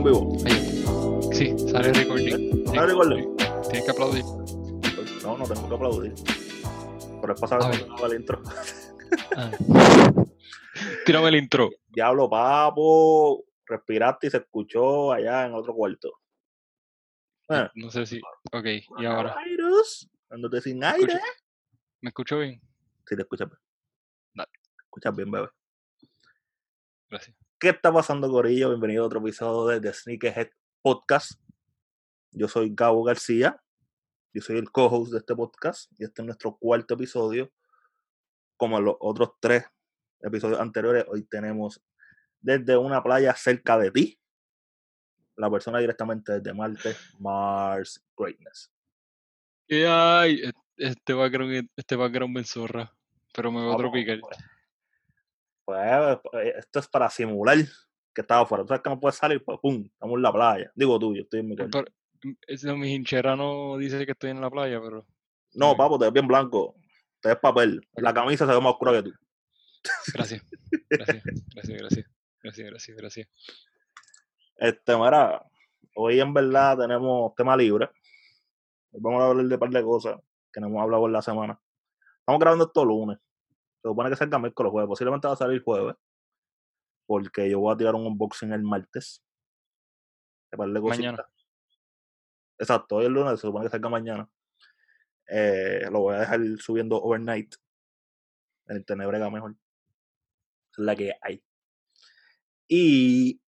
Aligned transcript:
en 0.00 0.04
vivo. 0.04 0.36
Ahí. 0.46 1.32
Sí, 1.32 1.58
sale 1.70 1.92
recording. 1.92 2.66
¿Sale 2.66 2.86
recording? 2.86 3.36
Tienes 3.36 3.84
que 3.84 3.90
aplaudir. 3.90 4.24
No, 5.22 5.36
no 5.36 5.44
tengo 5.46 5.68
que 5.68 5.74
aplaudir. 5.74 6.14
Pero 7.20 7.34
es 7.34 7.40
pasar 7.40 7.60
ver. 7.70 7.86
el 8.04 8.20
intro. 8.20 8.42
Ah. 9.36 9.50
Tírame 11.06 11.28
el 11.28 11.36
intro. 11.36 11.70
Diablo, 11.88 12.28
papo. 12.30 13.44
Respiraste 13.66 14.26
y 14.28 14.30
se 14.30 14.38
escuchó 14.38 15.12
allá 15.12 15.46
en 15.46 15.54
otro 15.54 15.74
cuarto. 15.74 16.12
Ah. 17.48 17.70
No 17.74 17.90
sé 17.90 18.06
si. 18.06 18.20
Ok, 18.52 18.66
y 18.98 19.04
ahora. 19.04 19.36
Andate 20.30 20.60
sin 20.60 20.82
aire. 20.82 21.20
¿Me 22.00 22.08
escucho 22.08 22.38
bien? 22.38 22.60
Sí, 23.06 23.16
te 23.16 23.22
escuchas 23.22 23.48
bien. 23.48 23.60
Dale. 24.34 24.50
Te 24.52 24.84
escuchas 24.84 25.14
bien, 25.14 25.30
bebé. 25.30 25.48
Gracias. 27.10 27.36
¿Qué 27.60 27.68
está 27.70 27.92
pasando, 27.92 28.30
Corillo? 28.30 28.70
Bienvenido 28.70 29.04
a 29.04 29.06
otro 29.06 29.20
episodio 29.20 29.66
de 29.66 29.80
The 29.80 29.92
Sneakerhead 29.94 30.48
Podcast. 30.82 31.32
Yo 32.32 32.48
soy 32.48 32.72
Gabo 32.74 33.02
García. 33.04 33.60
Yo 34.32 34.40
soy 34.40 34.56
el 34.58 34.70
co-host 34.70 35.12
de 35.12 35.18
este 35.18 35.34
podcast. 35.34 35.92
Y 35.98 36.04
este 36.04 36.22
es 36.22 36.26
nuestro 36.26 36.56
cuarto 36.56 36.94
episodio. 36.94 37.52
Como 38.56 38.78
en 38.78 38.84
los 38.86 38.96
otros 39.00 39.32
tres 39.40 39.64
episodios 40.20 40.60
anteriores, 40.60 41.04
hoy 41.08 41.24
tenemos 41.24 41.82
desde 42.40 42.76
una 42.76 43.02
playa 43.02 43.34
cerca 43.34 43.76
de 43.78 43.90
ti. 43.90 44.18
La 45.36 45.50
persona 45.50 45.78
directamente 45.78 46.32
desde 46.40 46.54
Marte, 46.54 46.96
Mars 47.18 48.02
Greatness. 48.16 48.72
¿Qué 49.66 49.86
hay? 49.86 50.40
E- 50.44 50.52
Este 50.76 51.12
background, 51.12 51.68
este 51.76 51.96
background 51.96 52.34
me 52.34 52.40
enzorra. 52.40 52.94
Pero 53.34 53.52
me 53.52 53.64
va 53.66 53.74
a 53.74 53.76
tropicar. 53.76 54.18
pues. 54.20 54.38
Pues, 55.70 56.18
pues, 56.22 56.54
esto 56.56 56.78
es 56.80 56.88
para 56.88 57.08
simular 57.08 57.58
que 58.14 58.20
estaba 58.20 58.42
afuera. 58.42 58.64
Tú 58.64 58.68
sabes 58.68 58.82
que 58.82 58.90
no 58.90 58.98
puedes 58.98 59.16
salir, 59.16 59.44
pues 59.44 59.58
pum, 59.60 59.84
estamos 59.84 60.16
en 60.16 60.22
la 60.22 60.32
playa. 60.32 60.72
Digo 60.74 60.98
tú, 60.98 61.14
yo 61.14 61.22
estoy 61.22 61.40
en 61.40 61.48
mi 61.48 61.56
cuarto. 61.56 61.84
Pero, 61.84 62.74
mm, 62.74 62.80
mi 62.80 62.94
hinchera 62.94 63.36
no 63.36 63.76
dice 63.78 64.04
que 64.04 64.12
estoy 64.12 64.30
en 64.30 64.40
la 64.40 64.50
playa, 64.50 64.80
pero. 64.82 65.06
No, 65.54 65.76
papo, 65.76 65.98
te 65.98 66.06
ves 66.06 66.12
bien 66.12 66.26
blanco. 66.26 66.74
Te 67.20 67.28
ves 67.28 67.38
papel. 67.38 67.80
La 67.94 68.12
camisa 68.12 68.46
se 68.46 68.52
ve 68.52 68.60
más 68.60 68.72
oscura 68.72 68.92
que 68.92 69.02
tú. 69.04 69.12
Gracias. 70.12 70.42
Gracias, 70.88 71.22
gracias, 71.54 71.78
gracias. 71.78 72.06
Gracias, 72.42 72.70
gracias, 72.70 72.96
gracias. 72.96 73.28
Este, 74.56 74.96
mira, 74.96 75.42
hoy 75.94 76.20
en 76.20 76.34
verdad 76.34 76.78
tenemos 76.78 77.34
tema 77.34 77.56
libre. 77.56 77.90
Hoy 78.92 79.00
Vamos 79.02 79.22
a 79.22 79.26
hablar 79.26 79.46
de 79.46 79.54
un 79.54 79.60
par 79.60 79.70
de 79.70 79.82
cosas 79.82 80.18
que 80.52 80.60
no 80.60 80.66
hemos 80.66 80.82
hablado 80.82 81.06
en 81.06 81.12
la 81.12 81.22
semana. 81.22 81.60
Estamos 82.18 82.40
grabando 82.40 82.64
esto 82.64 82.84
lunes. 82.84 83.18
Se 83.82 83.88
supone 83.88 84.10
que 84.10 84.16
salga 84.16 84.38
miércoles 84.38 84.70
jueves. 84.72 84.88
Posiblemente 84.88 85.26
va 85.28 85.34
a 85.34 85.36
salir 85.36 85.62
jueves. 85.62 85.94
Porque 87.06 87.50
yo 87.50 87.60
voy 87.60 87.74
a 87.74 87.76
tirar 87.76 87.94
un 87.94 88.06
unboxing 88.06 88.52
el 88.52 88.62
martes. 88.62 89.22
De. 90.50 90.56
Mañana. 90.56 91.26
Exacto, 92.58 92.96
hoy 92.96 93.06
es 93.06 93.10
lunes, 93.10 93.40
se 93.40 93.46
supone 93.46 93.64
que 93.66 93.70
salga 93.70 93.88
mañana. 93.88 94.30
Eh, 95.28 95.88
lo 95.90 96.00
voy 96.00 96.16
a 96.16 96.20
dejar 96.20 96.40
subiendo 96.58 97.00
overnight. 97.00 97.54
En 98.66 98.76
el 98.76 98.84
Tenebrega 98.84 99.30
mejor. 99.30 99.56
Es 100.72 100.78
la 100.78 100.94
que 100.94 101.14
hay. 101.22 101.42
Y 102.68 103.40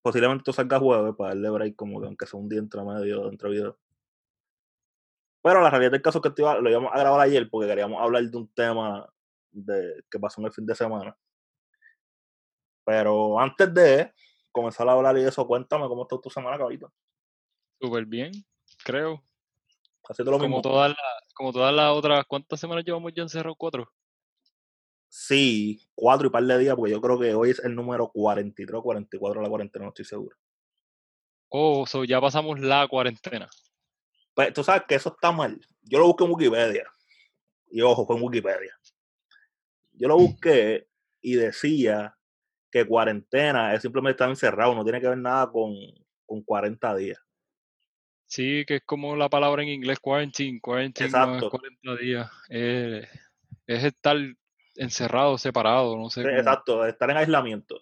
posiblemente 0.00 0.52
salga 0.52 0.78
jueves 0.78 1.14
para 1.16 1.30
darle 1.30 1.50
break 1.50 1.76
como 1.76 2.00
que 2.00 2.06
aunque 2.06 2.26
sea 2.26 2.38
un 2.40 2.48
día 2.48 2.60
entre 2.60 2.82
medio, 2.82 3.28
entre 3.28 3.50
videos. 3.50 3.76
Pero 5.42 5.60
la 5.60 5.70
realidad 5.70 5.90
del 5.90 6.02
caso 6.02 6.20
es 6.24 6.32
que 6.32 6.40
iba- 6.42 6.60
lo 6.60 6.70
íbamos 6.70 6.90
a 6.94 6.98
grabar 6.98 7.20
ayer 7.20 7.48
porque 7.50 7.68
queríamos 7.68 8.00
hablar 8.00 8.22
de 8.22 8.36
un 8.36 8.48
tema 8.48 9.12
de, 9.52 10.04
que 10.10 10.18
pasó 10.18 10.40
en 10.40 10.46
el 10.46 10.52
fin 10.52 10.66
de 10.66 10.74
semana. 10.74 11.16
Pero 12.84 13.38
antes 13.38 13.72
de 13.72 14.12
comenzar 14.50 14.88
a 14.88 14.92
hablar 14.92 15.16
y 15.18 15.22
eso, 15.22 15.46
cuéntame 15.46 15.86
cómo 15.86 16.02
estuvo 16.02 16.20
tu 16.20 16.30
semana, 16.30 16.58
cabrito. 16.58 16.92
Súper 17.80 18.06
bien, 18.06 18.32
creo. 18.84 19.22
Haciendo 20.08 20.32
lo 20.32 20.38
Como 20.38 20.56
mismo. 20.56 20.62
todas 20.62 20.90
las, 20.90 21.34
como 21.34 21.52
todas 21.52 21.72
las 21.72 21.92
otras. 21.92 22.24
¿Cuántas 22.26 22.58
semanas 22.58 22.84
llevamos 22.84 23.12
ya 23.14 23.22
encerrados? 23.22 23.56
¿Cuatro? 23.58 23.88
Sí, 25.08 25.88
cuatro 25.94 26.26
y 26.26 26.30
par 26.30 26.42
de 26.44 26.58
días, 26.58 26.74
porque 26.74 26.92
yo 26.92 27.00
creo 27.00 27.18
que 27.18 27.34
hoy 27.34 27.50
es 27.50 27.58
el 27.60 27.74
número 27.74 28.08
43 28.08 28.78
o 28.78 28.82
44 28.82 29.40
de 29.40 29.44
la 29.44 29.50
cuarentena, 29.50 29.84
no 29.84 29.90
estoy 29.90 30.06
seguro. 30.06 30.36
Oh, 31.48 31.86
so 31.86 32.04
ya 32.04 32.20
pasamos 32.20 32.58
la 32.60 32.88
cuarentena. 32.88 33.48
Pues 34.34 34.54
tú 34.54 34.64
sabes 34.64 34.84
que 34.88 34.94
eso 34.94 35.10
está 35.10 35.30
mal. 35.30 35.60
Yo 35.82 35.98
lo 35.98 36.06
busqué 36.06 36.24
en 36.24 36.30
Wikipedia. 36.30 36.90
Y 37.70 37.82
ojo, 37.82 38.06
fue 38.06 38.16
en 38.16 38.22
Wikipedia. 38.22 38.74
Yo 40.02 40.08
lo 40.08 40.16
busqué 40.16 40.88
y 41.20 41.36
decía 41.36 42.18
que 42.72 42.84
cuarentena 42.84 43.72
es 43.72 43.82
simplemente 43.82 44.14
estar 44.16 44.28
encerrado, 44.28 44.74
no 44.74 44.82
tiene 44.82 45.00
que 45.00 45.06
ver 45.06 45.18
nada 45.18 45.48
con, 45.52 45.72
con 46.26 46.42
40 46.42 46.96
días. 46.96 47.20
Sí, 48.26 48.64
que 48.66 48.76
es 48.76 48.82
como 48.84 49.14
la 49.14 49.28
palabra 49.28 49.62
en 49.62 49.68
inglés, 49.68 50.00
quarantine. 50.00 50.58
Quarantine 50.60 51.08
no 51.08 51.18
es 51.18 51.28
Exacto. 51.28 51.50
40 51.50 51.96
días. 52.02 52.30
eh, 52.50 53.06
es 53.64 53.84
estar 53.84 54.16
encerrado, 54.74 55.38
separado, 55.38 55.96
no 55.96 56.10
sé. 56.10 56.22
Cómo- 56.24 56.34
Exacto, 56.34 56.84
estar 56.84 57.08
en 57.08 57.18
aislamiento. 57.18 57.80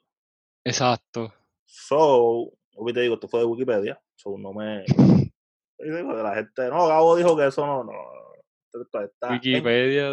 Exacto. 0.63 1.33
So, 1.65 2.53
hoy 2.75 2.93
te 2.93 3.01
digo, 3.01 3.15
esto 3.15 3.29
fue 3.29 3.41
de 3.41 3.47
Wikipedia. 3.47 3.99
So, 4.17 4.37
no 4.37 4.53
me. 4.53 4.85
La 5.79 6.35
gente, 6.35 6.69
no, 6.69 6.87
Gabo 6.87 7.17
dijo 7.17 7.35
que 7.35 7.47
eso 7.47 7.65
no. 7.65 7.83
no 7.85 7.93
está 8.83 9.29
en 9.29 9.33
Wikipedia. 9.35 10.11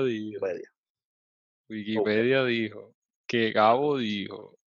Wikipedia. 1.69 2.43
Dijo. 2.45 2.93
Que 3.27 3.51
Gabo 3.51 3.97
dijo. 3.97 4.57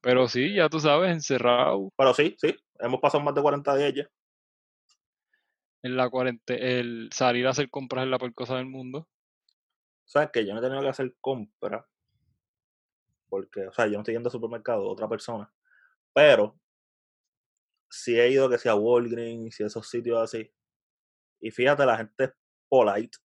Pero 0.00 0.28
sí, 0.28 0.54
ya 0.54 0.68
tú 0.68 0.78
sabes, 0.78 1.10
encerrado 1.10 1.90
Pero 1.96 2.14
sí, 2.14 2.36
sí, 2.38 2.54
hemos 2.78 3.00
pasado 3.00 3.24
más 3.24 3.34
de 3.34 3.42
40 3.42 3.76
días 3.76 3.92
ya. 3.92 4.10
en 5.82 5.96
la 5.96 6.08
cuarentena, 6.08 6.64
el 6.64 7.08
salir 7.12 7.46
a 7.46 7.50
hacer 7.50 7.68
compras 7.70 8.04
en 8.04 8.10
la 8.12 8.18
peor 8.18 8.32
cosa 8.34 8.56
del 8.56 8.66
mundo. 8.66 9.08
sabes 10.04 10.30
que 10.32 10.46
yo 10.46 10.52
no 10.52 10.60
he 10.60 10.62
tenido 10.62 10.80
que 10.80 10.88
hacer 10.88 11.12
compras 11.20 11.84
porque, 13.28 13.66
o 13.66 13.72
sea, 13.72 13.86
yo 13.86 13.94
no 13.94 13.98
estoy 14.00 14.14
yendo 14.14 14.28
al 14.28 14.32
supermercado, 14.32 14.88
otra 14.88 15.08
persona, 15.08 15.52
pero 16.14 16.58
sí 17.90 18.18
he 18.18 18.30
ido 18.30 18.48
que 18.48 18.58
sea 18.58 18.74
Walgreens 18.74 19.58
y 19.60 19.64
esos 19.64 19.88
sitios 19.88 20.18
así. 20.18 20.50
Y 21.40 21.50
fíjate, 21.50 21.84
la 21.84 21.96
gente 21.96 22.24
es 22.24 22.30
polite, 22.68 23.18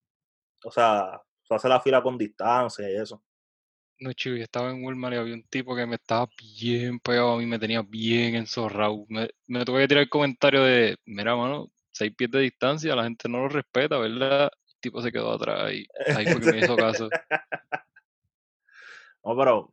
o 0.65 0.71
sea, 0.71 1.21
hace 1.55 1.69
la 1.69 1.79
fila 1.81 2.01
con 2.01 2.17
distancia 2.17 2.89
y 2.89 2.95
eso. 2.95 3.23
No, 3.99 4.13
chico, 4.13 4.35
yo 4.35 4.43
estaba 4.43 4.71
en 4.71 4.83
Walmart 4.83 5.13
y 5.13 5.17
había 5.17 5.33
un 5.35 5.43
tipo 5.43 5.75
que 5.75 5.85
me 5.85 5.95
estaba 5.95 6.27
bien 6.59 6.99
pegado 6.99 7.33
a 7.33 7.37
mí, 7.37 7.45
me 7.45 7.59
tenía 7.59 7.83
bien 7.83 8.35
enzorrado. 8.35 9.05
Me, 9.09 9.29
me 9.47 9.63
tuve 9.63 9.81
que 9.81 9.87
tirar 9.89 10.03
el 10.03 10.09
comentario 10.09 10.63
de, 10.63 10.97
mira, 11.05 11.35
mano, 11.35 11.71
seis 11.91 12.13
pies 12.15 12.31
de 12.31 12.39
distancia, 12.39 12.95
la 12.95 13.03
gente 13.03 13.29
no 13.29 13.39
lo 13.39 13.49
respeta, 13.49 13.99
¿verdad? 13.99 14.49
El 14.67 14.79
tipo 14.79 15.01
se 15.01 15.11
quedó 15.11 15.31
atrás 15.31 15.71
y 15.73 15.87
ahí 16.15 16.25
fue 16.25 16.41
que 16.41 16.51
me 16.51 16.59
hizo 16.59 16.75
caso. 16.75 17.09
No, 19.23 19.37
pero 19.37 19.71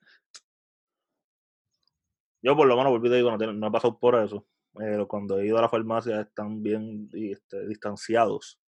yo 2.43 2.56
por 2.56 2.67
lo 2.67 2.77
menos, 2.77 2.93
volví 2.93 3.09
y 3.09 3.11
te 3.11 3.17
digo, 3.17 3.37
no, 3.37 3.53
no 3.53 3.67
he 3.67 3.71
pasado 3.71 3.99
por 3.99 4.15
eso. 4.17 4.47
Eh, 4.81 5.05
cuando 5.09 5.38
he 5.38 5.47
ido 5.47 5.59
a 5.59 5.62
la 5.62 5.69
farmacia 5.69 6.21
están 6.21 6.62
bien 6.62 7.09
este, 7.12 7.67
distanciados. 7.67 8.61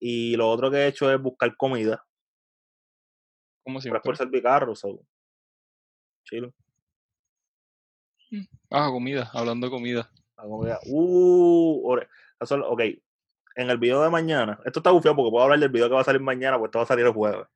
Y 0.00 0.36
lo 0.36 0.48
otro 0.48 0.70
que 0.70 0.78
he 0.78 0.86
hecho 0.88 1.12
es 1.12 1.20
buscar 1.20 1.56
comida. 1.56 2.04
Como 3.68 3.80
Pero 3.80 3.80
es 3.80 3.82
siempre. 3.82 4.00
por 4.02 4.16
servir 4.16 4.42
carro, 4.42 4.74
so. 4.74 4.98
Chilo. 6.24 6.54
Ah, 8.70 8.88
comida, 8.90 9.30
hablando 9.34 9.66
de 9.66 9.70
comida. 9.70 10.10
La 10.38 10.44
comida. 10.44 10.78
Uh, 10.86 12.00
ok. 12.40 12.80
En 13.56 13.68
el 13.68 13.76
video 13.76 14.02
de 14.02 14.08
mañana, 14.08 14.58
esto 14.64 14.80
está 14.80 14.90
bufiado 14.90 15.16
porque 15.16 15.30
puedo 15.30 15.44
hablar 15.44 15.58
del 15.58 15.68
video 15.68 15.86
que 15.86 15.94
va 15.94 16.00
a 16.00 16.04
salir 16.04 16.22
mañana, 16.22 16.56
pues 16.56 16.68
esto 16.68 16.78
va 16.78 16.84
a 16.84 16.86
salir 16.86 17.04
el 17.04 17.12
jueves. 17.12 17.46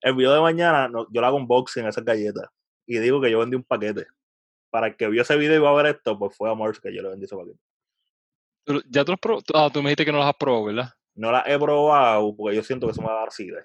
El 0.00 0.16
video 0.16 0.34
de 0.34 0.40
mañana, 0.40 0.88
no, 0.88 1.06
yo 1.12 1.20
le 1.20 1.26
hago 1.28 1.36
unboxing 1.36 1.86
a 1.86 1.90
esas 1.90 2.04
galletas 2.04 2.48
y 2.84 2.98
digo 2.98 3.20
que 3.20 3.30
yo 3.30 3.38
vendí 3.38 3.54
un 3.54 3.62
paquete. 3.62 4.08
Para 4.70 4.88
el 4.88 4.96
que 4.96 5.06
vio 5.06 5.22
ese 5.22 5.36
video 5.36 5.54
y 5.54 5.60
va 5.60 5.70
a 5.70 5.82
ver 5.82 5.86
esto, 5.94 6.18
pues 6.18 6.36
fue 6.36 6.50
a 6.50 6.56
Mars 6.56 6.80
que 6.80 6.92
yo 6.92 7.00
le 7.00 7.10
vendí 7.10 7.26
ese 7.26 7.36
paquete. 7.36 7.60
Ya 8.90 9.04
tú 9.04 9.12
los 9.12 9.20
probó, 9.20 9.40
ah, 9.54 9.70
tú 9.72 9.84
me 9.84 9.90
dijiste 9.90 10.04
que 10.04 10.10
no 10.10 10.18
las 10.18 10.30
has 10.30 10.36
probado, 10.36 10.64
¿verdad? 10.64 10.90
No 11.14 11.30
la 11.30 11.44
he 11.46 11.56
probado 11.56 12.34
porque 12.34 12.56
yo 12.56 12.64
siento 12.64 12.88
que 12.88 12.90
eso 12.90 13.02
me 13.02 13.06
va 13.06 13.18
a 13.18 13.20
dar 13.20 13.30
sida. 13.30 13.62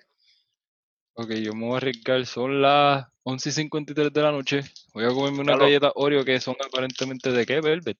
Ok, 1.13 1.31
yo 1.33 1.53
me 1.53 1.65
voy 1.65 1.73
a 1.75 1.77
arriesgar, 1.77 2.25
son 2.25 2.61
las 2.61 3.05
11 3.23 3.49
y 3.49 3.51
53 3.51 4.13
de 4.13 4.21
la 4.21 4.31
noche. 4.31 4.61
Voy 4.93 5.03
a 5.03 5.09
comerme 5.09 5.39
unas 5.41 5.55
Claro. 5.55 5.65
galletas 5.65 5.91
Oreo 5.95 6.23
que 6.25 6.39
son 6.39 6.55
aparentemente 6.65 7.31
de 7.31 7.45
qué, 7.45 7.61
Velvet. 7.61 7.97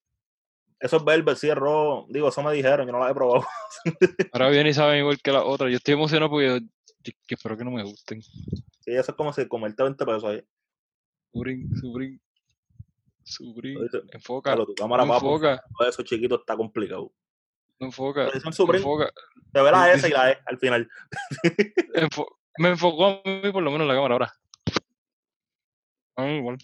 Eso 0.80 0.98
es 0.98 1.04
Velvet, 1.06 1.38
sí, 1.38 1.50
es 1.50 1.56
rojo. 1.56 2.08
Digo, 2.10 2.30
eso 2.30 2.42
me 2.42 2.54
dijeron, 2.54 2.88
yo 2.88 2.92
no 2.94 3.00
la 3.00 3.12
he 3.12 3.14
probado. 3.14 3.46
Ahora 4.34 4.50
bien 4.50 4.66
y 4.66 4.74
saben 4.74 5.00
igual 5.00 5.22
que 5.22 5.32
las 5.32 5.44
otras. 5.46 5.70
Yo 5.70 5.78
estoy 5.78 5.94
emocionado 5.94 6.32
porque 6.32 6.48
yo, 6.48 7.12
que 7.28 7.36
espero 7.36 7.58
que 7.58 7.64
no 7.66 7.72
me 7.72 7.84
gusten. 7.84 8.22
Sí, 8.24 8.92
eso 8.92 9.12
es 9.12 9.18
como 9.18 9.32
si 9.34 9.48
comerte 9.48 9.84
20 9.84 10.04
pesos 10.06 10.24
ahí. 10.24 10.44
Subrin, 11.34 11.70
subrin, 11.80 12.22
subrin. 13.24 13.78
Enfoca, 14.12 14.52
Pero 14.52 14.66
tu 14.66 14.74
cámara, 14.76 15.06
no 15.06 15.14
papo, 15.14 15.28
enfoca, 15.36 15.64
todo 15.78 15.88
eso 15.88 16.02
chiquito 16.04 16.36
está 16.36 16.58
complicado. 16.58 17.12
no 17.80 17.88
enfoca, 17.88 18.26
Pero 18.26 18.32
dicen 18.50 18.76
enfoca. 18.76 19.12
Te 19.54 19.62
ve 19.62 19.72
la 19.72 19.94
S 19.94 20.08
y 20.08 20.12
la 20.12 20.32
E 20.32 20.38
al 20.46 20.58
final. 20.58 20.90
Enfo- 21.96 22.38
me 22.58 22.70
enfocó 22.70 23.06
a 23.06 23.22
mí 23.26 23.52
por 23.52 23.64
lo 23.64 23.72
menos 23.72 23.88
la 23.88 23.94
cámara 23.96 24.14
ahora. 24.16 24.34
A 26.16 26.24
mí 26.24 26.38
igual. 26.38 26.58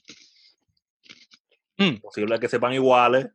Mm. 1.78 1.98
Posible 2.02 2.40
que 2.40 2.50
sepan 2.50 2.74
iguales. 2.74 3.30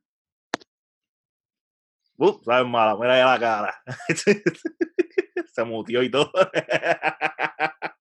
Uh, 2.18 2.40
sabes 2.44 2.68
mala, 2.68 2.96
mira 2.96 3.18
ya 3.18 3.26
la 3.26 3.40
cara. 3.40 3.82
Se 5.52 5.64
mutió 5.64 6.02
y 6.02 6.10
todo. 6.10 6.30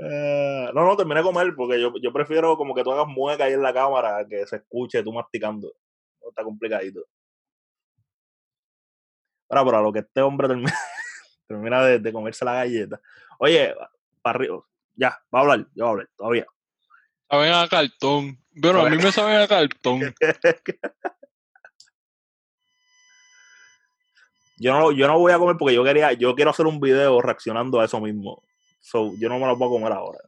Ah, 0.00 0.70
no, 0.74 0.84
no, 0.84 0.96
terminé 0.96 1.20
de 1.20 1.24
comer 1.24 1.54
porque 1.56 1.80
yo, 1.80 1.92
yo 2.00 2.12
prefiero 2.12 2.56
como 2.56 2.74
que 2.74 2.84
tú 2.84 2.92
hagas 2.92 3.06
mueca 3.08 3.44
ahí 3.44 3.54
en 3.54 3.62
la 3.62 3.72
cámara 3.74 4.24
que 4.28 4.46
se 4.46 4.56
escuche 4.56 5.02
tú 5.02 5.12
masticando. 5.12 5.72
Está 6.28 6.44
complicadito. 6.44 7.04
Ahora, 9.48 9.64
pero 9.64 9.78
a 9.78 9.82
lo 9.82 9.92
que 9.92 10.00
este 10.00 10.20
hombre 10.20 10.48
termina, 10.48 10.72
termina 11.48 11.82
de, 11.84 11.98
de 11.98 12.12
comerse 12.12 12.44
la 12.44 12.52
galleta. 12.52 13.00
Oye, 13.38 13.74
para 14.22 14.38
arriba. 14.38 14.62
Ya, 14.94 15.18
va 15.34 15.38
a 15.38 15.42
hablar, 15.42 15.66
ya 15.74 15.84
va 15.84 15.88
a 15.88 15.92
hablar, 15.92 16.08
todavía. 16.16 16.46
Saben 17.30 17.52
a 17.52 17.68
cartón. 17.68 18.38
Bueno, 18.50 18.80
a 18.82 18.90
mí 18.90 18.96
me 18.96 19.12
saben 19.12 19.40
a 19.40 19.48
cartón. 19.48 20.14
yo 24.58 24.72
no, 24.72 24.92
yo 24.92 25.06
no 25.06 25.18
voy 25.18 25.32
a 25.32 25.38
comer 25.38 25.56
porque 25.58 25.74
yo 25.74 25.84
quería, 25.84 26.12
yo 26.12 26.34
quiero 26.34 26.50
hacer 26.50 26.66
un 26.66 26.80
video 26.80 27.20
reaccionando 27.20 27.80
a 27.80 27.84
eso 27.84 28.00
mismo. 28.00 28.42
So, 28.80 29.14
yo 29.18 29.28
no 29.28 29.38
me 29.38 29.46
lo 29.46 29.56
puedo 29.58 29.72
comer 29.72 29.92
ahora. 29.92 30.18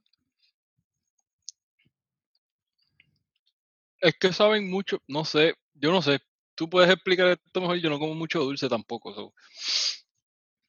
Es 4.00 4.14
que 4.18 4.32
saben 4.32 4.70
mucho, 4.70 5.02
no 5.08 5.24
sé, 5.24 5.54
yo 5.74 5.92
no 5.92 6.00
sé. 6.00 6.20
Tú 6.54 6.68
puedes 6.68 6.90
explicar 6.90 7.28
esto 7.28 7.60
mejor, 7.60 7.76
yo 7.76 7.90
no 7.90 7.98
como 7.98 8.14
mucho 8.14 8.40
dulce 8.40 8.68
tampoco. 8.68 9.14
so, 9.14 9.32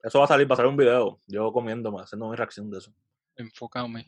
Eso 0.04 0.20
va 0.20 0.26
a 0.26 0.28
salir 0.28 0.48
para 0.48 0.56
hacer 0.62 0.68
un 0.68 0.78
video. 0.78 1.20
Yo 1.28 1.52
comiéndome, 1.52 2.02
haciendo 2.02 2.30
mi 2.30 2.36
reacción 2.36 2.70
de 2.70 2.80
eso. 2.80 2.94
Enfócame. 3.36 4.08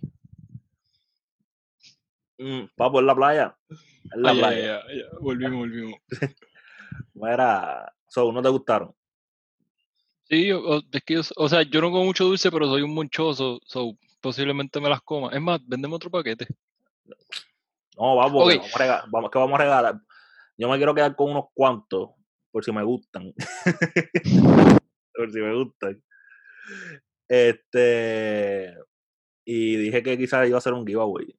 Mm, 2.37 2.63
papo, 2.75 2.99
en 2.99 3.05
la 3.05 3.15
playa. 3.15 3.57
En 4.13 4.21
la 4.21 4.31
Ay, 4.31 4.35
ay, 4.35 4.41
playa. 4.41 4.81
ay, 4.87 4.99
ay, 4.99 5.17
volvimos, 5.21 5.59
volvimos. 5.59 5.99
Mira, 7.13 7.93
so, 8.07 8.31
¿no 8.31 8.41
te 8.41 8.49
gustaron? 8.49 8.93
Sí, 10.23 10.51
o, 10.51 10.81
es 10.91 11.03
que 11.03 11.13
yo, 11.15 11.21
o 11.35 11.49
sea, 11.49 11.61
yo 11.61 11.81
no 11.81 11.91
como 11.91 12.05
mucho 12.05 12.25
dulce, 12.25 12.51
pero 12.51 12.65
soy 12.67 12.81
un 12.81 12.93
monchoso, 12.93 13.59
so, 13.65 13.95
posiblemente 14.19 14.81
me 14.81 14.89
las 14.89 15.01
coma. 15.01 15.29
Es 15.31 15.41
más, 15.41 15.59
vendeme 15.65 15.95
otro 15.95 16.09
paquete. 16.09 16.47
No, 17.97 18.15
vamos, 18.15 18.51
a 18.51 18.77
regalar, 18.77 19.03
vamos, 19.11 19.29
que 19.29 19.37
vamos 19.37 19.59
a 19.59 19.63
regalar. 19.63 19.99
Yo 20.57 20.69
me 20.69 20.77
quiero 20.77 20.95
quedar 20.95 21.15
con 21.15 21.31
unos 21.31 21.45
cuantos, 21.53 22.11
por 22.51 22.63
si 22.63 22.71
me 22.71 22.83
gustan. 22.83 23.33
por 25.23 25.33
si 25.33 25.39
me 25.39 25.55
gustan. 25.55 26.03
Este. 27.27 28.75
Y 29.45 29.75
dije 29.77 30.03
que 30.03 30.17
quizás 30.17 30.47
iba 30.47 30.57
a 30.57 30.59
hacer 30.59 30.73
un 30.73 30.85
giveaway. 30.85 31.35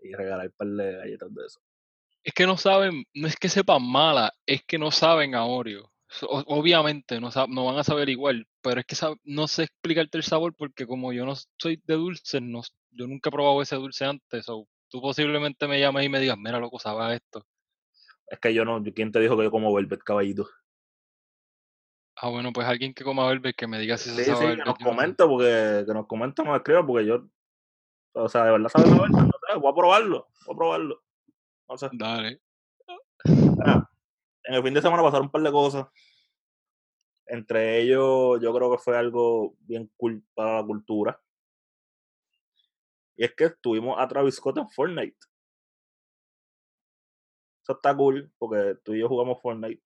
Y 0.00 0.14
regalar 0.14 0.46
un 0.46 0.52
par 0.52 0.68
de 0.68 0.92
galletas 0.96 1.34
de 1.34 1.46
eso. 1.46 1.60
Es 2.24 2.34
que 2.34 2.46
no 2.46 2.56
saben, 2.56 3.04
no 3.14 3.28
es 3.28 3.36
que 3.36 3.48
sepan 3.48 3.82
mala, 3.82 4.32
es 4.46 4.62
que 4.64 4.78
no 4.78 4.90
saben 4.90 5.34
a 5.34 5.44
Oreo. 5.44 5.92
O- 6.22 6.44
obviamente 6.46 7.20
no, 7.20 7.30
no 7.48 7.64
van 7.64 7.78
a 7.78 7.84
saber 7.84 8.08
igual, 8.08 8.46
pero 8.60 8.80
es 8.80 8.86
que 8.86 8.96
no 9.24 9.48
sé 9.48 9.64
explicarte 9.64 10.18
el 10.18 10.24
sabor 10.24 10.54
porque 10.54 10.86
como 10.86 11.12
yo 11.12 11.24
no 11.24 11.34
soy 11.58 11.80
de 11.84 11.94
dulce, 11.94 12.40
no, 12.40 12.60
yo 12.90 13.06
nunca 13.06 13.30
he 13.30 13.32
probado 13.32 13.62
ese 13.62 13.76
dulce 13.76 14.04
antes. 14.04 14.44
So, 14.44 14.68
tú 14.88 15.00
posiblemente 15.00 15.66
me 15.66 15.80
llames 15.80 16.04
y 16.04 16.08
me 16.08 16.20
digas, 16.20 16.36
mira, 16.38 16.60
loco, 16.60 16.78
sabe 16.78 17.02
a 17.04 17.14
esto. 17.14 17.46
Es 18.26 18.38
que 18.40 18.52
yo 18.54 18.64
no. 18.64 18.82
¿Quién 18.94 19.10
te 19.10 19.20
dijo 19.20 19.36
que 19.36 19.44
yo 19.44 19.50
como 19.50 19.72
Velvet 19.74 20.02
caballito? 20.02 20.48
Ah, 22.24 22.28
bueno, 22.28 22.52
pues 22.52 22.68
alguien 22.68 22.94
que 22.94 23.02
coma 23.02 23.26
Velvet 23.26 23.56
que 23.56 23.66
me 23.66 23.80
diga 23.80 23.98
si 23.98 24.10
Sí, 24.10 24.20
eso 24.20 24.36
sabe 24.36 24.36
sí, 24.36 24.42
que 24.42 24.48
Velvet, 24.50 24.66
nos 24.66 24.78
yo 24.78 24.84
no 24.84 24.90
sé. 24.90 24.96
comente, 24.96 25.24
porque 25.26 25.84
que 25.86 25.92
nos 25.92 26.06
comente, 26.06 26.44
nos 26.44 26.56
escriba, 26.56 26.86
porque 26.86 27.04
yo. 27.04 27.28
O 28.14 28.28
sea, 28.28 28.44
de 28.44 28.52
verdad 28.52 28.68
sabe 28.68 28.88
Velvet, 28.90 29.10
no 29.10 29.24
sé, 29.26 29.58
voy 29.58 29.72
a 29.72 29.74
probarlo. 29.74 30.28
Voy 30.46 30.54
a 30.54 30.56
probarlo. 30.56 31.02
No 31.68 31.76
sé. 31.78 31.88
Dale. 31.92 32.40
Mira, 33.24 33.90
en 34.44 34.54
el 34.54 34.62
fin 34.62 34.74
de 34.74 34.82
semana 34.82 35.02
pasaron 35.02 35.26
un 35.26 35.32
par 35.32 35.42
de 35.42 35.50
cosas. 35.50 35.86
Entre 37.26 37.80
ellos, 37.80 38.40
yo 38.40 38.54
creo 38.54 38.70
que 38.70 38.78
fue 38.78 38.96
algo 38.96 39.56
bien 39.60 39.90
cool 39.96 40.24
para 40.34 40.60
la 40.60 40.64
cultura. 40.66 41.20
Y 43.16 43.24
es 43.24 43.34
que 43.34 43.44
estuvimos 43.46 43.98
a 43.98 44.06
Travis 44.06 44.36
Scott 44.36 44.58
en 44.58 44.68
Fortnite. 44.70 45.16
Eso 47.64 47.72
está 47.72 47.96
cool, 47.96 48.32
porque 48.38 48.76
tú 48.84 48.94
y 48.94 49.00
yo 49.00 49.08
jugamos 49.08 49.40
Fortnite. 49.42 49.82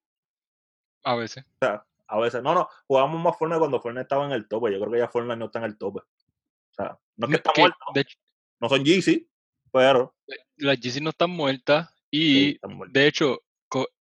A 1.05 1.15
veces. 1.15 1.45
O 1.47 1.67
sea, 1.67 1.87
a 2.09 2.19
veces, 2.19 2.43
no, 2.43 2.55
no, 2.55 2.69
jugamos 2.87 3.21
más 3.21 3.37
Fortnite 3.37 3.59
cuando 3.59 3.81
Fortnite 3.81 4.03
estaba 4.03 4.27
en 4.27 4.33
el 4.33 4.49
tope. 4.49 4.73
Yo 4.73 4.79
creo 4.81 4.93
que 4.93 4.99
ya 4.99 5.09
Fortnite 5.09 5.37
no 5.37 5.47
está 5.47 5.59
en 5.61 5.65
el 5.67 5.79
tope. 5.79 6.01
O 6.01 6.75
sea, 6.75 6.99
no 7.17 7.27
es 7.27 7.31
que 7.31 7.37
está 7.37 7.53
que, 7.53 7.61
muerto, 7.63 7.79
de 7.95 8.01
hecho, 8.03 8.19
no 8.61 8.69
son 8.69 8.85
Yeezy, 8.85 9.29
pero 9.73 10.15
las 10.57 10.79
Yeezy 10.81 11.01
no 11.01 11.11
están 11.11 11.31
muertas 11.31 11.91
sí, 11.91 12.09
y 12.11 12.51
están 12.53 12.79
de 12.93 13.07
hecho, 13.07 13.43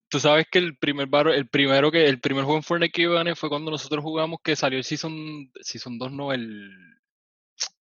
tú 0.07 0.19
sabes 0.19 0.47
que 0.51 0.59
el 0.59 0.77
primer 0.77 1.07
baro- 1.07 1.33
el 1.33 1.47
primero 1.49 1.91
que, 1.91 2.05
el 2.07 2.19
primer 2.21 2.43
juego 2.43 2.57
en 2.57 2.63
Fortnite 2.63 2.91
que 2.91 3.01
yo 3.01 3.13
gané 3.13 3.35
fue 3.35 3.49
cuando 3.49 3.71
nosotros 3.71 4.03
jugamos 4.03 4.39
que 4.43 4.55
salió 4.55 4.77
el 4.77 4.83
Season, 4.85 5.51
Season 5.61 5.97
2, 5.97 6.11
no, 6.11 6.31
el, 6.31 6.71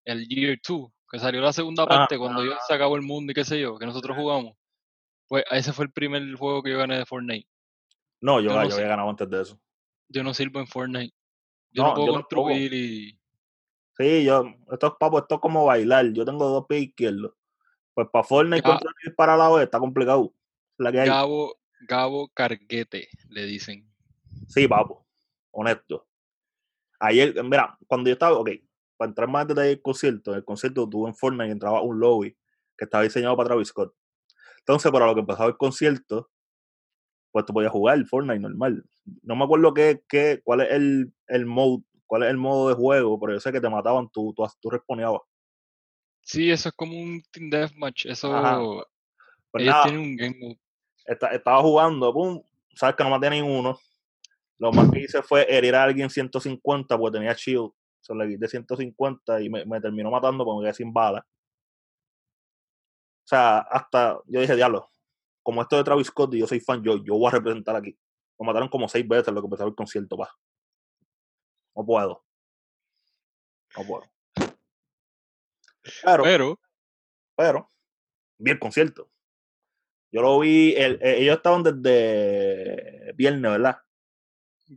el 0.05 0.27
Year 0.29 0.59
2, 0.67 0.91
que 1.11 1.19
salió 1.19 1.41
la 1.41 1.53
segunda 1.53 1.85
Ah, 1.85 1.89
parte 1.89 2.19
cuando 2.19 2.45
ya 2.45 2.59
se 2.67 2.75
acabó 2.75 2.97
el 2.97 3.03
mundo 3.03 3.31
y 3.31 3.35
qué 3.35 3.45
sé 3.45 3.61
yo, 3.61 3.79
que 3.79 3.87
nosotros 3.87 4.17
jugamos. 4.17 4.57
Pues 5.29 5.45
ese 5.51 5.73
fue 5.73 5.85
el 5.87 5.93
primer 5.93 6.35
juego 6.35 6.63
que 6.63 6.71
yo 6.71 6.79
gané 6.79 6.99
de 6.99 7.07
Fortnite. 7.07 7.49
no, 8.21 8.41
yo, 8.41 8.51
yo 8.51 8.61
no 8.61 8.69
yo 8.69 8.75
había 8.75 8.89
ganado 8.89 9.11
antes 9.11 9.29
de 9.29 9.43
eso. 9.43 9.61
Yo 10.15 10.23
no 10.23 10.33
sirvo 10.33 10.61
en 10.61 10.69
Fortnite. 10.69 11.13
Yo 11.73 11.83
no, 11.83 11.89
No, 11.89 11.95
puedo 11.97 12.07
yo 12.07 12.13
tampoco. 12.13 12.43
construir 12.45 12.73
y... 12.73 13.21
Sí, 13.97 14.25
yo, 14.25 14.45
esto 14.73 14.87
es 14.87 14.93
papo, 14.99 15.19
esto 15.19 15.35
es 15.35 15.41
como 15.41 15.65
bailar. 15.65 16.13
Yo 16.13 16.25
tengo 16.25 16.49
dos 16.49 16.67
pies 16.69 16.85
izquierdos. 16.85 17.33
Pues 17.95 18.09
para 18.13 18.25
Fortnite 18.25 18.63
Ga- 18.63 18.71
contra 18.73 18.91
y 19.05 19.11
para 19.11 19.37
la 19.37 19.63
está 19.63 19.81
complicado. 19.81 20.33
La 20.79 20.93
que 20.93 21.01
hay. 21.01 21.09
Gabo, 21.09 21.57
Gabo 21.81 22.29
Carguete, 22.29 23.09
le 23.29 23.45
dicen. 23.45 23.93
Sí, 24.49 24.69
papo. 24.69 25.05
Honesto. 25.51 26.07
Ayer, 27.01 27.43
mira, 27.43 27.77
cuando 27.89 28.09
yo 28.09 28.15
estaba, 28.15 28.39
ok, 28.39 28.51
para 28.97 29.09
entrar 29.11 29.29
más 29.29 29.43
en 29.43 29.49
detalle 29.49 29.69
del 29.69 29.83
concierto, 29.83 30.31
en 30.31 30.39
el 30.39 30.45
concierto 30.45 30.89
tuve 30.89 31.09
en 31.09 31.15
Fortnite 31.17 31.49
y 31.49 31.51
entraba 31.53 31.83
un 31.83 31.99
lobby 31.99 32.37
que 32.79 32.85
estaba 32.85 33.03
diseñado 33.03 33.37
para 33.37 33.49
Travis 33.49 33.69
Scott. 33.69 33.93
Entonces, 34.61 34.91
para 34.93 35.07
lo 35.07 35.15
que 35.15 35.21
empezaba 35.21 35.49
el 35.49 35.57
concierto, 35.57 36.31
pues 37.35 37.45
tú 37.47 37.53
podías 37.53 37.73
jugar 37.73 37.99
Fortnite 38.07 38.39
normal. 38.39 38.85
No 39.23 39.35
me 39.35 39.43
acuerdo 39.43 39.75
qué, 39.75 40.05
qué, 40.09 40.41
cuál 40.45 40.61
es 40.61 40.71
el, 40.71 41.13
el 41.27 41.47
mode, 41.47 41.83
cuál 42.07 42.23
es 42.23 42.31
el 42.31 42.37
modo 42.37 42.69
de 42.69 42.77
juego, 42.77 43.19
pero 43.19 43.33
yo 43.33 43.41
sé 43.41 43.51
que 43.51 43.61
te 43.61 43.69
mataban, 43.69 44.09
tú, 44.09 44.33
tú, 44.37 44.47
tú 44.61 44.71
responeabas. 44.71 45.21
Sí, 46.21 46.49
eso 46.53 46.69
es 46.69 46.75
como 46.77 46.97
un 46.97 47.21
Team 47.33 47.51
Deathmatch. 47.51 48.07
Eso... 48.07 48.33
Ajá. 48.33 48.61
Pues 49.51 49.63
ellos 49.65 49.73
nada, 49.75 49.83
tienen 49.83 50.01
un 50.01 50.17
game 50.17 50.37
mode. 50.41 50.61
esta- 51.07 51.27
estaba 51.35 51.61
jugando, 51.61 52.13
pum, 52.15 52.41
sabes 52.73 52.95
que 52.95 53.03
no 53.03 53.11
maté 53.11 53.29
ni 53.31 53.41
uno. 53.41 53.81
Lo 54.59 54.71
más 54.73 54.89
que 54.93 55.01
hice 55.01 55.21
fue 55.21 55.45
herir 55.53 55.75
a 55.75 55.83
alguien 55.83 56.09
150 56.09 56.97
porque 56.97 57.19
tenía 57.19 57.33
shield. 57.33 57.73
Se 58.01 58.15
le 58.15 58.29
quité 58.29 58.47
150 58.47 59.41
y 59.41 59.51
me, 59.51 59.65
me 59.65 59.81
terminó 59.81 60.09
matando 60.09 60.45
porque 60.45 60.59
me 60.61 60.65
quedé 60.67 60.75
sin 60.75 60.93
balas. 60.93 61.25
O 63.25 63.27
sea, 63.27 63.59
hasta 63.59 64.21
yo 64.29 64.41
dije, 64.41 64.55
diablo, 64.55 64.89
como 65.45 65.63
esto 65.63 65.77
de 65.77 65.85
Travis 65.85 66.09
Scott 66.09 66.35
y 66.35 66.39
yo 66.41 66.47
soy 66.47 66.59
fan, 66.59 66.83
yo, 66.83 66.97
yo 67.05 67.15
voy 67.15 67.29
a 67.29 67.33
representar 67.33 67.77
aquí. 67.77 67.97
Lo 68.39 68.47
mataron 68.47 68.69
como 68.69 68.89
seis 68.89 69.07
veces 69.07 69.33
lo 69.33 69.41
que 69.41 69.47
empezaba 69.47 69.69
el 69.69 69.77
concierto, 69.77 70.17
pa. 70.17 70.35
No 71.77 71.85
puedo. 71.85 72.25
No 73.77 73.85
puedo. 73.87 74.05
Pero, 76.03 76.23
Pero, 76.25 76.61
pero, 77.37 77.71
vi 78.39 78.53
el 78.53 78.59
concierto. 78.59 79.11
Yo 80.11 80.23
lo 80.23 80.39
vi, 80.39 80.75
el- 80.77 80.99
eh, 81.03 81.19
ellos 81.19 81.37
estaban 81.37 81.63
desde 81.63 83.13
viernes, 83.13 83.51
¿verdad? 83.51 83.79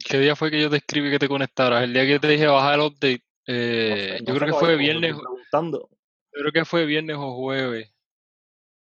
¿qué 0.05 0.19
día 0.19 0.35
fue 0.35 0.51
que 0.51 0.61
yo 0.61 0.69
te 0.69 0.77
escribí 0.77 1.09
que 1.09 1.19
te 1.19 1.29
conectaras? 1.29 1.83
El 1.83 1.93
día 1.93 2.05
que 2.05 2.19
te 2.19 2.27
dije 2.27 2.45
bajar 2.45 2.75
el 2.75 2.81
update. 2.81 3.23
No 3.47 3.53
eh, 3.53 4.15
sé, 4.17 4.23
yo 4.25 4.33
no 4.33 4.39
creo 4.39 4.53
que 4.53 4.59
fue 4.59 4.75
viernes, 4.75 5.15
yo 5.15 6.41
creo 6.41 6.51
que 6.51 6.65
fue 6.65 6.85
viernes 6.85 7.15
o 7.17 7.35
jueves. 7.35 7.89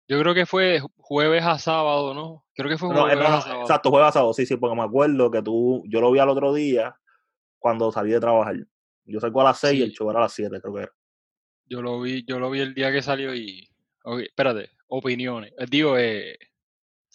Yo 0.08 0.20
creo 0.20 0.34
que 0.34 0.44
fue 0.46 0.80
jueves 0.98 1.44
a 1.44 1.58
sábado, 1.58 2.12
¿no? 2.14 2.44
Creo 2.54 2.68
que 2.68 2.76
fue 2.78 2.88
jueves 2.94 3.16
no, 3.16 3.22
no, 3.22 3.28
a 3.36 3.40
sábado. 3.40 3.60
exacto, 3.62 3.90
jueves 3.90 4.12
sábado, 4.12 4.32
sí, 4.34 4.44
sí, 4.46 4.56
porque 4.56 4.76
me 4.76 4.82
acuerdo 4.82 5.30
que 5.30 5.42
tú, 5.42 5.82
yo 5.88 6.00
lo 6.00 6.10
vi 6.12 6.18
al 6.18 6.28
otro 6.28 6.52
día 6.52 6.94
cuando 7.58 7.90
salí 7.90 8.10
de 8.10 8.20
trabajar. 8.20 8.56
Yo 9.06 9.20
salgo 9.20 9.40
a 9.40 9.44
las 9.44 9.58
6 9.58 9.78
y 9.78 9.82
el 9.82 9.90
Sí. 9.90 9.96
show 9.96 10.10
era 10.10 10.18
a 10.18 10.22
las 10.22 10.32
7, 10.32 10.60
creo 10.60 10.74
que 10.74 10.82
era. 10.82 10.92
Yo 11.66 11.80
lo 11.82 12.00
vi, 12.00 12.24
yo 12.26 12.38
lo 12.38 12.50
vi 12.50 12.60
el 12.60 12.74
día 12.74 12.92
que 12.92 13.00
salió 13.02 13.34
y. 13.34 13.68
espérate, 14.22 14.70
opiniones. 14.88 15.52
Eh, 15.58 15.66
Digo, 15.70 15.96
eh, 15.96 16.38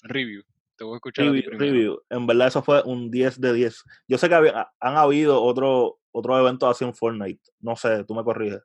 review. 0.03 0.43
Te 0.75 0.83
voy 0.85 0.93
a 0.93 0.97
escuchar 0.97 1.25
a 1.27 1.31
Review, 1.31 1.51
review. 1.59 2.01
En 2.09 2.25
verdad 2.25 2.47
eso 2.47 2.63
fue 2.63 2.81
un 2.83 3.11
10 3.11 3.39
de 3.41 3.53
10. 3.53 3.83
Yo 4.07 4.17
sé 4.17 4.29
que 4.29 4.35
había- 4.35 4.71
han 4.79 4.95
habido 4.97 5.43
otro, 5.43 5.99
otros 6.11 6.39
eventos 6.39 6.69
así 6.71 6.85
en 6.85 6.95
Fortnite. 6.95 7.41
No 7.59 7.75
sé, 7.75 8.05
tú 8.05 8.15
me 8.15 8.23
corriges. 8.23 8.61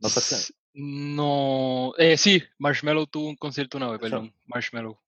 No 0.00 0.08
sé 0.08 0.20
si... 0.20 0.52
No, 0.74 1.92
eh, 1.98 2.16
sí, 2.16 2.42
Marshmallow 2.58 3.06
tuvo 3.06 3.28
un 3.28 3.36
concierto 3.36 3.78
una 3.78 3.90
vez, 3.90 4.00
perdón. 4.00 4.32
Marshmallow. 4.46 4.98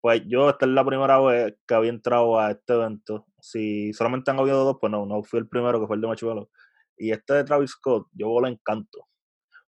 Pues 0.00 0.22
yo, 0.26 0.50
esta 0.50 0.66
es 0.66 0.72
la 0.72 0.84
primera 0.84 1.20
vez 1.20 1.54
que 1.66 1.74
había 1.74 1.90
entrado 1.90 2.38
a 2.38 2.50
este 2.50 2.72
evento. 2.72 3.26
Si 3.40 3.92
solamente 3.92 4.30
han 4.30 4.40
habido 4.40 4.64
dos, 4.64 4.78
pues 4.80 4.90
no, 4.90 5.06
no 5.06 5.22
fui 5.22 5.38
el 5.38 5.48
primero 5.48 5.80
que 5.80 5.86
fue 5.86 5.96
el 5.96 6.02
de 6.02 6.08
Marshmello. 6.08 6.50
Y 6.96 7.12
este 7.12 7.34
de 7.34 7.44
Travis 7.44 7.70
Scott, 7.70 8.08
yo 8.12 8.40
le 8.40 8.48
encanto. 8.48 9.06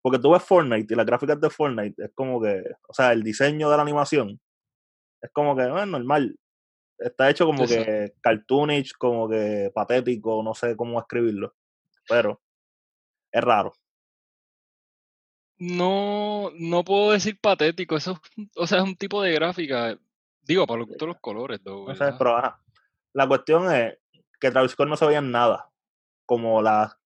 Porque 0.01 0.19
tú 0.19 0.31
ves 0.31 0.43
Fortnite 0.43 0.93
y 0.93 0.97
las 0.97 1.05
gráficas 1.05 1.39
de 1.39 1.49
Fortnite 1.49 2.05
es 2.05 2.11
como 2.15 2.41
que, 2.41 2.63
o 2.87 2.93
sea, 2.93 3.11
el 3.11 3.21
diseño 3.23 3.69
de 3.69 3.75
la 3.75 3.83
animación 3.83 4.39
es 5.21 5.31
como 5.31 5.55
que, 5.55 5.67
bueno, 5.67 5.85
normal. 5.85 6.35
Está 6.97 7.29
hecho 7.29 7.45
como 7.45 7.65
que 7.65 8.13
cartoonish, 8.21 8.93
como 8.97 9.27
que 9.27 9.71
patético, 9.73 10.43
no 10.43 10.53
sé 10.53 10.75
cómo 10.75 10.99
escribirlo. 10.99 11.55
Pero 12.07 12.41
es 13.31 13.43
raro. 13.43 13.73
No, 15.63 16.49
no 16.55 16.83
puedo 16.83 17.11
decir 17.11 17.39
patético, 17.39 17.95
eso 17.95 18.19
o 18.55 18.65
sea, 18.65 18.79
es 18.79 18.83
un 18.83 18.95
tipo 18.95 19.21
de 19.21 19.31
gráfica, 19.31 19.95
digo, 20.41 20.65
para 20.65 20.83
todos 20.87 21.09
los 21.09 21.19
colores, 21.19 21.59
no 21.63 21.93
sé, 21.93 22.13
pero 22.17 22.35
ajá. 22.35 22.59
La 23.13 23.27
cuestión 23.27 23.71
es 23.71 23.95
que 24.39 24.49
Travis 24.49 24.71
Scott 24.71 24.87
no 24.87 24.97
se 24.97 25.05
veía 25.05 25.21
nada 25.21 25.69
como 26.25 26.63
la, 26.63 26.97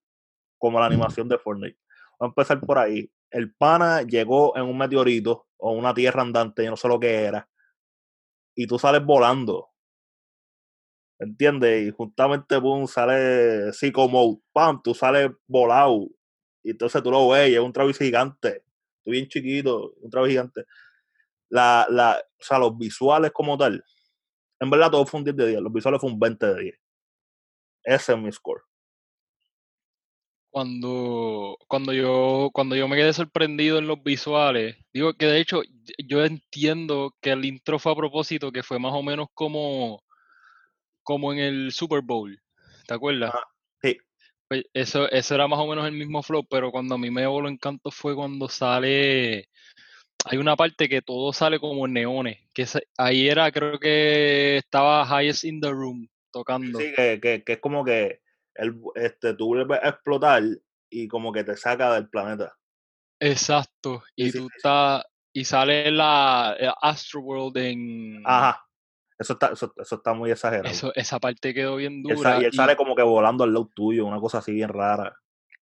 como 0.58 0.80
la 0.80 0.86
animación 0.86 1.28
de 1.28 1.38
Fortnite. 1.38 1.78
Vamos 2.18 2.32
a 2.38 2.42
empezar 2.42 2.62
por 2.62 2.78
ahí. 2.78 3.12
El 3.30 3.54
pana 3.54 4.04
llegó 4.04 4.56
en 4.56 4.64
un 4.64 4.78
meteorito 4.78 5.50
o 5.58 5.74
una 5.74 5.94
tierra 5.94 6.22
andante, 6.22 6.64
yo 6.64 6.70
no 6.70 6.78
sé 6.78 6.88
lo 6.88 6.98
que 6.98 7.26
era, 7.26 7.50
y 8.56 8.68
tú 8.68 8.80
sales 8.80 9.04
volando. 9.04 9.68
¿Entiendes? 11.20 11.90
Y 11.90 11.92
justamente, 11.92 12.56
boom, 12.56 12.88
sale 12.88 13.74
Psycho 13.74 14.08
Mode, 14.08 14.40
pam, 14.54 14.82
tú 14.82 14.94
sales 14.94 15.30
volado. 15.46 16.08
Y 16.66 16.72
entonces 16.72 17.02
tú 17.02 17.12
lo 17.12 17.30
ves 17.30 17.50
y 17.50 17.54
es 17.54 17.60
un 17.60 17.72
Travis 17.72 17.98
gigante. 17.98 18.64
Tú 19.04 19.12
bien 19.12 19.28
chiquito, 19.28 19.94
un 20.02 20.10
Travis 20.10 20.32
gigante. 20.32 20.66
La, 21.50 21.88
la, 21.90 22.20
o 22.20 22.44
sea, 22.44 22.60
los 22.60 22.78
visuales 22.78 23.32
como 23.32 23.58
tal. 23.58 23.84
En 24.60 24.70
verdad 24.70 24.92
todo 24.92 25.06
fue 25.06 25.20
un 25.20 25.24
10 25.24 25.36
de 25.38 25.48
10. 25.48 25.62
Los 25.62 25.72
visuales 25.72 26.02
fue 26.02 26.10
un 26.10 26.20
20 26.20 26.46
de 26.46 26.62
10. 26.62 26.80
Ese 27.84 28.14
es 28.14 28.20
mi 28.20 28.32
score 28.32 28.64
cuando, 30.56 31.58
cuando, 31.68 31.92
yo, 31.92 32.50
cuando 32.54 32.78
yo 32.78 32.88
me 32.88 32.96
quedé 32.96 33.12
sorprendido 33.12 33.78
en 33.78 33.88
los 33.88 34.02
visuales, 34.02 34.78
digo 34.94 35.14
que 35.16 35.26
de 35.26 35.42
hecho 35.42 35.64
yo 35.98 36.24
entiendo 36.24 37.14
que 37.20 37.32
el 37.32 37.44
intro 37.44 37.78
fue 37.78 37.92
a 37.92 37.96
propósito, 37.96 38.54
que 38.54 38.64
fue 38.64 38.80
más 38.80 38.94
o 38.94 39.04
menos 39.04 39.28
como, 39.34 40.02
como 41.04 41.34
en 41.34 41.40
el 41.40 41.74
Super 41.74 42.00
Bowl, 42.02 42.42
¿te 42.88 42.94
acuerdas? 42.94 43.34
sí. 43.82 43.98
Pues 44.56 44.66
eso, 44.74 45.10
eso 45.10 45.36
era 45.36 45.48
más 45.48 45.60
o 45.60 45.68
menos 45.68 45.86
el 45.86 45.94
mismo 45.94 46.24
flow, 46.24 46.46
pero 46.50 46.72
cuando 46.72 46.96
a 46.96 46.98
mí 46.98 47.10
me 47.12 47.26
voló 47.28 47.50
encanto 47.50 47.92
fue 47.92 48.16
cuando 48.16 48.48
sale, 48.48 49.50
hay 50.26 50.38
una 50.38 50.56
parte 50.56 50.88
que 50.88 51.02
todo 51.02 51.34
sale 51.34 51.60
como 51.60 51.88
neones, 51.88 52.40
que 52.54 52.66
ahí 52.98 53.28
era, 53.28 53.52
creo 53.52 53.80
que 53.80 54.58
estaba 54.58 55.06
Highest 55.06 55.44
in 55.44 55.60
the 55.60 55.70
Room 55.70 56.08
tocando. 56.32 56.80
Sí, 56.80 56.94
que, 56.96 57.20
que, 57.20 57.44
que 57.44 57.54
es 57.54 57.60
como 57.60 57.84
que 57.84 58.22
el, 58.56 58.76
este, 58.96 59.34
tú 59.34 59.48
vuelves 59.48 59.80
a 59.82 59.90
explotar 59.90 60.44
y 60.90 61.08
como 61.08 61.32
que 61.32 61.44
te 61.44 61.58
saca 61.58 61.94
del 61.94 62.10
planeta. 62.10 62.56
Exacto. 63.20 64.04
Y 64.16 64.32
tú 64.32 64.48
estás. 64.56 65.04
Y 65.34 65.44
sale 65.44 65.92
la 65.92 66.52
Astro 66.82 67.20
World 67.22 67.58
en. 67.58 68.24
Ajá. 68.26 68.65
Eso 69.18 69.34
está, 69.34 69.54
eso, 69.54 69.74
está 69.78 70.14
muy 70.14 70.32
exagerado. 70.32 70.70
Eso, 70.70 70.94
esa 70.96 71.20
parte 71.20 71.54
quedó 71.54 71.78
bien 71.78 72.04
dura. 72.04 72.42
y 72.42 72.46
él 72.46 72.54
sale 72.54 72.76
como 72.76 72.96
que 72.96 73.04
volando 73.04 73.44
al 73.44 73.54
lado 73.54 73.70
tuyo, 73.74 74.06
una 74.06 74.20
cosa 74.20 74.40
así 74.40 74.52
bien 74.52 74.70
rara. 74.70 75.16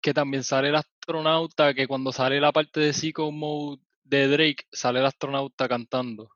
Que 0.01 0.13
también 0.13 0.43
sale 0.43 0.69
el 0.69 0.77
astronauta, 0.77 1.75
que 1.75 1.87
cuando 1.87 2.13
sale 2.13 2.41
la 2.41 2.53
parte 2.53 2.81
de 2.81 2.93
Psycho 2.93 3.31
Mode 3.31 3.81
de 4.05 4.29
Drake, 4.29 4.65
sale 4.73 5.01
el 5.01 5.07
astronauta 5.07 5.69
cantando. 5.69 6.31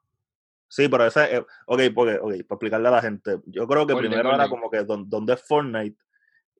Sí, 0.68 0.88
pero 0.88 1.06
ese, 1.06 1.36
eh, 1.36 1.44
ok, 1.66 1.80
porque, 1.94 2.14
ok, 2.14 2.22
para 2.22 2.38
explicarle 2.38 2.88
a 2.88 2.92
la 2.92 3.02
gente, 3.02 3.40
yo 3.46 3.66
creo 3.66 3.86
que 3.86 3.94
primero 3.94 4.34
era 4.34 4.48
como 4.48 4.70
que 4.70 4.84
donde 4.84 5.34
es 5.34 5.42
Fortnite, 5.42 5.98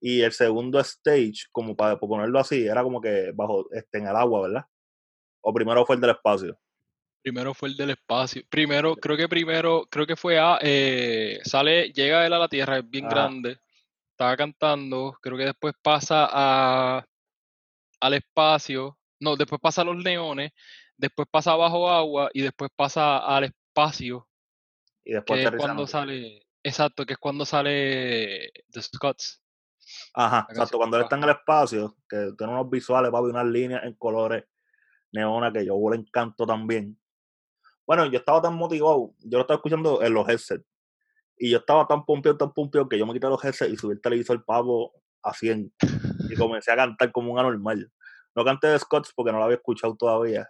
y 0.04 0.20
el 0.22 0.32
segundo 0.32 0.80
stage, 0.80 1.46
como 1.52 1.76
para 1.76 1.98
ponerlo 1.98 2.40
así, 2.40 2.66
era 2.66 2.82
como 2.82 3.00
que 3.00 3.30
bajo 3.32 3.68
este, 3.70 3.98
en 3.98 4.08
el 4.08 4.16
agua, 4.16 4.42
¿verdad? 4.42 4.66
O 5.40 5.54
primero 5.54 5.86
fue 5.86 5.94
el 5.94 6.00
del 6.00 6.10
espacio. 6.10 6.58
Primero 7.22 7.54
fue 7.54 7.68
el 7.68 7.76
del 7.76 7.90
espacio. 7.90 8.42
Primero, 8.48 8.96
creo 8.96 9.16
que 9.16 9.28
primero, 9.28 9.86
creo 9.88 10.06
que 10.06 10.16
fue 10.16 10.38
a, 10.38 10.58
eh, 10.60 11.40
sale, 11.44 11.92
llega 11.92 12.26
él 12.26 12.32
a 12.32 12.38
la 12.38 12.48
Tierra, 12.48 12.78
es 12.78 12.90
bien 12.90 13.08
grande, 13.08 13.58
estaba 14.10 14.36
cantando, 14.36 15.16
creo 15.20 15.36
que 15.38 15.44
después 15.44 15.74
pasa 15.80 16.28
a, 16.30 17.06
al 18.00 18.14
espacio, 18.14 18.98
no, 19.20 19.36
después 19.36 19.60
pasa 19.60 19.82
a 19.82 19.84
los 19.84 20.02
leones, 20.02 20.50
después 20.96 21.28
pasa 21.30 21.54
bajo 21.54 21.88
agua 21.88 22.28
y 22.34 22.42
después 22.42 22.70
pasa 22.74 23.18
al 23.18 23.44
espacio. 23.44 24.28
Y 25.04 25.12
después 25.12 25.40
que 25.40 25.54
es 25.54 25.60
cuando 25.60 25.86
sale, 25.86 26.46
exacto, 26.62 27.06
que 27.06 27.12
es 27.12 27.18
cuando 27.18 27.44
sale 27.44 28.52
The 28.70 28.82
Scots. 28.82 29.42
Ajá, 30.14 30.46
exacto. 30.50 30.78
Cuando 30.78 30.96
él 30.96 31.04
está 31.04 31.16
en 31.16 31.24
el 31.24 31.30
espacio, 31.30 31.96
que 32.08 32.32
tiene 32.36 32.52
unos 32.52 32.68
visuales, 32.68 33.12
ver 33.12 33.20
unas 33.20 33.46
líneas 33.46 33.84
en 33.84 33.94
colores 33.94 34.44
neona 35.12 35.52
que 35.52 35.64
yo 35.64 35.76
le 35.90 35.96
encanto 35.96 36.46
también. 36.46 36.98
Bueno, 37.86 38.06
yo 38.06 38.18
estaba 38.18 38.40
tan 38.40 38.54
motivado, 38.54 39.14
yo 39.20 39.38
lo 39.38 39.40
estaba 39.40 39.56
escuchando 39.56 40.02
en 40.02 40.14
los 40.14 40.28
headsets. 40.28 40.64
Y 41.38 41.50
yo 41.50 41.58
estaba 41.58 41.86
tan 41.86 42.04
pompeado, 42.04 42.38
tan 42.38 42.52
pompeado, 42.52 42.88
que 42.88 42.98
yo 42.98 43.06
me 43.06 43.12
quité 43.12 43.26
los 43.28 43.44
headsets 43.44 43.72
y 43.72 43.76
subí 43.76 43.94
el 43.94 44.00
televisor 44.00 44.44
pavo 44.44 44.92
a 45.22 45.34
100. 45.34 45.72
Y 46.30 46.34
comencé 46.36 46.72
a 46.72 46.76
cantar 46.76 47.10
como 47.12 47.32
un 47.32 47.38
anormal. 47.38 47.92
No 48.34 48.44
canté 48.44 48.68
de 48.68 48.78
Scots 48.78 49.12
porque 49.14 49.32
no 49.32 49.38
lo 49.38 49.44
había 49.44 49.56
escuchado 49.56 49.96
todavía. 49.96 50.48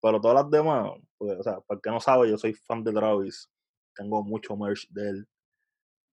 Pero 0.00 0.20
todas 0.20 0.42
las 0.42 0.50
demás, 0.50 0.90
pues, 1.18 1.38
o 1.38 1.42
sea, 1.42 1.60
para 1.60 1.76
el 1.76 1.82
que 1.82 1.90
no 1.90 2.00
sabe, 2.00 2.30
yo 2.30 2.38
soy 2.38 2.54
fan 2.54 2.82
de 2.82 2.92
Travis. 2.92 3.50
Tengo 3.94 4.24
mucho 4.24 4.56
merch 4.56 4.88
de 4.90 5.10
él 5.10 5.28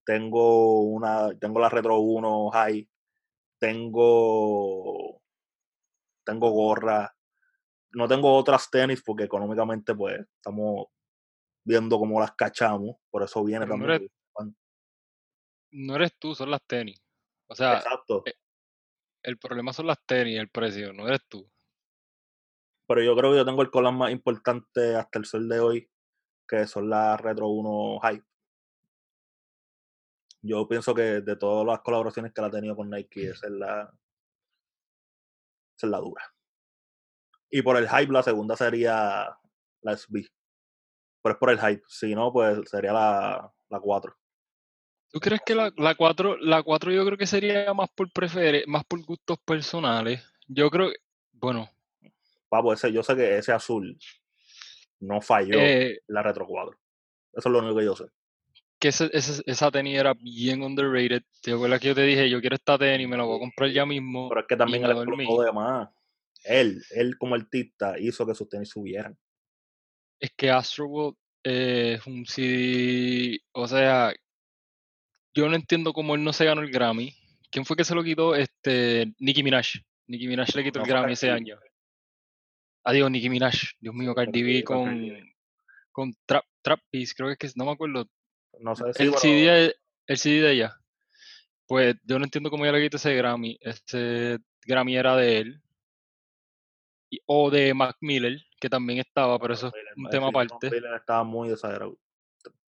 tengo 0.10 0.82
una, 0.82 1.38
tengo 1.38 1.60
la 1.60 1.70
Retro 1.70 2.00
1 2.00 2.50
High, 2.50 2.90
tengo, 3.60 5.22
tengo 6.26 6.50
gorra, 6.50 7.16
no 7.92 8.08
tengo 8.08 8.36
otras 8.36 8.70
tenis 8.70 9.02
porque 9.04 9.24
económicamente 9.24 9.96
pues 9.96 10.20
estamos 10.20 10.88
viendo 11.64 11.98
cómo 11.98 12.20
las 12.20 12.34
cachamos, 12.34 12.98
por 13.10 13.24
eso 13.24 13.44
viene 13.44 13.66
también. 13.66 14.10
No 15.72 15.96
eres, 15.96 16.18
tú, 16.18 16.34
son 16.34 16.50
las 16.50 16.64
tenis. 16.66 17.00
O 17.48 17.56
sea, 17.56 17.78
Exacto. 17.78 18.24
Eh, 18.26 18.34
el 19.24 19.38
problema 19.38 19.72
son 19.72 19.88
las 19.88 20.04
tenis, 20.06 20.40
el 20.40 20.50
precio, 20.50 20.94
no 20.94 21.08
eres 21.08 21.22
tú. 21.28 21.48
Pero 22.88 23.04
yo 23.04 23.16
creo 23.16 23.32
que 23.32 23.38
yo 23.38 23.46
tengo 23.46 23.62
el 23.62 23.70
color 23.70 23.94
más 23.94 24.12
importante 24.12 24.96
hasta 24.96 25.20
el 25.20 25.26
sol 25.26 25.48
de 25.48 25.60
hoy, 25.60 25.92
que 26.48 26.66
son 26.66 26.90
las 26.90 27.22
Retro 27.22 27.50
1 27.50 28.00
High 28.00 28.24
yo 30.42 30.68
pienso 30.68 30.94
que 30.94 31.22
de 31.22 31.36
todas 31.36 31.66
las 31.66 31.82
colaboraciones 31.82 32.34
que 32.34 32.42
él 32.42 32.48
ha 32.48 32.52
tenido 32.52 32.76
con 32.76 32.90
Nike, 32.90 33.30
esa 33.32 33.48
es 33.48 33.54
la, 33.54 33.82
esa 35.78 35.88
es 35.88 35.90
la 35.90 35.98
dura. 36.00 36.24
Y 37.50 37.62
por 37.62 37.78
el 37.78 37.90
hype, 37.90 38.12
la 38.12 38.24
segunda 38.24 38.56
sería 38.56 39.36
la 39.82 39.98
SB. 39.98 40.26
Pero 41.22 41.34
es 41.34 41.40
por 41.40 41.50
el 41.50 41.60
hype. 41.60 41.84
Si 41.88 42.14
no, 42.16 42.32
pues 42.32 42.70
sería 42.70 42.94
la, 42.94 43.52
la 43.70 43.80
4. 43.80 44.16
¿Tú 45.12 45.20
crees 45.20 45.42
que 45.46 45.56
la, 45.56 45.72
la 45.78 45.96
4, 45.96 46.38
la 46.38 46.62
4 46.62 46.92
yo 46.92 47.06
creo 47.06 47.18
que 47.18 47.26
sería 47.26 47.74
más 47.74 47.90
por 47.90 48.12
prefer, 48.12 48.64
más 48.68 48.86
por 48.86 49.04
gustos 49.04 49.40
personales? 49.40 50.24
Yo 50.48 50.70
creo 50.70 50.92
bueno. 51.32 51.70
Papo, 52.48 52.74
ese, 52.74 52.92
yo 52.92 53.04
sé 53.04 53.16
que 53.16 53.38
ese 53.38 53.52
azul 53.52 53.98
no 55.00 55.22
falló 55.22 55.60
eh, 55.60 56.02
la 56.08 56.22
Retro 56.22 56.46
4. 56.46 56.78
Eso 57.34 57.50
es 57.50 57.54
lo 57.54 57.60
único 57.60 57.78
que 57.78 57.86
yo 57.86 57.96
sé 57.96 58.06
que 58.80 58.88
ese, 58.88 59.10
esa 59.14 59.72
tenis 59.72 60.00
era 60.00 60.14
bien 60.14 60.64
underrated. 60.64 61.24
¿Te 61.42 61.52
acuerdas 61.52 61.82
que 61.82 61.90
yo 61.90 61.96
te 61.96 62.04
dije, 62.04 62.30
yo 62.30 62.40
quiero 62.40 62.56
esta 62.56 62.78
tenis, 62.78 63.08
me 63.08 63.18
la 63.18 63.24
voy 63.24 63.36
a 63.36 63.40
comprar 63.40 63.70
ya 63.70 63.86
mismo? 63.86 64.30
Pero 64.30 64.42
es 64.42 64.48
que 64.48 64.56
también 64.56 64.86
él 64.86 64.92
explotó 64.92 65.42
de 65.44 65.52
más. 65.52 65.90
Él, 66.44 66.84
él 66.92 67.18
como 67.18 67.36
artista 67.36 68.00
hizo 68.00 68.26
que 68.26 68.36
sus 68.36 68.50
tenis 68.50 68.70
subieran. 68.70 69.18
Es 70.20 70.32
que 70.36 70.50
Astroworld 70.50 71.16
es 71.44 72.06
un 72.06 72.26
CD, 72.26 73.40
o 73.54 73.68
sea, 73.68 74.14
yo 75.34 75.48
no 75.48 75.56
entiendo 75.56 75.94
cómo 75.94 76.16
él 76.16 76.24
no 76.24 76.34
se 76.34 76.46
ganó 76.46 76.62
el 76.62 76.72
Grammy. 76.72 77.14
¿Quién 77.50 77.66
fue 77.66 77.78
que 77.78 77.84
se 77.84 77.96
lo 77.96 78.04
quitó? 78.04 78.36
Este, 78.36 79.14
Nicki 79.20 79.44
Minaj. 79.44 79.68
Nicki 80.08 80.28
Minaj 80.28 80.56
le 80.56 80.64
quitó 80.64 80.80
el 80.80 80.86
Grammy 80.86 81.14
ese 81.14 81.30
año. 81.30 81.58
Adiós, 82.84 83.10
Nicki 83.10 83.30
Minaj. 83.30 83.56
Dios 83.80 83.96
mío, 83.96 84.14
Cardi 84.14 84.44
B 84.44 84.64
con, 84.64 85.18
con 85.92 86.14
Trap, 86.26 86.46
Trap 86.62 86.80
creo 86.92 87.36
que 87.38 87.48
es 87.48 87.54
que 87.54 87.60
no 87.60 87.66
me 87.66 87.72
acuerdo. 87.72 88.08
No 88.60 88.76
sé 88.76 88.84
el, 88.98 89.14
CD, 89.16 89.76
el 90.08 90.18
CD 90.18 90.42
de 90.42 90.52
ella. 90.52 90.76
Pues 91.68 91.96
yo 92.04 92.18
no 92.20 92.26
entiendo 92.26 92.50
cómo 92.50 92.66
ella 92.66 92.78
le 92.78 92.84
quita 92.84 92.98
ese 92.98 93.16
Grammy. 93.16 93.58
Ese 93.62 94.40
Grammy 94.66 94.98
era 94.98 95.16
de 95.16 95.38
él. 95.38 95.62
O 97.26 97.50
de 97.50 97.74
Mac 97.74 97.98
Miller, 98.02 98.40
que 98.60 98.70
también 98.70 99.00
estaba, 99.00 99.40
pero 99.40 99.54
eso 99.54 99.68
es 99.68 99.74
un 99.96 100.10
tema 100.10 100.28
aparte. 100.30 100.70
estaba 100.96 101.24
muy 101.24 101.50
exagerado. 101.50 101.98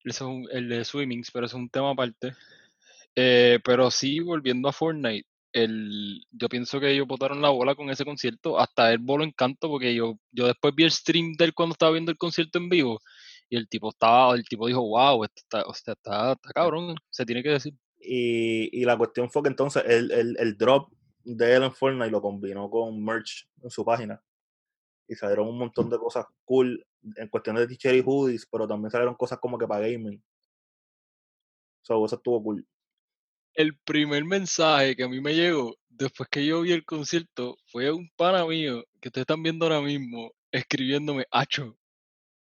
Eso 0.05 0.31
es 0.49 0.55
el 0.55 0.69
de 0.69 0.85
Swimmings, 0.85 1.31
pero 1.31 1.47
eso 1.47 1.57
es 1.57 1.62
un 1.62 1.69
tema 1.69 1.90
aparte. 1.90 2.35
Eh, 3.14 3.59
pero 3.64 3.90
sí, 3.90 4.21
volviendo 4.21 4.69
a 4.69 4.73
Fortnite, 4.73 5.26
el, 5.52 6.25
yo 6.31 6.49
pienso 6.49 6.78
que 6.78 6.90
ellos 6.90 7.07
botaron 7.07 7.40
la 7.40 7.49
bola 7.49 7.75
con 7.75 7.88
ese 7.90 8.05
concierto. 8.05 8.59
Hasta 8.59 8.93
el 8.93 8.99
bolo 8.99 9.25
encanto, 9.25 9.69
porque 9.69 9.95
yo, 9.95 10.19
yo 10.31 10.47
después 10.47 10.75
vi 10.75 10.85
el 10.85 10.90
stream 10.90 11.33
de 11.33 11.47
él 11.47 11.55
cuando 11.55 11.73
estaba 11.73 11.93
viendo 11.93 12.12
el 12.12 12.19
concierto 12.19 12.59
en 12.59 12.69
vivo 12.69 13.00
y 13.49 13.57
el 13.57 13.69
tipo 13.69 13.90
estaba, 13.90 14.35
el 14.35 14.45
tipo 14.45 14.66
dijo, 14.66 14.83
wow, 14.83 15.25
está, 15.25 15.64
está, 15.73 15.93
está, 15.93 16.37
cabrón, 16.55 16.97
se 17.11 17.25
tiene 17.25 17.43
que 17.43 17.50
decir. 17.50 17.75
Y, 18.00 18.81
y, 18.81 18.85
la 18.85 18.97
cuestión 18.97 19.31
fue 19.31 19.43
que 19.43 19.49
entonces 19.49 19.83
el, 19.87 20.11
el, 20.12 20.37
el, 20.38 20.57
drop 20.57 20.93
de 21.25 21.55
él 21.55 21.62
en 21.64 21.73
Fortnite 21.73 22.11
lo 22.11 22.21
combinó 22.21 22.71
con 22.71 23.02
merch 23.02 23.49
en 23.62 23.71
su 23.71 23.85
página. 23.85 24.23
Y 25.09 25.15
salieron 25.15 25.49
un 25.49 25.59
montón 25.59 25.89
de 25.89 25.99
cosas 25.99 26.27
cool 26.45 26.85
en 27.17 27.29
cuestión 27.29 27.57
de 27.57 27.67
t-shirt 27.67 27.97
y 27.97 28.03
hoodies, 28.05 28.47
pero 28.51 28.67
también 28.67 28.91
salieron 28.91 29.15
cosas 29.15 29.39
como 29.39 29.57
que 29.57 29.67
para 29.67 29.89
gaming. 29.89 30.23
So, 31.83 32.05
eso 32.05 32.17
estuvo 32.17 32.43
cool. 32.43 32.67
El 33.55 33.79
primer 33.79 34.25
mensaje 34.25 34.97
que 34.97 35.05
a 35.05 35.09
mí 35.09 35.21
me 35.21 35.35
llegó 35.35 35.77
después 35.89 36.29
que 36.29 36.45
yo 36.45 36.63
vi 36.63 36.73
el 36.73 36.85
concierto 36.85 37.57
fue 37.67 37.91
un 37.91 38.11
pana 38.17 38.45
mío 38.45 38.85
que 39.01 39.09
ustedes 39.09 39.23
están 39.23 39.43
viendo 39.43 39.65
ahora 39.65 39.81
mismo 39.81 40.33
escribiéndome, 40.51 41.27
Acho, 41.31 41.77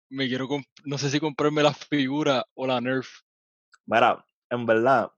me 0.10 0.27
quiero, 0.27 0.48
no 0.86 0.98
sé 0.98 1.10
si 1.10 1.20
comprarme 1.20 1.63
la 1.63 1.74
figura 1.74 2.46
o 2.54 2.68
la 2.68 2.80
Nerf. 2.80 3.08
Mira, 3.86 4.25
en 4.50 4.66
verdad, 4.66 5.12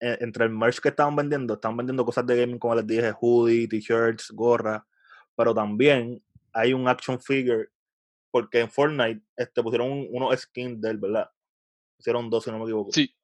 e, 0.00 0.18
entre 0.20 0.44
el 0.44 0.50
merch 0.50 0.80
que 0.80 0.90
estaban 0.90 1.16
vendiendo, 1.16 1.54
estaban 1.54 1.76
vendiendo 1.76 2.04
cosas 2.04 2.26
de 2.26 2.36
gaming, 2.36 2.58
como 2.58 2.74
les 2.74 2.86
dije, 2.86 3.12
hoodie, 3.20 3.68
t-shirts, 3.68 4.30
gorra, 4.30 4.86
pero 5.34 5.54
también 5.54 6.22
hay 6.52 6.72
un 6.72 6.88
action 6.88 7.20
figure, 7.20 7.68
porque 8.30 8.60
en 8.60 8.70
Fortnite 8.70 9.22
este, 9.36 9.62
pusieron 9.62 10.06
unos 10.10 10.38
skins 10.40 10.80
de 10.80 10.90
él, 10.90 10.98
¿verdad? 10.98 11.30
Pusieron 11.96 12.30
dos, 12.30 12.44
si 12.44 12.50
no 12.50 12.58
me 12.58 12.64
equivoco. 12.64 12.92
Sí. 12.92 13.14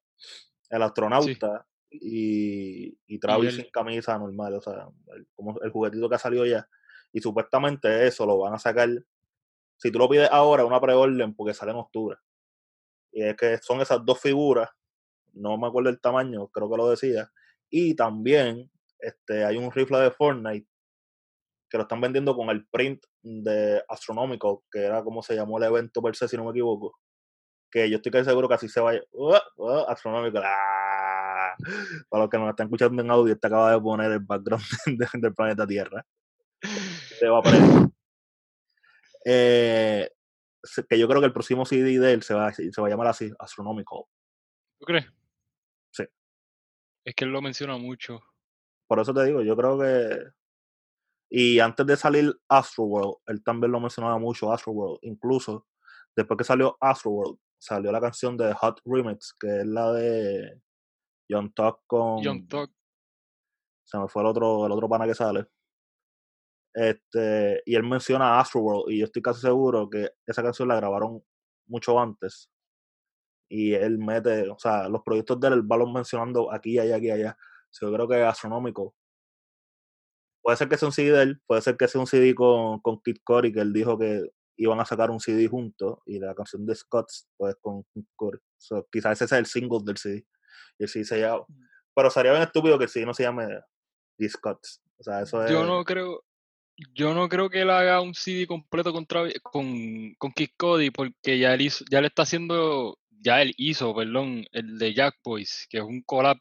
El 0.69 0.81
astronauta 0.81 1.67
y, 1.89 2.97
y 3.07 3.19
Travis 3.19 3.55
sin 3.55 3.69
camisa 3.71 4.17
normal, 4.17 4.55
o 4.55 4.61
sea, 4.61 4.89
el, 5.15 5.27
como 5.35 5.59
el 5.61 5.71
juguetito 5.71 6.09
que 6.09 6.15
ha 6.15 6.19
salido 6.19 6.45
ya. 6.45 6.67
Y 7.13 7.21
supuestamente 7.21 8.07
eso 8.07 8.25
lo 8.25 8.37
van 8.39 8.53
a 8.53 8.59
sacar. 8.59 8.89
Si 9.77 9.91
tú 9.91 9.99
lo 9.99 10.09
pides 10.09 10.29
ahora, 10.31 10.65
una 10.65 10.81
preorden, 10.81 11.33
porque 11.33 11.53
sale 11.53 11.71
en 11.71 11.77
octubre. 11.77 12.17
Y 13.11 13.23
es 13.23 13.37
que 13.37 13.57
son 13.59 13.79
esas 13.81 14.03
dos 14.03 14.19
figuras, 14.19 14.69
no 15.33 15.57
me 15.57 15.67
acuerdo 15.67 15.89
el 15.89 16.01
tamaño, 16.01 16.47
creo 16.47 16.69
que 16.69 16.77
lo 16.77 16.89
decía. 16.89 17.31
Y 17.69 17.95
también 17.95 18.69
este, 18.99 19.45
hay 19.45 19.57
un 19.57 19.71
rifle 19.71 19.99
de 19.99 20.11
Fortnite 20.11 20.67
que 21.75 21.79
lo 21.79 21.83
están 21.83 21.99
vendiendo 21.99 22.33
con 22.37 22.49
el 22.49 22.65
print 22.67 23.03
de 23.21 23.83
Astronomical, 23.89 24.59
que 24.71 24.79
era 24.79 25.03
como 25.03 25.21
se 25.21 25.35
llamó 25.35 25.57
el 25.57 25.65
evento 25.65 26.01
per 26.01 26.15
se, 26.15 26.25
si 26.25 26.37
no 26.37 26.45
me 26.45 26.51
equivoco. 26.51 26.97
Que 27.69 27.89
yo 27.89 27.97
estoy 27.97 28.13
casi 28.13 28.23
seguro 28.23 28.47
que 28.47 28.53
así 28.53 28.69
se 28.69 28.79
vaya. 28.79 29.01
Uh, 29.11 29.35
uh, 29.57 29.85
Astronomical. 29.89 30.43
¡ah! 30.45 31.53
Para 32.07 32.23
los 32.23 32.29
que 32.29 32.37
nos 32.37 32.49
están 32.49 32.67
escuchando 32.67 33.01
en 33.01 33.11
audio, 33.11 33.37
te 33.37 33.47
acaba 33.47 33.73
de 33.73 33.81
poner 33.81 34.09
el 34.09 34.19
background 34.19 34.63
del 35.21 35.35
planeta 35.35 35.67
Tierra. 35.67 36.05
Se 37.19 37.27
va 37.27 37.39
a 37.39 37.89
eh, 39.25 40.09
que 40.89 40.97
yo 40.97 41.09
creo 41.09 41.19
que 41.19 41.27
el 41.27 41.33
próximo 41.33 41.65
CD 41.65 41.99
de 41.99 42.13
él 42.13 42.23
se 42.23 42.35
va, 42.35 42.53
se 42.53 42.71
va 42.79 42.87
a 42.87 42.89
llamar 42.89 43.07
así, 43.07 43.33
Astronomical. 43.37 44.03
¿Tú 44.79 44.85
crees? 44.85 45.07
Sí. 45.91 46.05
Es 47.03 47.15
que 47.15 47.25
él 47.25 47.31
lo 47.31 47.41
menciona 47.41 47.77
mucho. 47.77 48.21
Por 48.87 49.01
eso 49.01 49.13
te 49.13 49.25
digo, 49.25 49.41
yo 49.41 49.57
creo 49.57 49.77
que 49.77 50.44
y 51.37 51.59
antes 51.59 51.85
de 51.85 51.97
salir 51.97 52.33
Astroworld, 52.47 53.15
él 53.25 53.43
también 53.43 53.69
lo 53.69 53.81
mencionaba 53.81 54.17
mucho, 54.17 54.53
Astroworld. 54.53 54.99
Incluso 55.01 55.67
después 56.15 56.37
que 56.37 56.45
salió 56.45 56.77
Astroworld, 56.79 57.37
salió 57.57 57.91
la 57.91 57.99
canción 57.99 58.37
de 58.37 58.53
Hot 58.53 58.79
Remix, 58.85 59.33
que 59.37 59.59
es 59.59 59.65
la 59.65 59.91
de 59.91 60.61
Young 61.27 61.53
Talk 61.53 61.81
con. 61.87 62.23
Young 62.23 62.47
Talk. 62.47 62.71
Se 63.83 63.97
me 63.99 64.07
fue 64.07 64.21
el 64.21 64.29
otro, 64.29 64.65
el 64.65 64.71
otro 64.71 64.87
pana 64.87 65.05
que 65.05 65.13
sale. 65.13 65.45
Este, 66.73 67.61
y 67.65 67.75
él 67.75 67.83
menciona 67.83 68.39
Astroworld, 68.39 68.89
y 68.93 68.99
yo 68.99 69.03
estoy 69.03 69.21
casi 69.21 69.41
seguro 69.41 69.89
que 69.89 70.11
esa 70.25 70.41
canción 70.41 70.69
la 70.69 70.77
grabaron 70.77 71.21
mucho 71.67 71.99
antes. 71.99 72.49
Y 73.49 73.73
él 73.73 73.97
mete, 73.97 74.49
o 74.49 74.57
sea, 74.57 74.87
los 74.87 75.01
proyectos 75.03 75.37
de 75.41 75.49
él, 75.49 75.69
va 75.69 75.85
mencionando 75.85 76.49
aquí, 76.49 76.79
allá, 76.79 76.95
aquí, 76.95 77.11
allá. 77.11 77.37
yo 77.81 77.91
creo 77.91 78.07
que 78.07 78.21
es 78.21 78.25
astronómico 78.25 78.95
puede 80.45 80.57
ser 80.57 80.69
que 80.69 80.77
sea 80.77 80.87
un 80.87 80.91
CD 80.91 81.11
de 81.11 81.23
él, 81.23 81.41
puede 81.47 81.61
ser 81.63 81.75
que 81.75 81.87
sea 81.87 81.99
un 81.99 82.05
CD 82.05 82.35
con, 82.35 82.79
con 82.81 83.01
Kid 83.01 83.17
Corey, 83.23 83.51
que 83.51 83.61
él 83.61 83.73
dijo 83.73 83.97
que 83.97 84.29
iban 84.57 84.79
a 84.79 84.85
sacar 84.85 85.09
un 85.09 85.19
CD 85.19 85.47
juntos, 85.47 85.97
y 86.05 86.19
la 86.19 86.35
canción 86.35 86.67
de 86.67 86.75
Scott's, 86.75 87.27
pues 87.35 87.55
con 87.59 87.81
Kid 87.91 88.05
Corey. 88.15 88.39
quizás 88.91 89.13
ese 89.13 89.27
sea 89.27 89.39
el 89.39 89.47
single 89.47 89.79
del 89.83 89.97
CD. 89.97 90.23
Y 90.77 90.83
el 90.83 90.89
CD 90.89 91.03
se 91.03 91.19
llama. 91.19 91.45
Mm. 91.47 91.65
Pero 91.95 92.09
sería 92.11 92.31
bien 92.33 92.43
estúpido 92.43 92.77
que 92.77 92.83
el 92.83 92.91
CD 92.91 93.07
no 93.07 93.15
se 93.15 93.23
llame 93.23 93.47
The 94.19 94.29
Scott's. 94.29 94.83
O 94.99 95.03
sea, 95.03 95.21
eso 95.23 95.43
es. 95.43 95.49
Yo 95.49 95.65
no 95.65 95.83
creo. 95.83 96.23
Yo 96.93 97.15
no 97.15 97.27
creo 97.27 97.49
que 97.49 97.61
él 97.61 97.71
haga 97.71 98.01
un 98.01 98.13
CD 98.13 98.45
completo 98.45 98.93
con, 98.93 99.07
con, 99.41 100.13
con 100.19 100.31
Kid 100.31 100.49
Cody 100.57 100.91
porque 100.91 101.39
ya 101.39 101.55
él 101.55 101.61
hizo, 101.61 101.83
ya 101.89 102.01
le 102.01 102.07
está 102.07 102.21
haciendo, 102.21 102.99
ya 103.09 103.41
él 103.41 103.53
hizo, 103.57 103.95
perdón, 103.95 104.45
el 104.51 104.77
de 104.77 104.93
Jack 104.93 105.15
Boys, 105.23 105.65
que 105.71 105.77
es 105.79 105.83
un 105.83 106.03
collab 106.03 106.37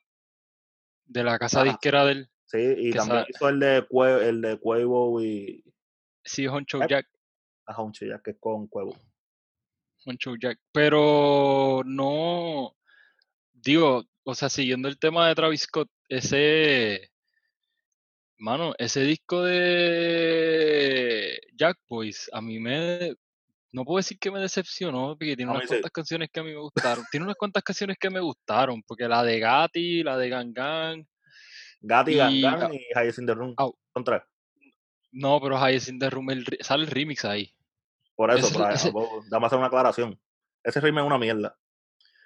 de 1.06 1.24
la 1.24 1.38
casa 1.38 1.64
disquera 1.64 2.04
del 2.04 2.28
Sí, 2.54 2.74
y 2.78 2.92
también 2.92 3.24
hizo 3.28 3.48
el 3.48 3.58
de, 3.58 3.84
el 4.28 4.40
de 4.40 4.56
Cuevo 4.60 5.20
y. 5.20 5.64
Sí, 6.22 6.46
Honcho 6.46 6.78
Jack. 6.86 7.08
A 7.66 7.82
Honcho 7.82 8.06
Jack, 8.06 8.22
que 8.22 8.30
es 8.30 8.36
con 8.38 8.68
Cuevo. 8.68 8.96
Honcho 10.06 10.36
Jack. 10.40 10.60
Pero 10.70 11.82
no. 11.84 12.76
Digo, 13.52 14.04
o 14.22 14.36
sea, 14.36 14.48
siguiendo 14.48 14.86
el 14.86 15.00
tema 15.00 15.26
de 15.26 15.34
Travis 15.34 15.62
Scott, 15.62 15.90
ese. 16.08 17.10
Mano, 18.38 18.72
ese 18.78 19.00
disco 19.00 19.42
de 19.42 21.40
Jack 21.56 21.76
Boys, 21.88 22.30
a 22.32 22.40
mí 22.40 22.60
me. 22.60 23.16
No 23.72 23.84
puedo 23.84 23.96
decir 23.96 24.16
que 24.20 24.30
me 24.30 24.38
decepcionó, 24.38 25.16
porque 25.18 25.34
tiene 25.34 25.50
unas 25.50 25.66
cuantas 25.66 25.90
canciones 25.90 26.28
que 26.32 26.38
a 26.38 26.44
mí 26.44 26.50
me 26.50 26.60
gustaron. 26.60 27.04
tiene 27.10 27.26
unas 27.26 27.36
cuantas 27.36 27.64
canciones 27.64 27.96
que 27.98 28.10
me 28.10 28.20
gustaron, 28.20 28.80
porque 28.86 29.08
la 29.08 29.24
de 29.24 29.40
Gatti, 29.40 30.04
la 30.04 30.16
de 30.16 30.28
Gang 30.28 31.04
Gatti, 31.86 32.12
y, 32.12 32.40
Gangan 32.40 32.72
y 32.72 32.80
Highest 32.94 33.18
in 33.18 33.26
the 33.26 33.34
Room. 33.34 33.54
Son 33.56 34.04
tres. 34.04 34.22
No, 35.12 35.40
pero 35.40 35.56
Highest 35.56 35.88
in 35.88 35.98
the 35.98 36.08
Room 36.08 36.28
sale 36.60 36.84
el 36.84 36.90
remix 36.90 37.24
ahí. 37.24 37.54
Por 38.16 38.30
eso, 38.30 38.46
ese, 38.46 38.88
ese, 38.88 38.92
dame 39.28 39.46
hacer 39.46 39.58
una 39.58 39.66
aclaración. 39.66 40.18
Ese 40.62 40.80
remix 40.80 41.02
es 41.02 41.06
una 41.06 41.18
mierda. 41.18 41.58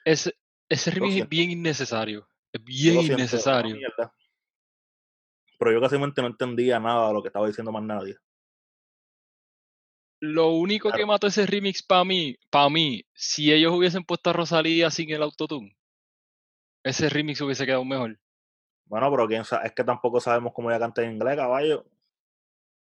Ese, 0.05 0.35
ese 0.68 0.90
remix 0.90 1.16
es 1.16 1.29
bien 1.29 1.51
innecesario. 1.51 2.29
Es 2.53 2.62
bien 2.62 3.01
innecesario. 3.01 3.77
Pero 5.59 5.73
yo 5.73 5.81
casi 5.81 5.99
no 5.99 6.05
entendía 6.05 6.79
nada 6.79 7.09
de 7.09 7.14
lo 7.14 7.23
que 7.23 7.29
estaba 7.29 7.49
diciendo 7.49 7.73
más 7.73 7.83
nadie. 7.83 8.16
Lo 10.21 10.51
único 10.51 10.90
que 10.92 11.07
mató 11.07 11.27
ese 11.27 11.47
remix 11.47 11.83
para 11.83 12.05
mí, 12.05 12.37
para 12.51 12.68
mí, 12.68 13.05
si 13.12 13.53
ellos 13.53 13.73
hubiesen 13.73 14.05
puesto 14.05 14.31
a 14.31 14.33
Rosalía 14.33 14.90
sin 14.90 15.11
el 15.11 15.23
autotune, 15.23 15.77
ese 16.85 17.09
remix 17.09 17.40
hubiese 17.40 17.66
quedado 17.66 17.85
mejor. 17.85 18.18
Bueno, 18.88 19.11
pero 19.11 19.29
quién 19.29 19.44
sabe, 19.44 19.66
es 19.68 19.72
que 19.72 19.85
tampoco 19.85 20.20
sabemos 20.20 20.53
cómo 20.55 20.70
ella 20.70 20.81
canta 20.81 21.03
en 21.03 21.12
inglés, 21.12 21.37
caballo. 21.37 21.85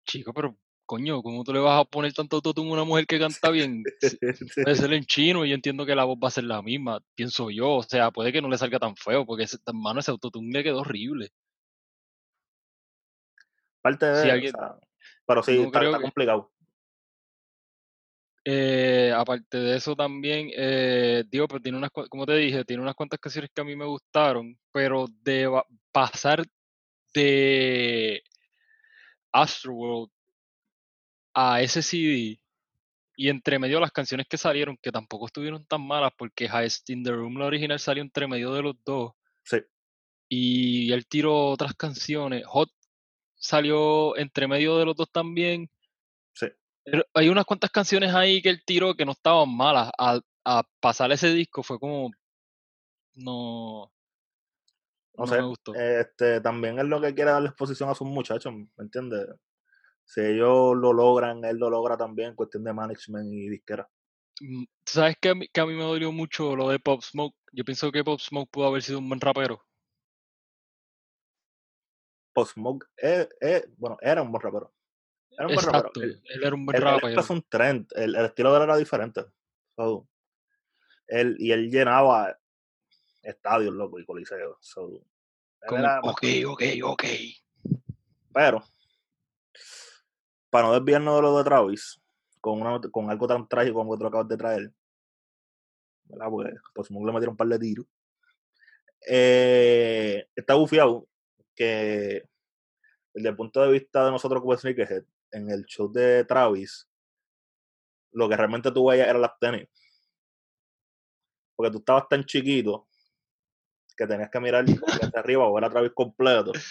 Chico, 0.06 0.34
pero 0.34 0.56
coño, 0.86 1.22
¿cómo 1.22 1.44
tú 1.44 1.54
le 1.54 1.60
vas 1.60 1.82
a 1.82 1.86
poner 1.86 2.14
tanto 2.14 2.38
autotune 2.38 2.70
a 2.70 2.74
una 2.74 2.84
mujer 2.84 3.06
que 3.06 3.20
canta 3.20 3.50
bien? 3.52 3.84
Puede 4.64 4.76
ser 4.76 4.94
en 4.94 5.04
chino 5.04 5.46
y 5.46 5.50
yo 5.50 5.56
entiendo 5.56 5.86
que 5.86 5.96
la 5.96 6.06
voz 6.06 6.18
va 6.24 6.30
a 6.30 6.32
ser 6.32 6.46
la 6.46 6.62
misma, 6.62 7.00
pienso 7.16 7.52
yo. 7.52 7.76
O 7.76 7.84
sea, 7.84 8.12
puede 8.12 8.32
que 8.32 8.42
no 8.42 8.50
le 8.50 8.58
salga 8.58 8.80
tan 8.80 8.96
feo, 8.96 9.26
porque 9.26 9.44
ese, 9.44 9.58
mano, 9.74 10.00
ese 10.00 10.12
autotune 10.12 10.52
le 10.52 10.64
quedó 10.64 10.80
horrible. 10.80 11.30
Parte 13.82 14.06
de 14.08 14.52
pero 15.26 15.44
sí, 15.44 15.62
está, 15.62 16.02
complicado. 16.02 16.52
Eh, 18.44 19.14
aparte 19.16 19.60
de 19.60 19.78
eso 19.78 19.96
también, 19.96 20.50
eh, 20.56 21.24
digo, 21.30 21.48
pero 21.48 21.62
tiene 21.62 21.78
unas, 21.78 21.92
como 21.92 22.26
te 22.26 22.36
dije, 22.36 22.66
tiene 22.66 22.82
unas 22.82 22.96
cuantas 22.96 23.20
canciones 23.20 23.52
que 23.54 23.62
a 23.62 23.64
mí 23.64 23.76
me 23.76 23.86
gustaron, 23.86 24.58
pero 24.72 25.06
de 25.22 25.62
pasar 25.92 26.44
de 27.14 28.24
Astroworld 29.32 30.12
a 31.34 31.62
ese 31.62 31.82
CD 31.82 32.40
y 33.20 33.28
entre 33.28 33.60
medio 33.60 33.82
las 33.82 33.92
canciones 33.92 34.28
que 34.30 34.38
salieron, 34.38 34.78
que 34.82 34.94
tampoco 34.94 35.26
estuvieron 35.26 35.66
tan 35.66 35.86
malas, 35.86 36.14
porque 36.18 36.46
Highest 36.46 36.90
in 36.90 37.04
the 37.04 37.12
Room, 37.12 37.38
la 37.38 37.48
original, 37.48 37.78
salió 37.78 38.02
entre 38.02 38.30
medio 38.30 38.54
de 38.54 38.62
los 38.62 38.76
dos. 38.86 39.12
Sí. 39.44 39.58
Y 40.30 40.94
él 40.94 41.06
tiró 41.06 41.48
otras 41.48 41.74
canciones. 41.74 42.46
Hot 42.48 42.72
salió 43.36 44.16
entre 44.16 44.48
medio 44.48 44.78
de 44.78 44.86
los 44.86 44.96
dos 44.96 45.12
también. 45.12 45.70
Sí. 46.34 46.48
hay 47.14 47.28
unas 47.28 47.44
cuantas 47.44 47.72
canciones 47.72 48.14
ahí 48.14 48.42
que 48.42 48.52
él 48.52 48.64
tiró 48.66 48.96
que 48.96 49.04
no 49.04 49.12
estaban 49.12 49.54
malas. 49.54 49.92
A, 49.98 50.22
a 50.46 50.64
pasar 50.80 51.12
ese 51.12 51.34
disco 51.34 51.62
fue 51.62 51.78
como. 51.78 52.12
No. 53.16 53.92
No, 55.20 55.28
sé, 55.28 55.42
Este, 56.00 56.40
también 56.40 56.80
es 56.80 56.86
lo 56.86 57.02
que 57.02 57.14
quiere 57.14 57.32
darle 57.32 57.50
exposición 57.50 57.90
a 57.90 57.96
sus 57.96 58.08
muchachos, 58.08 58.54
¿me 58.54 58.68
entiendes? 58.78 59.28
Si 60.06 60.22
ellos 60.22 60.78
lo 60.78 60.94
logran, 60.94 61.44
él 61.44 61.58
lo 61.58 61.70
logra 61.70 61.98
también, 61.98 62.36
cuestión 62.36 62.64
de 62.64 62.72
management 62.72 63.34
y 63.34 63.50
disquera. 63.50 63.88
Mm, 64.40 64.64
¿Sabes 64.86 65.18
que 65.20 65.30
a, 65.30 65.36
mí, 65.36 65.48
que 65.50 65.60
a 65.60 65.66
mí 65.66 65.74
me 65.74 65.84
dolió 65.84 66.14
mucho 66.14 66.56
lo 66.56 66.70
de 66.70 66.80
Pop 66.80 67.02
Smoke? 67.02 67.36
Yo 67.52 67.66
pienso 67.66 67.92
que 67.92 68.04
Pop 68.04 68.22
Smoke 68.22 68.50
pudo 68.50 68.68
haber 68.68 68.82
sido 68.82 69.00
un 69.00 69.10
buen 69.10 69.20
rapero. 69.20 69.62
Pop 72.34 72.48
Smoke, 72.48 72.88
bueno, 73.76 73.98
era 74.00 74.22
un 74.22 74.32
buen 74.32 74.42
rapero. 74.42 74.74
Era 75.32 75.48
un 75.48 75.56
buen 75.56 75.66
rapero. 75.66 75.92
Él, 76.02 76.24
era 76.42 76.56
un 76.56 76.66
buen 76.66 76.82
rapero. 76.82 77.08
Él 77.10 77.20
es 77.20 77.30
un 77.30 77.42
trend, 77.50 77.88
el, 77.94 78.16
estilo 78.16 78.52
de 78.52 78.58
él 78.58 78.64
era 78.64 78.78
diferente. 78.78 79.26
él, 81.08 81.36
y 81.40 81.52
él 81.52 81.70
llenaba 81.70 82.39
estadios, 83.22 83.74
loco, 83.74 84.00
y 84.00 84.06
coliseos. 84.06 84.58
ok, 84.78 86.24
ok, 86.48 86.64
ok. 86.84 87.04
Pero, 88.34 88.64
para 90.50 90.68
no 90.68 90.74
desviarnos 90.74 91.16
de 91.16 91.22
lo 91.22 91.38
de 91.38 91.44
Travis, 91.44 92.02
con, 92.40 92.62
una, 92.62 92.80
con 92.92 93.10
algo 93.10 93.28
tan 93.28 93.48
trágico 93.48 93.80
como 93.80 93.94
que 93.94 94.00
tú 94.00 94.08
acabas 94.08 94.28
de 94.28 94.38
traer, 94.38 94.72
¿verdad? 96.06 96.30
Porque 96.30 96.54
pues, 96.74 96.90
le 96.90 96.98
metieron 96.98 97.30
un 97.30 97.38
par 97.38 97.48
de 97.48 97.60
tiros. 97.60 97.86
Eh, 99.08 100.28
está 100.36 100.56
bufiado 100.56 101.08
que 101.56 102.28
desde 103.14 103.30
el 103.30 103.36
punto 103.36 103.62
de 103.62 103.72
vista 103.72 104.06
de 104.06 104.12
nosotros 104.12 104.42
como 104.42 104.56
Sneakerhead, 104.56 105.04
en 105.32 105.50
el 105.50 105.66
show 105.66 105.92
de 105.92 106.26
Travis, 106.26 106.88
lo 108.12 108.28
que 108.28 108.36
realmente 108.36 108.72
tú 108.72 108.88
veías 108.88 109.08
era 109.08 109.20
las 109.20 109.38
tenis. 109.40 109.68
Porque 111.56 111.72
tú 111.72 111.80
estabas 111.80 112.08
tan 112.08 112.24
chiquito 112.24 112.89
que 114.00 114.08
tenías 114.08 114.30
que 114.30 114.40
mirar 114.40 114.64
hacia 114.64 115.20
arriba 115.20 115.46
o 115.46 115.54
ver 115.54 115.66
a 115.66 115.70
Travis 115.70 115.92
completo. 115.94 116.52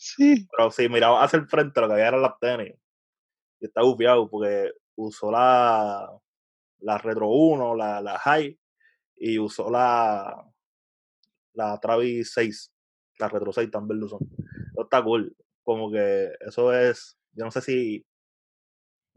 Sí. 0.00 0.46
Pero 0.56 0.70
si 0.70 0.88
mirabas 0.88 1.24
hacia 1.24 1.40
el 1.40 1.48
frente, 1.48 1.80
lo 1.80 1.88
que 1.88 1.94
había 1.94 2.06
eran 2.06 2.22
las 2.22 2.38
tenis. 2.38 2.72
Y 3.58 3.66
está 3.66 3.82
bufiado 3.82 4.30
porque 4.30 4.70
usó 4.94 5.32
la, 5.32 6.08
la 6.78 6.98
Retro 6.98 7.26
1, 7.26 7.74
la, 7.74 8.00
la 8.00 8.16
High, 8.16 8.56
y 9.16 9.40
usó 9.40 9.68
la, 9.72 10.48
la 11.52 11.80
Travis 11.80 12.30
6, 12.32 12.72
la 13.18 13.28
Retro 13.28 13.52
6 13.52 13.72
también 13.72 13.98
lo 13.98 14.06
usó. 14.06 14.20
Eso 14.70 14.82
está 14.84 15.02
cool. 15.02 15.36
Como 15.64 15.90
que 15.90 16.30
eso 16.46 16.72
es, 16.72 17.18
yo 17.32 17.44
no 17.44 17.50
sé 17.50 17.60
si 17.60 18.06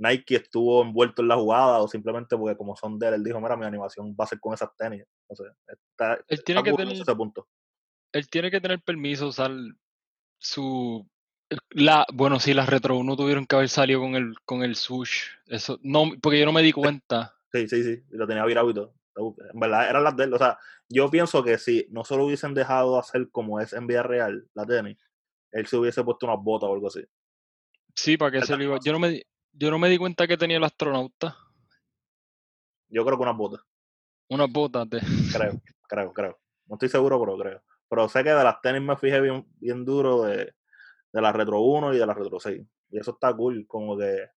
Nike 0.02 0.36
estuvo 0.36 0.82
envuelto 0.82 1.22
en 1.22 1.28
la 1.28 1.36
jugada 1.36 1.80
o 1.80 1.88
simplemente 1.88 2.36
porque 2.36 2.58
como 2.58 2.76
son 2.76 2.98
de 2.98 3.08
él, 3.10 3.14
él 3.16 3.24
dijo, 3.24 3.40
mira, 3.40 3.56
mi 3.56 3.66
animación 3.66 4.16
va 4.20 4.24
a 4.26 4.28
ser 4.28 4.40
con 4.40 4.54
esas 4.54 4.76
tenis. 4.76 5.04
No 5.30 5.36
sé, 5.36 5.44
está, 5.68 6.14
Él 6.28 6.44
tiene 6.44 6.62
está 6.62 6.64
que 6.72 6.74
tener, 6.74 6.96
ese 7.02 7.16
punto. 7.16 7.48
él 8.14 8.28
tiene 8.30 8.50
que 8.50 8.60
tener 8.60 8.82
permiso 8.82 9.28
usar 9.28 9.52
su 10.40 11.08
la 11.70 12.06
bueno 12.14 12.40
sí 12.40 12.54
las 12.54 12.70
retro 12.70 12.98
1 12.98 13.16
tuvieron 13.16 13.46
que 13.46 13.56
haber 13.58 13.70
salido 13.70 14.00
con 14.00 14.16
el 14.16 14.36
con 14.46 14.64
el 14.64 14.76
swoosh 14.76 15.26
eso 15.48 15.78
no 15.84 16.06
porque 16.22 16.40
yo 16.40 16.46
no 16.46 16.54
me 16.54 16.62
di 16.64 16.72
cuenta 16.72 17.36
Sí, 17.54 17.68
sí, 17.68 17.84
sí, 17.84 18.02
y 18.10 18.16
lo 18.16 18.26
tenía 18.26 18.46
virado 18.46 18.70
y 18.70 18.74
todo. 18.74 18.94
En 19.54 19.60
verdad, 19.60 19.90
eran 19.90 20.06
las 20.06 20.16
de 20.16 20.24
él. 20.24 20.34
O 20.34 20.38
sea, 20.38 20.58
yo 20.88 21.12
pienso 21.12 21.44
que 21.44 21.58
si 21.58 21.86
no 21.90 22.06
se 22.06 22.16
lo 22.16 22.24
hubiesen 22.26 22.54
dejado 22.54 22.98
hacer 22.98 23.30
como 23.30 23.60
es 23.60 23.74
en 23.74 23.88
vida 23.88 24.04
real, 24.04 24.48
la 24.54 24.66
tenis, 24.66 24.98
él 25.52 25.68
se 25.68 25.76
hubiese 25.76 26.02
puesto 26.02 26.28
unas 26.28 26.42
botas 26.42 26.70
o 26.70 26.74
algo 26.74 26.88
así. 26.88 27.04
sí 27.94 28.16
para 28.16 28.32
que 28.32 28.46
se 28.46 28.56
lo 28.56 28.64
iba 28.64 28.78
yo 28.82 28.94
no 28.94 29.00
me 29.00 29.10
di- 29.10 29.24
yo 29.54 29.70
no 29.72 29.78
me 29.80 29.90
di 29.90 29.98
cuenta 29.98 30.28
que 30.28 30.38
tenía 30.38 30.58
el 30.58 30.64
astronauta 30.64 31.38
Yo 32.90 33.06
creo 33.06 33.18
que 33.18 33.24
unas 33.24 33.38
botas. 33.38 33.62
unas 34.30 34.52
botas 34.52 34.90
de 34.90 35.00
Creo, 35.34 35.62
creo, 35.88 36.14
creo. 36.14 36.40
No 36.68 36.76
estoy 36.76 36.90
seguro, 36.90 37.20
pero 37.20 37.38
creo. 37.38 37.64
Pero 37.90 38.08
sé 38.10 38.24
que 38.24 38.30
de 38.32 38.44
las 38.44 38.62
tenis 38.62 38.82
me 38.82 38.96
fijé 38.98 39.20
bien, 39.22 39.46
bien 39.58 39.84
duro 39.84 40.24
de, 40.24 40.54
de 41.12 41.22
la 41.22 41.32
Retro 41.34 41.60
1 41.62 41.94
y 41.94 41.98
de 41.98 42.06
la 42.06 42.14
Retro 42.14 42.40
6. 42.40 42.66
Y 42.90 42.98
eso 43.00 43.12
está 43.12 43.34
cool, 43.36 43.66
como 43.68 43.98
que 43.98 44.30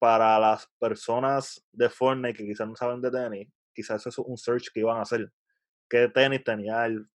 para 0.00 0.38
las 0.38 0.66
personas 0.78 1.64
de 1.72 1.88
Fortnite 1.90 2.34
que 2.38 2.44
quizás 2.44 2.68
no 2.68 2.76
saben 2.76 3.00
de 3.00 3.10
tenis, 3.10 3.48
quizás 3.74 4.00
eso 4.06 4.22
es 4.22 4.26
un 4.28 4.36
search 4.38 4.70
que 4.72 4.80
iban 4.80 4.96
a 4.98 5.02
hacer. 5.02 5.32
¿Qué 5.88 6.08
tenis 6.08 6.44
tenía 6.44 6.86
el, 6.86 7.08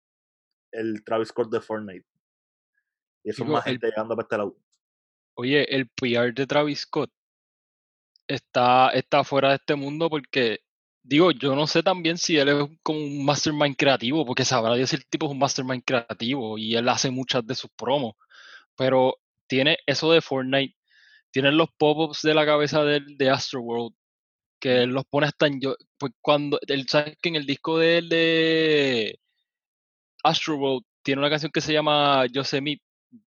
el 0.73 1.05
Travis 1.05 1.29
Scott 1.29 1.51
de 1.51 1.61
Fortnite? 1.61 2.07
Y 3.25 3.31
eso 3.31 3.45
es 3.45 3.51
más 3.51 3.64
el- 3.66 3.73
gente 3.75 3.87
llegando 3.88 4.16
para 4.16 4.25
este 4.25 4.37
lado. 4.38 4.57
Oye 5.35 5.75
el 5.75 5.88
PR 5.88 6.33
de 6.35 6.47
Travis 6.47 6.81
Scott 6.81 7.11
está 8.27 8.90
está 8.90 9.25
fuera 9.25 9.51
de 9.51 9.57
este 9.57 9.75
mundo 9.75 10.09
porque 10.11 10.61
digo 11.03 11.33
yo 11.33 11.55
no 11.57 11.66
sé 11.66 11.83
también 11.83 12.18
si 12.18 12.37
él 12.38 12.49
es 12.49 12.57
como 12.83 12.99
un 13.01 13.25
mastermind 13.25 13.77
creativo 13.77 14.25
porque 14.27 14.45
sabrá 14.45 14.75
Dios 14.75 14.90
si 14.90 14.97
el 14.97 15.07
tipo 15.07 15.27
es 15.27 15.33
un 15.33 15.38
mastermind 15.38 15.83
creativo 15.85 16.59
y 16.59 16.77
él 16.77 16.88
hace 16.88 17.11
muchas 17.11 17.47
de 17.47 17.55
sus 17.55 17.71
promos 17.77 18.14
pero 18.77 19.16
tiene 19.47 19.79
eso 19.87 20.12
de 20.12 20.21
Fortnite 20.23 20.77
tienen 21.31 21.57
los 21.57 21.68
pop-ups 21.79 22.23
de 22.23 22.35
la 22.35 22.47
cabeza 22.47 22.85
del 22.85 23.16
de 23.18 23.31
Astroworld 23.31 23.95
que 24.61 24.83
él 24.85 24.90
los 24.90 25.05
pone 25.07 25.27
hasta 25.27 25.47
en 25.49 25.61
yo 25.61 25.77
pues 25.99 26.12
cuando 26.21 26.59
él 26.68 26.87
sabe 26.88 27.16
que 27.21 27.29
en 27.31 27.37
el 27.37 27.47
disco 27.47 27.79
de 27.79 27.99
él 27.99 28.09
de 28.09 29.21
Astroworld 30.25 30.85
tiene 31.03 31.21
una 31.21 31.31
canción 31.31 31.53
que 31.53 31.61
se 31.61 31.73
llama 31.73 32.27
Yosemite 32.27 32.83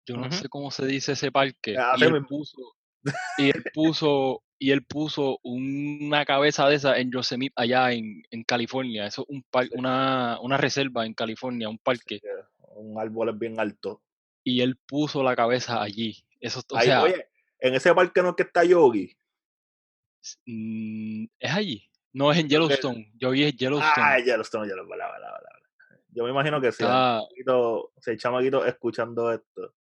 yo 0.07 0.16
no 0.16 0.31
sé 0.33 0.49
cómo 0.49 0.70
se 0.70 0.87
dice 0.87 1.12
ese 1.12 1.31
parque 1.33 1.77
Así 1.77 2.05
y 2.05 2.07
él 2.09 2.25
puso 2.27 2.77
y 3.38 3.51
él 3.51 3.64
puso 3.75 4.42
y 4.59 4.70
él 4.70 4.85
puso 4.85 5.38
una 5.42 6.25
cabeza 6.25 6.68
de 6.68 6.77
esa 6.77 6.97
en 6.99 7.11
Yosemite 7.11 7.53
allá 7.57 7.92
en, 7.92 8.23
en 8.31 8.44
California 8.44 9.07
eso 9.07 9.23
es 9.23 9.29
un 9.29 9.42
par- 9.51 9.66
Sí. 9.66 9.73
una, 9.75 10.38
una 10.40 10.57
reserva 10.57 11.05
en 11.05 11.12
California 11.14 11.68
un 11.68 11.79
parque 11.79 12.20
Que 12.20 12.29
Un 12.77 12.99
árbol 12.99 13.29
es 13.31 13.38
bien 13.38 13.61
alto. 13.61 14.01
y 14.42 14.61
él 14.62 14.77
puso 14.87 15.23
la 15.23 15.37
cabeza 15.37 15.83
allí 15.83 16.25
eso 16.40 16.61
o 16.70 16.77
Ahí, 16.77 16.87
sea 16.87 17.03
oye, 17.03 17.27
en 17.61 17.75
ese 17.75 17.94
parque 17.94 18.23
no 18.23 18.31
es 18.31 18.35
que 18.37 18.42
está 18.44 18.64
Yogi. 18.64 19.16
Mm, 20.47 21.25
es 21.38 21.53
allí. 21.53 21.90
No 22.12 22.31
es 22.31 22.38
en 22.38 22.49
Yellowstone. 22.49 23.11
Yo 23.14 23.31
vi 23.31 23.44
es 23.44 23.57
Yellowstone. 23.57 23.92
Ah, 23.97 24.18
Yellowstone, 24.18 24.68
Yellowstone. 24.68 25.01
Yo 26.14 26.24
me 26.24 26.31
imagino 26.31 26.61
que 26.61 26.70
si 26.72 26.85
hay 26.85 26.90
chamaquito- 26.90 27.92
si 28.00 28.11
hay 28.12 28.16
chamaquitos 28.16 28.66
escuchando 28.66 29.33
esto, 29.33 29.74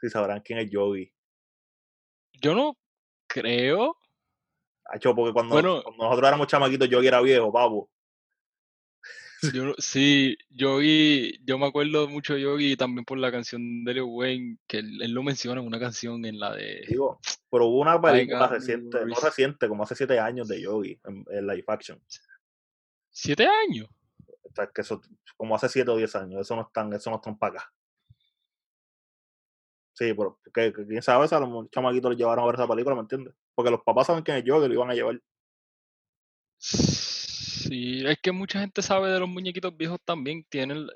si 0.00 0.08
sabrán 0.08 0.40
quién 0.40 0.60
es 0.60 0.70
Yogi. 0.70 1.12
Yo 2.40 2.54
no 2.54 2.78
creo. 3.26 3.96
Hacho, 4.84 5.14
porque 5.14 5.32
cuando, 5.32 5.54
Bueno. 5.54 5.82
cuando 5.82 6.04
nosotros 6.04 6.28
éramos 6.28 6.46
chamaquitos, 6.46 6.88
Yogi 6.88 7.08
era 7.08 7.20
viejo, 7.20 7.52
pavo. 7.52 7.90
Yo 9.54 9.74
sí, 9.78 10.36
Yogi, 10.50 11.38
yo 11.44 11.58
me 11.58 11.66
acuerdo 11.66 12.06
mucho 12.08 12.34
de 12.34 12.42
Yogi 12.42 12.76
también 12.76 13.04
por 13.06 13.16
la 13.18 13.32
canción 13.32 13.84
de 13.84 13.94
Lil 13.94 14.02
Wayne, 14.02 14.58
que 14.66 14.78
él, 14.78 15.00
él 15.00 15.12
lo 15.12 15.22
menciona 15.22 15.60
en 15.60 15.66
una 15.66 15.80
canción 15.80 16.24
en 16.26 16.38
la 16.38 16.54
de. 16.54 16.84
Digo, 16.88 17.18
pero 17.50 17.66
hubo 17.66 17.80
una 17.80 18.00
película 18.00 18.46
reciente, 18.48 19.04
no 19.06 19.14
reciente, 19.14 19.66
como 19.66 19.82
hace 19.84 19.94
siete 19.96 20.18
años 20.20 20.46
de 20.46 20.60
Yogi 20.60 21.00
en, 21.04 21.24
en 21.30 21.46
live 21.46 21.64
action. 21.68 21.98
¿Siete 23.10 23.46
años? 23.46 23.88
O 24.50 24.54
sea, 24.54 24.66
que 24.68 24.80
eso, 24.80 25.00
como 25.36 25.54
hace 25.54 25.68
siete 25.68 25.90
o 25.90 25.96
diez 25.96 26.14
años, 26.16 26.40
eso 26.40 26.56
no 26.56 26.62
están, 26.62 26.92
eso 26.92 27.10
no 27.10 27.16
están 27.16 27.38
para 27.38 27.58
acá. 27.60 27.72
Sí, 29.92 30.12
pero 30.14 30.40
que, 30.52 30.72
que 30.72 30.86
quién 30.86 31.02
sabe 31.02 31.26
a 31.30 31.40
los 31.40 31.70
chamaquitos 31.70 32.10
los 32.10 32.18
llevaron 32.18 32.44
a 32.44 32.46
ver 32.46 32.54
esa 32.56 32.66
película, 32.68 32.94
¿me 32.94 33.02
entiendes? 33.02 33.34
Porque 33.54 33.70
los 33.70 33.82
papás 33.82 34.06
saben 34.06 34.22
quién 34.22 34.38
es 34.38 34.44
Yogi 34.44 34.64
y 34.64 34.68
lo 34.68 34.74
iban 34.74 34.90
a 34.90 34.94
llevar. 34.94 35.20
Sí, 36.58 38.02
es 38.06 38.18
que 38.20 38.32
mucha 38.32 38.60
gente 38.60 38.82
sabe 38.82 39.10
de 39.10 39.20
los 39.20 39.28
muñequitos 39.28 39.76
viejos 39.76 39.98
también. 40.04 40.44
Tienen, 40.48 40.86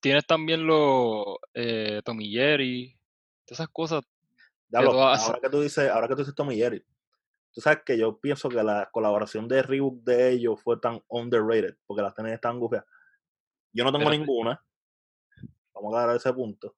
tienes 0.00 0.26
también 0.26 0.66
los 0.66 1.36
eh, 1.54 2.00
Tommy 2.04 2.30
Jerry, 2.30 2.98
todas 3.44 3.60
esas 3.60 3.68
cosas. 3.68 4.04
Ya 4.68 4.80
Que 4.80 4.84
lo- 4.84 4.90
todas- 4.92 5.26
ahora 5.26 5.40
que 5.40 5.50
tú 5.50 5.60
dices, 5.60 5.90
ahora 5.90 6.08
que 6.08 6.14
tú 6.14 6.20
dices 6.20 6.34
Tommy 6.34 6.56
Jerry, 6.56 6.84
tú 7.52 7.60
sabes 7.60 7.80
que 7.84 7.98
yo 7.98 8.18
pienso 8.18 8.48
que 8.48 8.62
la 8.62 8.88
colaboración 8.92 9.48
de 9.48 9.62
Reebok 9.62 10.02
de 10.04 10.30
ellos 10.32 10.60
fue 10.62 10.78
tan 10.78 11.02
underrated, 11.08 11.76
porque 11.86 12.02
las 12.02 12.14
tenis 12.14 12.32
están 12.32 12.58
gufias. 12.60 12.84
Yo 13.72 13.84
no 13.84 13.92
tengo 13.92 14.10
ninguna. 14.10 14.62
Vamos 15.74 15.94
a 15.94 16.06
dar 16.06 16.16
ese 16.16 16.32
punto. 16.32 16.74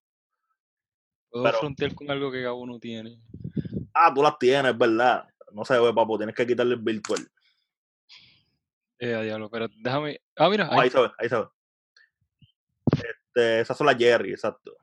Puedo 1.30 1.44
Pero- 1.44 1.58
frontear 1.58 1.94
con 1.94 2.10
algo 2.10 2.30
que 2.30 2.42
Gabo 2.42 2.66
no 2.66 2.78
tiene. 2.78 3.20
Ah, 3.94 4.12
tú 4.14 4.22
las 4.22 4.38
tienes, 4.38 4.76
¿verdad? 4.76 5.24
No 5.52 5.64
sé, 5.64 5.78
güey, 5.78 5.92
papo, 5.94 6.16
tienes 6.18 6.34
que 6.34 6.46
quitarle 6.46 6.74
el 6.74 6.80
virtual. 6.80 7.26
Eh, 8.98 9.14
a 9.14 9.20
diablo, 9.22 9.50
pero 9.50 9.68
déjame. 9.82 10.20
Ah, 10.36 10.48
mira, 10.48 10.68
ahí. 10.70 10.80
ahí 10.80 10.90
se 10.90 11.00
ve, 11.00 11.10
ahí 11.18 11.28
se 11.28 11.36
ve. 11.36 11.44
Este, 12.92 13.60
esas 13.60 13.76
son 13.76 13.86
las 13.86 13.96
Jerry, 13.96 14.30
exacto. 14.30 14.76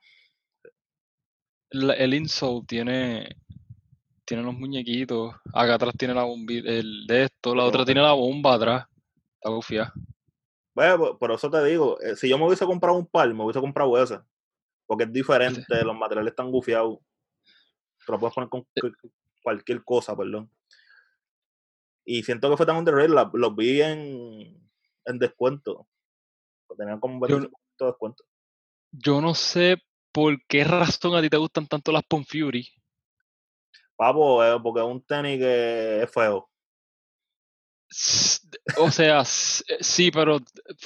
La- 1.72 1.94
el 1.94 2.14
insole 2.14 2.66
tiene 2.68 3.36
tiene 4.26 4.44
los 4.44 4.54
muñequitos. 4.54 5.34
Acá 5.54 5.76
atrás 5.76 5.94
tiene 5.98 6.14
la 6.14 6.24
bomba, 6.24 6.54
el 6.54 7.08
de 7.08 7.24
esto, 7.24 7.56
la 7.56 7.64
otra 7.64 7.84
tiene 7.84 8.02
la 8.02 8.12
bomba 8.14 8.54
atrás. 8.56 8.86
Está 9.36 9.50
bufia. 9.50 9.92
Bueno, 10.80 11.18
por 11.18 11.30
eso 11.34 11.50
te 11.50 11.62
digo, 11.66 12.00
eh, 12.00 12.16
si 12.16 12.30
yo 12.30 12.38
me 12.38 12.46
hubiese 12.46 12.66
comprado 12.66 12.98
un 12.98 13.06
par, 13.06 13.28
me 13.34 13.44
hubiese 13.44 13.60
comprado 13.60 14.02
ese. 14.02 14.20
Porque 14.86 15.04
es 15.04 15.12
diferente, 15.12 15.84
los 15.84 15.94
materiales 15.96 16.32
están 16.32 16.50
gufiados. 16.50 17.00
Te 18.06 18.12
lo 18.14 18.18
puedes 18.18 18.34
poner 18.34 18.50
con 18.50 18.62
cu- 18.62 19.12
cualquier 19.44 19.84
cosa, 19.84 20.16
perdón. 20.16 20.50
Y 22.06 22.24
siento 22.24 22.50
que 22.50 22.56
fue 22.56 22.66
tan 22.66 22.78
underrated, 22.78 23.10
la- 23.14 23.30
los 23.34 23.54
vi 23.56 23.82
en, 23.82 24.70
en 25.04 25.20
descuento. 25.20 25.86
Tenían 26.78 27.00
como 27.02 27.16
un 27.16 27.28
Yo- 27.28 27.40
25% 27.40 27.52
de 27.80 27.86
descuento. 27.86 28.24
Yo 28.92 29.20
no 29.22 29.36
sé 29.36 29.84
por 30.14 30.38
qué 30.48 30.64
razón 30.64 31.14
a 31.14 31.22
ti 31.22 31.30
te 31.30 31.36
gustan 31.38 31.68
tanto 31.68 31.92
las 31.92 32.04
Pon 32.06 32.24
Fury. 32.26 32.66
Papo, 33.98 34.42
eh, 34.46 34.58
porque 34.64 34.80
es 34.80 34.86
un 34.88 35.04
tenis 35.06 35.40
que 35.40 36.04
es 36.04 36.10
feo. 36.12 36.49
O 38.78 38.92
sea, 38.92 39.22
eh, 39.22 39.78
sí, 39.80 40.12
pero 40.12 40.40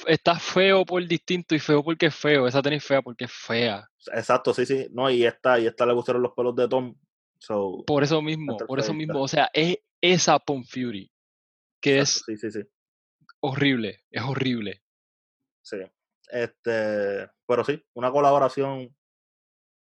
está 0.06 0.38
feo 0.38 0.84
por 0.84 1.06
distinto 1.06 1.54
y 1.54 1.58
feo 1.58 1.82
porque 1.84 2.06
es 2.06 2.14
feo. 2.14 2.46
Esa 2.46 2.62
tenis 2.62 2.84
fea 2.84 3.02
porque 3.02 3.24
es 3.24 3.32
fea. 3.32 3.88
Exacto, 4.12 4.54
sí, 4.54 4.64
sí. 4.64 4.88
No, 4.90 5.10
y 5.10 5.24
esta, 5.24 5.58
y 5.58 5.66
esta 5.66 5.84
le 5.84 5.92
gustaron 5.92 6.22
los 6.22 6.32
pelos 6.32 6.56
de 6.56 6.68
Tom. 6.68 6.94
So, 7.38 7.84
Por 7.86 8.02
eso 8.02 8.22
mismo, 8.22 8.56
por 8.56 8.80
eso 8.80 8.94
mismo. 8.94 9.20
O 9.20 9.28
sea, 9.28 9.50
es 9.52 9.78
esa 10.00 10.38
Pon 10.38 10.64
Fury 10.64 11.10
que 11.80 11.98
exacto, 11.98 12.32
es 12.32 12.40
sí, 12.40 12.50
sí, 12.50 12.62
sí. 12.62 12.68
horrible, 13.40 14.00
es 14.10 14.22
horrible. 14.22 14.82
Sí. 15.62 15.76
Este, 16.30 17.28
pero 17.46 17.64
sí, 17.64 17.84
una 17.92 18.10
colaboración 18.10 18.96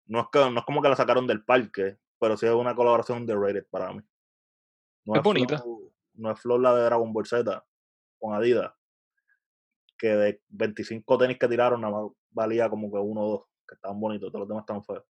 No 0.07 0.21
es, 0.21 0.27
que, 0.33 0.39
no 0.39 0.61
es 0.61 0.65
como 0.65 0.81
que 0.81 0.89
la 0.89 0.95
sacaron 0.95 1.27
del 1.27 1.45
parque, 1.45 1.99
pero 2.21 2.37
sí 2.37 2.47
es 2.47 2.53
una 2.53 2.77
colaboración 2.77 3.19
underrated 3.19 3.67
para 3.69 3.93
mí. 3.93 4.01
No 5.05 5.17
Es 5.17 5.23
bonita. 5.23 5.65
No 6.19 6.31
es 6.31 6.41
Flow 6.41 6.59
la 6.59 6.75
de 6.75 6.85
Dragon 6.85 7.13
Ball 7.13 7.27
Z 7.27 7.65
con 8.19 8.35
Adidas, 8.35 8.73
que 9.97 10.09
de 10.09 10.43
25 10.49 11.19
tenis 11.19 11.39
que 11.39 11.49
tiraron, 11.49 11.81
nada 11.81 11.93
más 11.93 12.13
valía 12.31 12.69
como 12.69 12.91
que 12.91 12.99
uno 12.99 13.21
o 13.23 13.31
dos, 13.31 13.41
que 13.67 13.75
estaban 13.75 13.99
bonitos, 14.01 14.29
todos 14.31 14.41
los 14.41 14.49
demás 14.49 14.63
estaban 14.63 14.85
feos. 14.85 15.05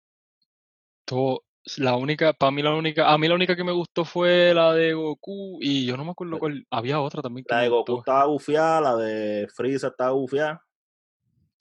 Todo, 1.05 1.43
la 1.77 1.95
única, 1.95 2.33
para 2.33 2.51
mí 2.51 2.61
la 2.61 2.73
única, 2.73 3.11
a 3.11 3.17
mí 3.17 3.27
la 3.27 3.35
única 3.35 3.55
que 3.55 3.63
me 3.63 3.71
gustó 3.71 4.05
fue 4.05 4.53
la 4.53 4.73
de 4.73 4.93
Goku 4.93 5.59
y 5.61 5.85
yo 5.85 5.97
no 5.97 6.05
me 6.05 6.11
acuerdo 6.11 6.39
cuál, 6.39 6.65
había 6.69 6.99
otra 7.01 7.21
también 7.21 7.45
que 7.45 7.53
La 7.53 7.61
de 7.61 7.69
Goku 7.69 7.99
estaba 7.99 8.25
bufiada, 8.25 8.81
la 8.81 8.95
de 8.95 9.47
Freezer 9.53 9.91
estaba 9.91 10.11
bufiada, 10.11 10.61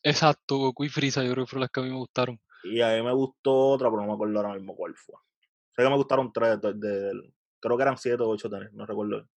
Exacto, 0.02 0.58
Goku 0.58 0.84
y 0.84 0.88
Frieza, 0.88 1.24
yo 1.24 1.32
creo 1.32 1.44
que 1.44 1.50
fueron 1.50 1.62
las 1.62 1.70
que 1.70 1.80
a 1.80 1.82
mí 1.82 1.90
me 1.90 1.96
gustaron. 1.96 2.40
y 2.64 2.80
a 2.80 2.94
mí 2.96 3.02
me 3.02 3.12
gustó 3.12 3.70
otra, 3.70 3.88
pero 3.90 4.02
no 4.02 4.08
me 4.08 4.14
acuerdo 4.14 4.38
ahora 4.38 4.54
mismo 4.54 4.76
cuál 4.76 4.94
fue. 4.94 5.16
Sé 5.74 5.82
que 5.82 5.88
me 5.88 5.96
gustaron 5.96 6.32
tres, 6.32 6.60
de, 6.60 6.74
de- 6.74 7.32
creo 7.60 7.76
que 7.76 7.82
eran 7.82 7.98
siete 7.98 8.22
o 8.22 8.28
ocho 8.28 8.48
tenis, 8.48 8.72
no 8.72 8.86
recuerdo. 8.86 9.28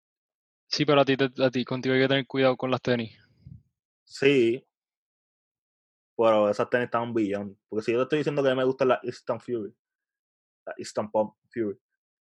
Sí, 0.70 0.86
pero 0.86 1.02
a 1.02 1.06
ti, 1.06 1.18
a 1.20 1.50
ti, 1.50 1.66
contigo 1.66 1.96
hay 1.96 2.02
que 2.02 2.08
tener 2.08 2.28
cuidado 2.28 2.56
con 2.56 2.70
las 2.70 2.82
tenis. 2.82 3.18
Sí, 4.06 4.66
pero 6.16 6.50
esas 6.50 6.70
tenis 6.70 6.86
estaban 6.86 7.14
billón. 7.14 7.58
Porque 7.68 7.84
si 7.84 7.92
yo 7.92 8.00
te 8.00 8.04
estoy 8.04 8.18
diciendo 8.20 8.44
que 8.44 8.50
a 8.50 8.52
mí 8.52 8.58
me 8.58 8.66
gusta 8.66 8.86
la 8.86 9.00
Instant 9.04 9.42
Fury, 9.42 9.74
la 10.66 10.74
Instant 10.78 11.12
Pump 11.12 11.36
Fury 11.52 11.80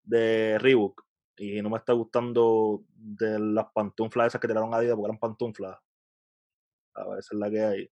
de 0.04 0.58
Reebok, 0.60 1.06
y 1.38 1.62
no 1.62 1.70
me 1.70 1.78
está 1.78 1.94
gustando 1.94 2.84
de 2.90 3.40
las 3.40 3.68
pantuflas 3.72 4.28
esas 4.28 4.42
que 4.42 4.48
tiraron 4.48 4.74
a 4.74 4.78
Adidas 4.78 4.96
porque 4.96 5.08
eran 5.08 5.20
pantuflas. 5.20 5.80
A 6.96 7.08
ver, 7.08 7.20
esa 7.20 7.34
es 7.34 7.40
la 7.40 7.50
que 7.50 7.62
hay. 7.62 7.92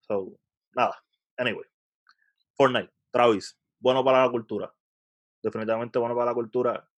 So, 0.00 0.38
nada. 0.74 1.02
Anyway. 1.36 1.64
Fortnite, 2.54 2.92
Travis, 3.10 3.58
bueno 3.78 4.04
para 4.04 4.24
la 4.24 4.30
cultura. 4.30 4.74
Definitivamente 5.42 5.98
bueno 5.98 6.14
para 6.14 6.26
la 6.26 6.34
cultura. 6.34 6.88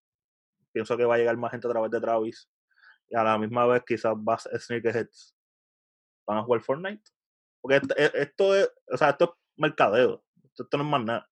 Pienso 0.74 0.96
que 0.96 1.04
va 1.04 1.14
a 1.14 1.18
llegar 1.18 1.36
más 1.36 1.52
gente 1.52 1.68
a 1.68 1.70
través 1.70 1.90
de 1.92 2.00
Travis. 2.00 2.50
Y 3.08 3.16
a 3.16 3.22
la 3.22 3.38
misma 3.38 3.64
vez 3.66 3.84
quizás 3.86 4.16
más 4.16 4.48
sneakerheads 4.58 5.36
van 6.26 6.38
a 6.38 6.42
jugar 6.42 6.62
Fortnite. 6.62 7.04
Porque 7.60 7.76
esto, 7.76 7.94
e- 7.96 8.12
esto 8.14 8.56
es, 8.56 8.70
o 8.92 8.96
sea, 8.96 9.10
esto 9.10 9.24
es 9.24 9.30
mercadeo. 9.56 10.24
Esto, 10.42 10.64
esto 10.64 10.76
no 10.78 10.82
es 10.82 10.90
más 10.90 11.04
nada. 11.04 11.30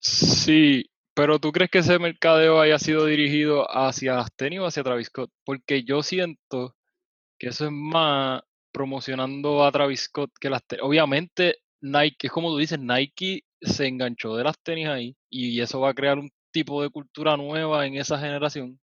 Sí, 0.00 0.90
pero 1.14 1.38
¿tú 1.38 1.50
crees 1.50 1.70
que 1.70 1.78
ese 1.78 1.98
mercadeo 1.98 2.60
haya 2.60 2.78
sido 2.78 3.06
dirigido 3.06 3.66
hacia 3.74 4.16
las 4.16 4.34
tenis 4.36 4.60
o 4.60 4.66
hacia 4.66 4.82
Travis 4.82 5.06
Scott? 5.06 5.30
Porque 5.46 5.82
yo 5.82 6.02
siento 6.02 6.76
que 7.38 7.48
eso 7.48 7.64
es 7.66 7.72
más 7.72 8.42
promocionando 8.70 9.64
a 9.64 9.72
Travis 9.72 10.02
Scott 10.02 10.32
que 10.38 10.50
las 10.50 10.62
tenis. 10.66 10.84
Obviamente, 10.84 11.56
Nike, 11.80 12.26
es 12.26 12.32
como 12.32 12.50
tú 12.50 12.58
dices, 12.58 12.78
Nike 12.78 13.44
se 13.62 13.86
enganchó 13.86 14.36
de 14.36 14.44
las 14.44 14.60
tenis 14.62 14.88
ahí 14.88 15.16
y 15.30 15.60
eso 15.60 15.80
va 15.80 15.90
a 15.90 15.94
crear 15.94 16.18
un 16.18 16.30
tipo 16.52 16.82
de 16.82 16.90
cultura 16.90 17.36
nueva 17.36 17.86
en 17.86 17.96
esa 17.96 18.18
generación. 18.18 18.78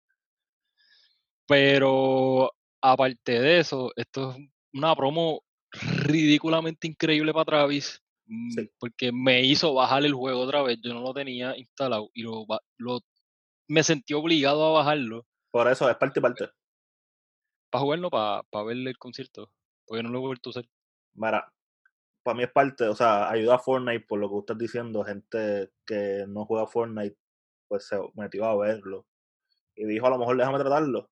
Pero 1.46 2.50
aparte 2.80 3.40
de 3.40 3.58
eso, 3.60 3.90
esto 3.96 4.32
es 4.32 4.36
una 4.74 4.94
promo 4.94 5.42
ridículamente 5.72 6.86
increíble 6.86 7.32
para 7.32 7.44
Travis. 7.44 8.02
mm, 8.26 8.50
Sí. 8.52 8.70
Porque 8.78 9.12
me 9.12 9.42
hizo 9.42 9.74
bajar 9.74 10.04
el 10.04 10.14
juego 10.14 10.40
otra 10.40 10.62
vez. 10.62 10.78
Yo 10.82 10.92
no 10.94 11.00
lo 11.00 11.14
tenía 11.14 11.56
instalado 11.56 12.10
y 12.14 12.22
lo, 12.22 12.46
lo 12.78 13.00
me 13.68 13.82
sentí 13.82 14.14
obligado 14.14 14.64
a 14.64 14.72
bajarlo 14.72 15.26
Por 15.50 15.68
eso 15.68 15.88
es 15.90 15.96
parte 15.96 16.20
y 16.20 16.22
parte. 16.22 16.48
para 17.70 17.82
jugarlo, 17.82 18.10
para, 18.10 18.42
para 18.50 18.64
verle 18.64 18.90
el 18.90 18.98
concierto. 18.98 19.50
Porque 19.86 20.02
no 20.02 20.10
lo 20.10 20.18
he 20.18 20.22
vuelto 20.22 20.48
a 20.48 20.52
usar. 20.52 20.64
Mira, 21.14 21.50
para 22.22 22.36
mí 22.36 22.42
es 22.44 22.52
parte, 22.52 22.84
o 22.84 22.94
sea, 22.94 23.30
ayuda 23.30 23.54
a 23.56 23.58
Fortnite 23.58 24.04
por 24.06 24.18
lo 24.20 24.28
que 24.28 24.34
usted 24.34 24.54
está 24.54 24.62
diciendo. 24.62 25.04
Gente 25.04 25.70
que 25.86 26.24
no 26.28 26.44
juega 26.44 26.66
Fortnite, 26.66 27.16
pues 27.68 27.86
se 27.86 27.98
metió 28.14 28.44
a 28.44 28.56
verlo. 28.56 29.06
Y 29.76 29.84
dijo, 29.86 30.06
a 30.06 30.10
lo 30.10 30.18
mejor 30.18 30.36
déjame 30.36 30.58
tratarlo. 30.58 31.10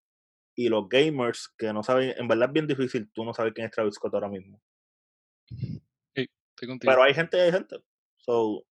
Y 0.57 0.69
los 0.69 0.88
gamers 0.88 1.55
que 1.57 1.73
no 1.73 1.83
saben, 1.83 2.14
en 2.16 2.27
verdad 2.29 2.49
es 2.49 2.53
bien 2.55 2.66
difícil 2.66 3.11
tú 3.12 3.25
no 3.25 3.35
sabes 3.35 3.53
quién 3.53 3.66
es 3.66 3.73
Travis 3.73 3.95
Scott 3.95 4.14
ahora 4.14 4.29
mismo. 4.29 4.61
Estoy 6.14 6.69
contigo. 6.69 6.90
Pero 6.90 7.03
hay 7.03 7.14
gente 7.14 7.40
hay 7.40 7.53
gente. 7.53 7.77
So, 8.16 8.64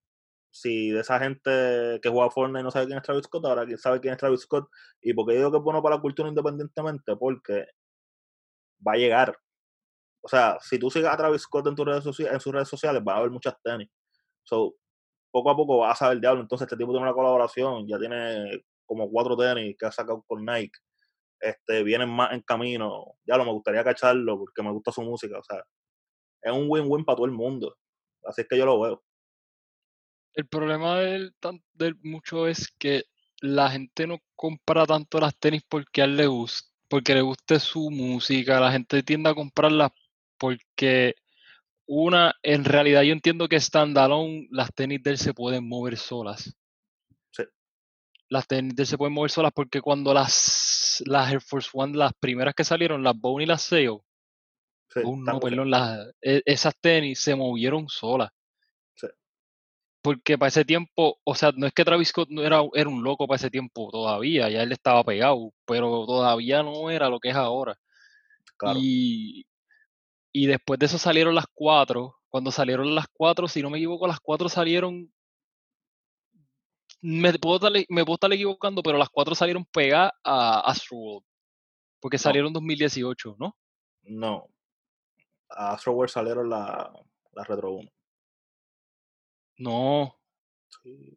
si 0.52 0.90
de 0.90 1.02
esa 1.02 1.20
gente 1.20 2.00
que 2.02 2.10
juega 2.10 2.32
Fortnite 2.32 2.64
no 2.64 2.72
sabe 2.72 2.88
quién 2.88 2.98
es 2.98 3.04
Travis 3.04 3.26
Scott, 3.26 3.46
ahora 3.46 3.66
quién 3.66 3.78
sabe 3.78 4.00
quién 4.00 4.14
es 4.14 4.20
Travis 4.20 4.42
Scott. 4.42 4.68
Y 5.02 5.14
porque 5.14 5.36
digo 5.36 5.52
que 5.52 5.58
es 5.58 5.64
bueno 5.64 5.82
para 5.84 5.96
la 5.96 6.02
cultura 6.02 6.28
independientemente, 6.30 7.16
porque 7.16 7.68
va 8.86 8.94
a 8.94 8.98
llegar. 8.98 9.38
O 10.22 10.28
sea, 10.28 10.58
si 10.62 10.80
tú 10.80 10.90
sigues 10.90 11.10
a 11.10 11.18
Travis 11.18 11.44
Scott 11.44 11.68
en, 11.68 11.76
tus 11.76 11.86
redes 11.86 12.04
socia- 12.04 12.32
en 12.32 12.40
sus 12.40 12.52
redes 12.52 12.68
sociales, 12.68 13.02
va 13.08 13.14
a 13.14 13.18
haber 13.18 13.30
muchas 13.30 13.56
tenis. 13.62 13.90
So, 14.44 14.76
poco 15.36 15.50
a 15.50 15.56
poco 15.58 15.78
vas 15.80 15.92
a 16.02 16.06
saber 16.06 16.22
diablo. 16.22 16.42
Entonces, 16.44 16.66
este 16.66 16.78
tipo 16.78 16.92
tiene 16.92 17.04
una 17.04 17.14
colaboración, 17.14 17.86
ya 17.86 18.00
tiene 18.00 18.64
como 18.86 19.10
cuatro 19.12 19.36
tenis 19.36 19.76
que 19.78 19.86
ha 19.86 19.92
sacado 19.92 20.24
con 20.26 20.46
Nike. 20.46 20.80
Este, 21.42 21.84
vienen 21.84 22.08
más 22.08 22.32
en 22.32 22.40
camino. 22.40 23.16
Ya 23.26 23.36
lo 23.36 23.44
me 23.44 23.52
gustaría 23.52 23.84
cacharlo 23.84 24.40
porque 24.40 24.64
me 24.64 24.72
gusta 24.72 24.94
su 24.94 25.02
música. 25.02 25.38
O 25.38 25.44
sea, 25.44 25.62
es 26.42 26.54
un 26.54 26.68
win-win 26.70 27.04
para 27.04 27.18
todo 27.18 27.26
el 27.26 27.34
mundo. 27.34 27.76
Así 28.24 28.42
es 28.44 28.48
que 28.48 28.58
yo 28.58 28.66
lo 28.66 28.80
veo. 28.80 29.04
El 30.36 30.48
problema 30.48 31.00
del, 31.00 31.36
del 31.74 31.98
mucho 32.02 32.48
es 32.48 32.74
que 32.80 33.04
la 33.42 33.70
gente 33.70 34.08
no 34.08 34.20
compra 34.38 34.86
tanto 34.86 35.20
las 35.20 35.36
tenis 35.36 35.64
porque 35.68 36.02
a 36.02 36.06
él 36.06 36.16
le 36.16 36.28
gusta, 36.28 36.70
porque 36.88 37.14
le 37.14 37.24
guste 37.24 37.60
su 37.60 37.90
música. 37.92 38.62
La 38.62 38.72
gente 38.72 39.04
tiende 39.04 39.32
a 39.32 39.36
comprarlas 39.36 39.92
porque 40.38 41.16
una, 41.88 42.36
en 42.42 42.66
realidad 42.66 43.04
yo 43.04 43.14
entiendo 43.14 43.48
que 43.48 43.60
standalone 43.60 44.48
las 44.52 44.74
tenis 44.74 45.02
de 45.04 45.12
él 45.12 45.18
se 45.18 45.34
pueden 45.34 45.68
mover 45.68 45.98
solas. 45.98 46.56
Sí. 47.32 47.44
Las 48.30 48.48
tenis 48.48 48.76
de 48.76 48.84
él 48.84 48.88
se 48.88 48.98
pueden 48.98 49.14
mover 49.14 49.32
solas 49.32 49.52
porque 49.54 49.82
cuando 49.82 50.14
las, 50.14 51.04
las 51.06 51.32
Air 51.32 51.42
Force 51.42 51.70
One, 51.74 51.98
las 51.98 52.14
primeras 52.20 52.56
que 52.56 52.64
salieron, 52.64 53.04
las 53.04 53.16
Bone 53.16 53.44
y 53.44 53.48
las 53.48 53.62
Sale, 53.62 54.00
Sí, 54.88 55.02
no, 55.04 55.40
perdón, 55.40 55.72
las, 55.72 56.08
e- 56.22 56.44
esas 56.46 56.74
tenis 56.80 57.20
se 57.20 57.36
movieron 57.36 57.90
solas. 57.90 58.30
Sí. 58.94 59.08
Porque 60.02 60.38
para 60.38 60.48
ese 60.48 60.64
tiempo, 60.64 61.20
o 61.24 61.36
sea, 61.36 61.52
no 61.56 61.68
es 61.68 61.74
que 61.74 61.84
Travis 61.84 62.10
Scott 62.10 62.30
no 62.30 62.44
era, 62.44 62.62
era 62.74 62.90
un 62.90 63.04
loco 63.04 63.28
para 63.28 63.36
ese 63.36 63.50
tiempo 63.50 63.90
todavía, 63.92 64.50
ya 64.50 64.64
él 64.64 64.72
estaba 64.72 65.04
pegado, 65.04 65.52
pero 65.66 66.06
todavía 66.06 66.64
no 66.64 66.90
era 66.90 67.10
lo 67.10 67.20
que 67.20 67.30
es 67.30 67.36
ahora. 67.36 67.78
claro. 68.58 68.80
Y, 68.82 69.46
y 70.38 70.48
después 70.48 70.78
de 70.78 70.88
eso 70.88 70.98
salieron 70.98 71.34
las 71.34 71.46
cuatro. 71.54 72.18
Cuando 72.28 72.52
salieron 72.52 72.94
las 72.94 73.08
cuatro, 73.08 73.48
si 73.48 73.62
no 73.62 73.70
me 73.70 73.78
equivoco, 73.78 74.06
las 74.06 74.20
cuatro 74.20 74.50
salieron. 74.50 75.10
Me 77.00 77.32
puedo 77.40 77.56
estar, 77.56 77.72
me 77.88 78.04
puedo 78.04 78.16
estar 78.16 78.34
equivocando, 78.34 78.84
pero 78.84 78.98
las 78.98 79.08
cuatro 79.08 79.34
salieron 79.34 79.64
pegadas 79.64 80.12
a 80.26 80.60
Astroworld. 80.70 81.26
Porque 82.02 82.18
salieron 82.18 82.48
en 82.48 82.54
2018, 82.56 83.38
¿no? 83.40 83.56
No. 84.04 84.50
A 85.52 85.72
Astroworld 85.72 86.12
salieron 86.12 86.50
la, 86.50 86.92
la 87.32 87.44
Retro 87.46 87.72
1. 87.72 87.90
No, 89.60 90.18
Sí. 90.84 91.16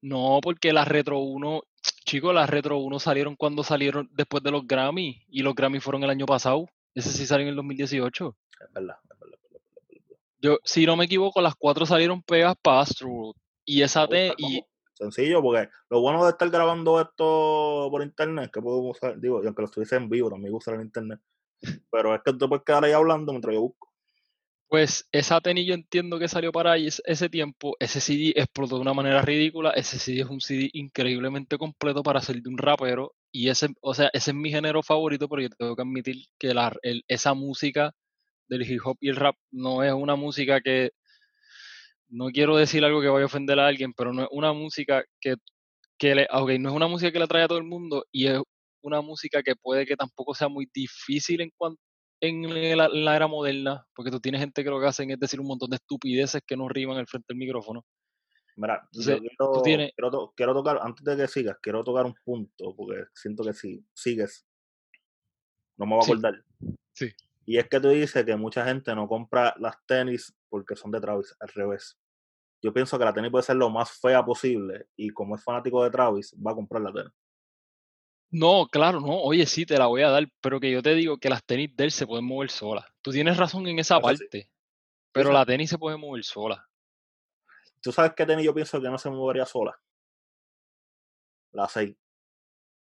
no, 0.00 0.40
porque 0.42 0.72
las 0.72 0.88
Retro 0.88 1.20
1, 1.20 1.62
chicos, 2.04 2.34
las 2.34 2.50
Retro 2.50 2.78
1 2.78 2.98
salieron 2.98 3.36
cuando 3.36 3.62
salieron 3.62 4.08
después 4.14 4.42
de 4.42 4.50
los 4.50 4.66
Grammy. 4.66 5.22
Y 5.28 5.42
los 5.42 5.54
Grammy 5.54 5.78
fueron 5.78 6.02
el 6.02 6.10
año 6.10 6.26
pasado. 6.26 6.66
Ese 6.96 7.10
sí 7.10 7.26
salió 7.26 7.44
en 7.44 7.50
el 7.50 7.56
2018. 7.56 8.36
Es 8.52 8.72
verdad, 8.72 8.96
es 9.02 9.18
verdad, 9.20 9.38
es 9.44 9.52
verdad, 9.52 9.78
es 9.90 10.08
verdad. 10.08 10.16
Yo, 10.40 10.58
si 10.64 10.86
no 10.86 10.96
me 10.96 11.04
equivoco, 11.04 11.40
las 11.42 11.54
cuatro 11.54 11.86
salieron 11.86 12.22
pegadas 12.22 12.56
para 12.60 12.80
Astroworld. 12.80 13.36
Y 13.66 13.82
esa 13.82 14.06
Me 14.06 14.30
te, 14.30 14.34
y, 14.38 14.64
Sencillo, 14.94 15.42
porque 15.42 15.68
lo 15.90 16.00
bueno 16.00 16.24
de 16.24 16.30
estar 16.30 16.48
grabando 16.48 16.98
esto 16.98 17.88
por 17.90 18.02
internet, 18.02 18.50
que 18.50 18.62
puedo 18.62 18.78
usar, 18.78 19.20
digo, 19.20 19.42
y 19.42 19.46
aunque 19.46 19.60
lo 19.60 19.66
estuviese 19.66 19.96
en 19.96 20.08
vivo, 20.08 20.30
también 20.30 20.52
gusta 20.52 20.72
el 20.72 20.80
internet, 20.80 21.20
pero 21.90 22.14
es 22.14 22.22
que 22.24 22.32
tú 22.32 22.48
puedes 22.48 22.64
quedar 22.64 22.82
ahí 22.82 22.92
hablando 22.92 23.32
mientras 23.32 23.54
yo 23.54 23.60
busco. 23.60 23.85
Pues 24.68 25.08
esa 25.12 25.40
tenis 25.40 25.66
yo 25.66 25.74
entiendo 25.74 26.18
que 26.18 26.26
salió 26.28 26.50
para 26.52 26.72
ahí 26.72 26.88
es- 26.88 27.00
ese 27.06 27.28
tiempo, 27.28 27.76
ese 27.78 28.00
CD 28.00 28.32
explotó 28.36 28.76
de 28.76 28.82
una 28.82 28.94
manera 28.94 29.22
ridícula, 29.22 29.70
ese 29.70 29.98
CD 29.98 30.20
es 30.22 30.26
un 30.28 30.40
CD 30.40 30.70
increíblemente 30.72 31.56
completo 31.58 32.02
para 32.02 32.20
ser 32.20 32.42
de 32.42 32.48
un 32.48 32.58
rapero 32.58 33.14
y 33.32 33.48
ese, 33.48 33.68
o 33.80 33.94
sea, 33.94 34.10
ese 34.12 34.32
es 34.32 34.36
mi 34.36 34.50
género 34.50 34.82
favorito, 34.82 35.28
pero 35.28 35.42
yo 35.42 35.50
tengo 35.50 35.76
que 35.76 35.82
admitir 35.82 36.16
que 36.38 36.52
la, 36.54 36.76
el- 36.82 37.04
esa 37.08 37.34
música 37.34 37.92
del 38.48 38.70
hip 38.70 38.80
hop 38.86 38.98
y 39.00 39.10
el 39.10 39.16
rap 39.16 39.36
no 39.52 39.82
es 39.84 39.92
una 39.92 40.16
música 40.16 40.60
que, 40.62 40.90
no 42.08 42.28
quiero 42.30 42.56
decir 42.56 42.84
algo 42.84 43.00
que 43.00 43.08
vaya 43.08 43.24
a 43.24 43.26
ofender 43.26 43.58
a 43.58 43.66
alguien, 43.66 43.92
pero 43.94 44.12
no 44.12 44.22
es 44.22 44.28
una 44.30 44.52
música 44.52 45.04
que, 45.20 45.36
que 45.98 46.14
le, 46.14 46.28
ok, 46.32 46.50
no 46.60 46.70
es 46.70 46.76
una 46.76 46.88
música 46.88 47.12
que 47.12 47.18
le 47.18 47.24
atrae 47.24 47.44
a 47.44 47.48
todo 47.48 47.58
el 47.58 47.64
mundo 47.64 48.04
y 48.12 48.28
es 48.28 48.40
una 48.82 49.00
música 49.02 49.42
que 49.42 49.56
puede 49.56 49.86
que 49.86 49.96
tampoco 49.96 50.34
sea 50.34 50.48
muy 50.48 50.68
difícil 50.74 51.40
en 51.42 51.50
cuanto 51.56 51.80
en 52.28 52.76
la, 52.78 52.86
en 52.86 53.04
la 53.04 53.16
era 53.16 53.26
moderna, 53.26 53.86
porque 53.94 54.10
tú 54.10 54.20
tienes 54.20 54.40
gente 54.40 54.62
que 54.64 54.70
lo 54.70 54.80
que 54.80 54.86
hacen 54.86 55.10
es 55.10 55.18
decir 55.18 55.40
un 55.40 55.46
montón 55.46 55.70
de 55.70 55.76
estupideces 55.76 56.42
que 56.46 56.56
no 56.56 56.68
riman 56.68 56.96
al 56.98 57.06
frente 57.06 57.26
del 57.28 57.38
micrófono. 57.38 57.84
Mira, 58.56 58.80
Entonces, 58.92 59.16
yo 59.16 59.20
quiero, 59.20 59.52
tú 59.52 59.62
tienes- 59.62 59.92
quiero, 59.94 60.10
to- 60.10 60.32
quiero 60.36 60.54
tocar, 60.54 60.78
antes 60.82 61.04
de 61.04 61.16
que 61.16 61.28
sigas, 61.28 61.56
quiero 61.60 61.84
tocar 61.84 62.06
un 62.06 62.14
punto, 62.24 62.74
porque 62.74 63.04
siento 63.14 63.44
que 63.44 63.52
si 63.52 63.84
sigues, 63.94 64.46
no 65.76 65.84
me 65.86 65.94
voy 65.94 66.00
a 66.00 66.02
Sí. 66.06 66.12
acordar. 66.12 66.44
Sí. 66.92 67.10
Y 67.44 67.58
es 67.58 67.68
que 67.68 67.78
tú 67.80 67.88
dices 67.90 68.24
que 68.24 68.34
mucha 68.36 68.64
gente 68.64 68.94
no 68.94 69.06
compra 69.06 69.54
las 69.58 69.76
tenis 69.86 70.34
porque 70.48 70.74
son 70.74 70.90
de 70.90 71.00
Travis, 71.00 71.36
al 71.38 71.48
revés. 71.48 71.98
Yo 72.62 72.72
pienso 72.72 72.98
que 72.98 73.04
la 73.04 73.12
tenis 73.12 73.30
puede 73.30 73.42
ser 73.44 73.56
lo 73.56 73.68
más 73.68 73.90
fea 74.00 74.24
posible 74.24 74.86
y 74.96 75.10
como 75.10 75.36
es 75.36 75.44
fanático 75.44 75.84
de 75.84 75.90
Travis, 75.90 76.34
va 76.44 76.52
a 76.52 76.54
comprar 76.54 76.82
la 76.82 76.92
tenis. 76.92 77.12
No, 78.30 78.66
claro, 78.66 79.00
no. 79.00 79.20
Oye, 79.22 79.46
sí, 79.46 79.64
te 79.64 79.78
la 79.78 79.86
voy 79.86 80.02
a 80.02 80.10
dar, 80.10 80.28
pero 80.40 80.58
que 80.60 80.70
yo 80.70 80.82
te 80.82 80.94
digo 80.94 81.16
que 81.18 81.28
las 81.30 81.44
tenis 81.44 81.74
de 81.76 81.84
él 81.84 81.92
se 81.92 82.06
pueden 82.06 82.24
mover 82.24 82.50
solas. 82.50 82.84
Tú 83.00 83.10
tienes 83.12 83.36
razón 83.36 83.66
en 83.68 83.78
esa 83.78 83.96
Eso 83.98 84.08
sí. 84.08 84.16
parte, 84.24 84.50
pero 85.12 85.32
la 85.32 85.46
tenis 85.46 85.70
se 85.70 85.78
puede 85.78 85.96
mover 85.96 86.24
sola. 86.24 86.68
¿Tú 87.80 87.92
sabes 87.92 88.12
qué 88.16 88.26
tenis 88.26 88.44
yo 88.44 88.52
pienso 88.54 88.80
que 88.80 88.88
no 88.88 88.98
se 88.98 89.08
movería 89.10 89.46
sola? 89.46 89.78
La 91.52 91.68
6. 91.68 91.96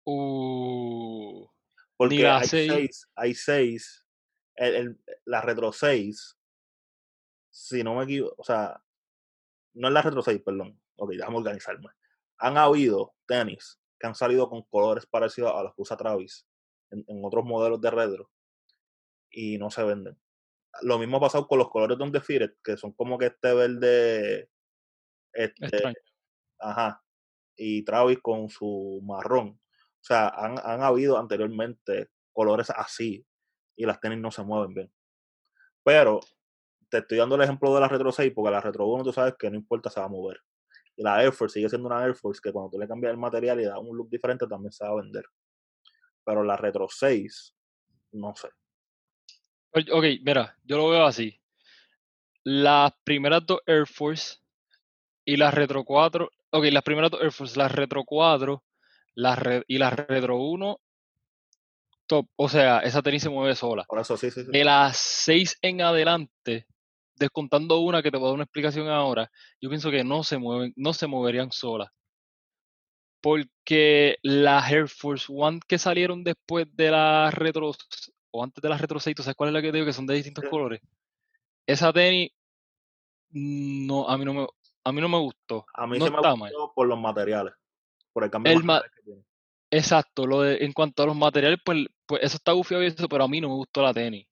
Uh, 0.03 1.45
Porque 1.97 2.23
la 2.23 2.37
hay 2.39 2.47
seis. 2.47 2.71
6, 2.71 3.07
hay 3.15 3.33
6, 3.35 4.07
el, 4.55 4.75
el- 4.75 5.01
la 5.25 5.41
Retro 5.41 5.71
6, 5.73 6.37
si 7.49 7.83
no 7.83 7.95
me 7.95 8.03
equivoco, 8.05 8.35
o 8.37 8.43
sea, 8.43 8.81
no 9.73 9.87
es 9.87 9.93
la 9.93 10.01
Retro 10.01 10.21
6, 10.21 10.41
perdón. 10.43 10.79
Ok, 10.95 11.11
déjame 11.11 11.37
organizarme. 11.37 11.89
Han 12.37 12.57
habido 12.57 13.13
tenis 13.25 13.79
que 14.01 14.07
han 14.07 14.15
salido 14.15 14.49
con 14.49 14.63
colores 14.63 15.05
parecidos 15.05 15.53
a 15.53 15.61
los 15.61 15.75
que 15.75 15.81
usa 15.83 15.95
Travis 15.95 16.47
en, 16.89 17.05
en 17.07 17.23
otros 17.23 17.45
modelos 17.45 17.79
de 17.79 17.91
retro 17.91 18.31
y 19.29 19.59
no 19.59 19.69
se 19.69 19.83
venden. 19.83 20.19
Lo 20.81 20.97
mismo 20.97 21.17
ha 21.17 21.21
pasado 21.21 21.47
con 21.47 21.59
los 21.59 21.69
colores 21.69 21.97
de 21.97 22.03
Undefeated, 22.03 22.55
que 22.63 22.77
son 22.77 22.93
como 22.93 23.17
que 23.17 23.27
este 23.27 23.53
verde, 23.53 24.49
este, 25.33 25.65
extraño. 25.65 25.95
ajá, 26.59 27.03
y 27.55 27.83
Travis 27.83 28.19
con 28.21 28.49
su 28.49 28.99
marrón. 29.03 29.59
O 29.59 30.03
sea, 30.03 30.29
han, 30.29 30.57
han 30.63 30.81
habido 30.81 31.17
anteriormente 31.19 32.09
colores 32.31 32.71
así 32.71 33.25
y 33.75 33.85
las 33.85 33.99
tenis 33.99 34.17
no 34.17 34.31
se 34.31 34.43
mueven 34.43 34.73
bien. 34.73 34.93
Pero 35.83 36.21
te 36.89 36.99
estoy 36.99 37.19
dando 37.19 37.35
el 37.35 37.41
ejemplo 37.41 37.73
de 37.73 37.81
la 37.81 37.87
Retro 37.87 38.11
6 38.11 38.31
porque 38.33 38.51
la 38.51 38.61
Retro 38.61 38.87
1 38.87 39.03
tú 39.03 39.13
sabes 39.13 39.35
que 39.37 39.49
no 39.49 39.57
importa, 39.57 39.89
se 39.89 39.99
va 39.99 40.07
a 40.07 40.09
mover. 40.09 40.41
Y 40.95 41.03
la 41.03 41.23
Air 41.23 41.31
Force 41.31 41.53
sigue 41.53 41.69
siendo 41.69 41.87
una 41.87 42.03
Air 42.03 42.15
Force 42.15 42.41
que 42.43 42.51
cuando 42.51 42.71
tú 42.71 42.79
le 42.79 42.87
cambias 42.87 43.11
el 43.11 43.17
material 43.17 43.59
y 43.59 43.65
das 43.65 43.77
un 43.79 43.95
look 43.95 44.09
diferente 44.09 44.47
también 44.47 44.71
se 44.71 44.83
va 44.83 44.91
a 44.91 44.95
vender. 44.95 45.25
Pero 46.23 46.43
la 46.43 46.57
Retro 46.57 46.87
6, 46.89 47.55
no 48.13 48.35
sé. 48.35 48.49
Ok, 49.73 50.05
mira, 50.23 50.57
yo 50.63 50.77
lo 50.77 50.89
veo 50.89 51.05
así. 51.05 51.39
Las 52.43 52.91
primeras 53.03 53.45
dos 53.45 53.61
Air 53.65 53.87
Force 53.87 54.39
y 55.25 55.37
las 55.37 55.53
Retro 55.53 55.83
4, 55.83 56.29
ok, 56.51 56.65
las 56.65 56.83
primeras 56.83 57.11
dos 57.11 57.21
Air 57.21 57.31
Force, 57.31 57.57
las 57.57 57.71
Retro 57.71 58.03
4 58.03 58.63
las 59.15 59.39
y 59.67 59.77
las 59.77 59.93
Retro 59.93 60.37
1, 60.37 60.79
top. 62.07 62.27
O 62.35 62.49
sea, 62.49 62.79
esa 62.79 63.01
tenis 63.01 63.23
se 63.23 63.29
mueve 63.29 63.55
sola. 63.55 63.85
Por 63.87 63.99
eso 63.99 64.17
sí, 64.17 64.31
sí, 64.31 64.43
sí. 64.43 64.51
De 64.51 64.63
las 64.63 64.97
6 64.97 65.59
en 65.61 65.81
adelante, 65.81 66.67
descontando 67.21 67.79
una 67.79 68.01
que 68.03 68.11
te 68.11 68.17
voy 68.17 68.25
a 68.25 68.27
dar 68.29 68.35
una 68.35 68.43
explicación 68.43 68.89
ahora, 68.89 69.31
yo 69.61 69.69
pienso 69.69 69.89
que 69.89 70.03
no 70.03 70.23
se 70.23 70.37
mueven, 70.37 70.73
no 70.75 70.93
se 70.93 71.07
moverían 71.07 71.51
solas. 71.51 71.89
Porque 73.21 74.17
las 74.23 74.71
Air 74.71 74.87
Force 74.89 75.27
One 75.29 75.59
que 75.67 75.77
salieron 75.77 76.23
después 76.23 76.65
de 76.75 76.89
las 76.91 77.33
Retro 77.33 77.71
o 78.31 78.43
antes 78.43 78.61
de 78.61 78.69
las 78.69 78.81
Retro 78.81 78.99
6, 78.99 79.15
¿tú 79.15 79.23
sabes 79.23 79.35
cuál 79.35 79.49
es 79.49 79.53
la 79.53 79.61
que 79.61 79.67
te 79.71 79.77
digo 79.77 79.85
que 79.85 79.93
son 79.93 80.07
de 80.07 80.15
distintos 80.15 80.43
Sí. 80.43 80.49
colores? 80.49 80.81
Esa 81.67 81.93
tenis 81.93 82.31
no, 83.29 84.09
a 84.09 84.17
mí 84.17 84.25
no 84.25 84.33
me, 84.33 84.47
a 84.83 84.91
mí 84.91 85.01
no 85.01 85.07
me 85.07 85.19
gustó. 85.19 85.65
A 85.75 85.85
mí 85.87 85.99
no 85.99 86.05
se 86.05 86.11
me 86.11 86.17
está 86.17 86.35
mal. 86.35 86.51
gustó 86.51 86.73
por 86.73 86.87
los 86.87 86.99
materiales, 86.99 87.53
por 88.11 88.23
el 88.23 88.31
cambio 88.31 88.51
El 88.51 88.59
de 88.59 88.63
ma- 88.65 88.73
materiales 88.73 88.95
que 88.97 89.03
tiene. 89.03 89.23
Exacto, 89.69 90.25
lo 90.25 90.41
de, 90.41 90.65
en 90.65 90.73
cuanto 90.73 91.03
a 91.03 91.05
los 91.05 91.15
materiales, 91.15 91.59
pues, 91.63 91.85
pues 92.05 92.23
eso 92.23 92.35
está 92.37 92.51
gufiado 92.53 92.83
y 92.83 92.87
eso, 92.87 93.07
pero 93.07 93.23
a 93.23 93.27
mí 93.27 93.39
no 93.39 93.47
me 93.49 93.55
gustó 93.55 93.81
la 93.83 93.93
tenis. 93.93 94.27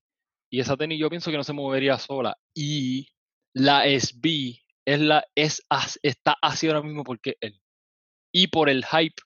Y 0.50 0.60
esa 0.60 0.76
tenis 0.78 1.00
yo 1.00 1.10
pienso 1.10 1.32
que 1.32 1.38
no 1.38 1.44
se 1.44 1.54
movería 1.54 1.98
sola. 1.98 2.38
Y 2.54 3.08
la 3.54 3.84
SB 3.86 4.60
es 4.86 5.00
la, 5.00 5.26
es, 5.36 5.64
está 6.02 6.38
así 6.42 6.68
ahora 6.68 6.82
mismo 6.82 7.04
porque 7.04 7.38
él. 7.42 7.62
Y 8.32 8.48
por 8.48 8.70
el 8.70 8.86
hype 8.86 9.22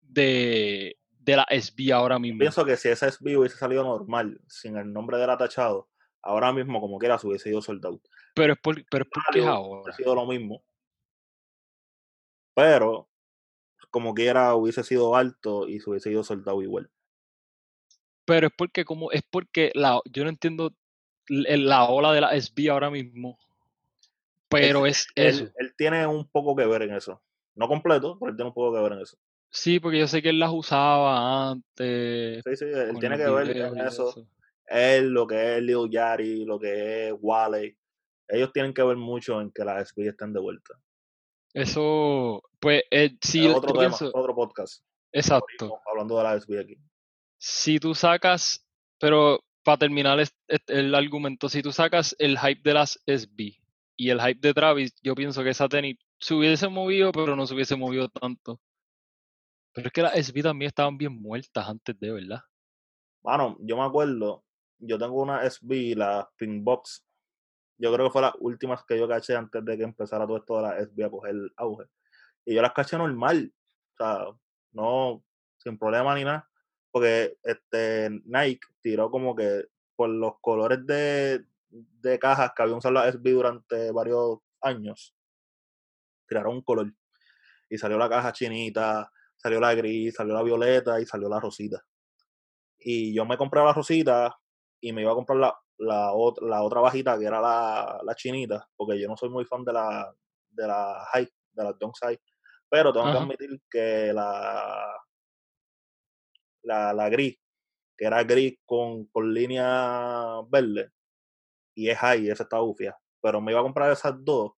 de, 0.00 0.96
de 1.10 1.36
la 1.36 1.46
SB 1.50 1.92
ahora 1.92 2.18
mismo. 2.18 2.38
Pienso 2.38 2.64
que 2.64 2.76
si 2.76 2.88
esa 2.88 3.10
SB 3.10 3.36
hubiese 3.38 3.56
salido 3.56 3.82
normal, 3.82 4.40
sin 4.46 4.76
el 4.76 4.92
nombre 4.92 5.18
del 5.18 5.30
atachado, 5.30 5.88
ahora 6.22 6.52
mismo 6.52 6.80
como 6.80 6.98
quiera 6.98 7.18
se 7.18 7.26
hubiese 7.26 7.50
ido 7.50 7.60
sold 7.60 7.84
out. 7.84 8.02
Pero 8.34 8.52
es, 8.52 8.58
por, 8.60 8.84
pero 8.88 9.04
es 9.04 9.10
porque 9.12 9.46
ahora. 9.46 9.92
Ha 9.92 9.96
sido 9.96 10.14
lo 10.14 10.26
mismo. 10.26 10.62
Pero, 12.54 13.08
como 13.90 14.14
quiera, 14.14 14.54
hubiese 14.54 14.82
sido 14.82 15.14
alto 15.14 15.68
y 15.68 15.80
se 15.80 15.90
hubiese 15.90 16.10
ido 16.10 16.24
soldado 16.24 16.62
igual. 16.62 16.90
Pero 18.28 18.48
es 18.48 18.52
porque 18.54 18.84
como, 18.84 19.10
es 19.10 19.22
porque 19.30 19.72
la, 19.74 20.02
yo 20.04 20.22
no 20.22 20.28
entiendo 20.28 20.74
la 21.28 21.84
ola 21.84 22.12
de 22.12 22.20
la 22.20 22.38
SB 22.38 22.68
ahora 22.70 22.90
mismo. 22.90 23.38
Pero 24.50 24.84
es 24.84 25.06
eso. 25.14 25.44
Él, 25.44 25.52
él 25.56 25.74
tiene 25.78 26.06
un 26.06 26.28
poco 26.28 26.54
que 26.54 26.66
ver 26.66 26.82
en 26.82 26.94
eso. 26.94 27.22
No 27.54 27.68
completo, 27.68 28.18
pero 28.20 28.30
él 28.30 28.36
tiene 28.36 28.50
un 28.50 28.54
poco 28.54 28.76
que 28.76 28.82
ver 28.82 28.92
en 28.92 29.00
eso. 29.00 29.16
Sí, 29.48 29.80
porque 29.80 29.98
yo 29.98 30.06
sé 30.06 30.20
que 30.20 30.28
él 30.28 30.38
las 30.38 30.52
usaba 30.52 31.52
antes. 31.52 32.44
Sí, 32.44 32.56
sí, 32.56 32.66
él 32.66 32.98
tiene 33.00 33.16
que 33.16 33.30
ver 33.30 33.56
en 33.56 33.78
y 33.78 33.80
eso. 33.80 34.28
Él, 34.66 35.08
lo 35.08 35.26
que 35.26 35.56
es 35.56 35.62
Lil 35.62 35.88
Yari, 35.90 36.44
lo 36.44 36.60
que 36.60 37.08
es 37.08 37.14
Wale. 37.18 37.78
Ellos 38.28 38.52
tienen 38.52 38.74
que 38.74 38.82
ver 38.82 38.98
mucho 38.98 39.40
en 39.40 39.50
que 39.52 39.64
las 39.64 39.88
SB 39.88 40.06
estén 40.06 40.34
de 40.34 40.40
vuelta. 40.40 40.78
Eso, 41.54 42.42
pues, 42.60 42.82
eh, 42.90 43.16
sí, 43.22 43.46
es 43.46 43.54
otro 43.54 43.72
tema, 43.72 43.96
pienso, 43.96 44.10
otro 44.12 44.34
podcast. 44.34 44.84
exacto. 45.12 45.80
Hablando 45.90 46.18
de 46.18 46.24
la 46.24 46.38
SB 46.38 46.60
aquí. 46.60 46.78
Si 47.38 47.78
tú 47.78 47.94
sacas, 47.94 48.66
pero 48.98 49.40
para 49.62 49.78
terminar 49.78 50.18
es- 50.20 50.34
el 50.66 50.94
argumento, 50.94 51.48
si 51.48 51.62
tú 51.62 51.72
sacas 51.72 52.16
el 52.18 52.38
hype 52.38 52.62
de 52.64 52.74
las 52.74 53.00
SB 53.06 53.60
y 53.96 54.10
el 54.10 54.20
hype 54.20 54.40
de 54.40 54.54
Travis, 54.54 54.94
yo 55.02 55.14
pienso 55.14 55.42
que 55.42 55.50
esa 55.50 55.68
tenis 55.68 55.98
se 56.18 56.34
hubiese 56.34 56.68
movido, 56.68 57.12
pero 57.12 57.36
no 57.36 57.46
se 57.46 57.54
hubiese 57.54 57.76
movido 57.76 58.08
tanto. 58.08 58.60
Pero 59.72 59.86
es 59.88 59.92
que 59.92 60.02
las 60.02 60.14
SB 60.16 60.42
también 60.42 60.68
estaban 60.68 60.98
bien 60.98 61.20
muertas 61.20 61.68
antes 61.68 61.98
de, 62.00 62.10
¿verdad? 62.12 62.40
Mano, 63.22 63.56
yo 63.60 63.76
me 63.76 63.82
acuerdo, 63.84 64.44
yo 64.78 64.98
tengo 64.98 65.22
una 65.22 65.44
SB, 65.44 65.94
la 65.96 66.28
Pinkbox. 66.36 67.04
Yo 67.76 67.92
creo 67.92 68.06
que 68.06 68.12
fue 68.12 68.22
las 68.22 68.34
últimas 68.40 68.84
que 68.84 68.98
yo 68.98 69.06
caché 69.06 69.36
antes 69.36 69.64
de 69.64 69.76
que 69.76 69.84
empezara 69.84 70.26
todo 70.26 70.38
esto 70.38 70.56
de 70.56 70.62
la 70.62 70.78
SB 70.80 71.04
a 71.04 71.10
coger 71.10 71.34
auge. 71.56 71.84
Y 72.44 72.54
yo 72.54 72.62
las 72.62 72.72
caché 72.72 72.96
normal. 72.98 73.52
O 73.92 73.96
sea, 73.96 74.24
no, 74.72 75.22
sin 75.58 75.78
problema 75.78 76.14
ni 76.14 76.24
nada. 76.24 76.48
Porque 76.90 77.36
este 77.42 78.08
Nike 78.24 78.66
tiró 78.80 79.10
como 79.10 79.34
que 79.36 79.64
por 79.96 80.08
los 80.08 80.34
colores 80.40 80.84
de, 80.86 81.44
de 81.68 82.18
cajas 82.18 82.52
que 82.56 82.62
habían 82.62 82.78
usado 82.78 82.94
la 82.94 83.08
SB 83.08 83.32
durante 83.32 83.90
varios 83.92 84.38
años, 84.60 85.14
tiraron 86.26 86.56
un 86.56 86.62
color. 86.62 86.92
Y 87.68 87.78
salió 87.78 87.98
la 87.98 88.08
caja 88.08 88.32
chinita, 88.32 89.10
salió 89.36 89.60
la 89.60 89.74
gris, 89.74 90.14
salió 90.14 90.34
la 90.34 90.42
violeta 90.42 91.00
y 91.00 91.06
salió 91.06 91.28
la 91.28 91.40
rosita. 91.40 91.84
Y 92.78 93.12
yo 93.14 93.26
me 93.26 93.36
compré 93.36 93.62
la 93.62 93.72
rosita 93.72 94.38
y 94.80 94.92
me 94.92 95.02
iba 95.02 95.12
a 95.12 95.14
comprar 95.16 95.38
la, 95.38 95.58
la, 95.78 96.12
ot- 96.12 96.40
la 96.40 96.62
otra 96.62 96.80
bajita 96.80 97.18
que 97.18 97.24
era 97.26 97.40
la, 97.40 98.00
la 98.02 98.14
chinita, 98.14 98.68
porque 98.76 98.98
yo 99.00 99.08
no 99.08 99.16
soy 99.16 99.28
muy 99.30 99.44
fan 99.44 99.64
de 99.64 99.72
la, 99.72 100.14
de 100.50 100.66
la 100.66 101.04
high, 101.12 101.28
de 101.52 101.64
la 101.64 101.72
Dunk 101.72 101.94
High. 102.00 102.18
Pero 102.70 102.92
tengo 102.92 103.06
que 103.06 103.18
admitir 103.24 103.62
que 103.70 104.12
la, 104.12 104.94
la, 106.62 106.92
la 106.92 107.08
gris, 107.08 107.38
que 107.96 108.06
era 108.06 108.22
gris 108.24 108.58
con, 108.66 109.06
con 109.06 109.32
línea 109.32 110.40
verde, 110.48 110.90
y 111.74 111.88
es 111.90 111.98
high, 111.98 112.28
esa 112.28 112.44
está 112.44 112.58
bufia. 112.58 112.96
Pero 113.22 113.40
me 113.40 113.52
iba 113.52 113.60
a 113.60 113.64
comprar 113.64 113.90
esas 113.92 114.14
dos 114.24 114.52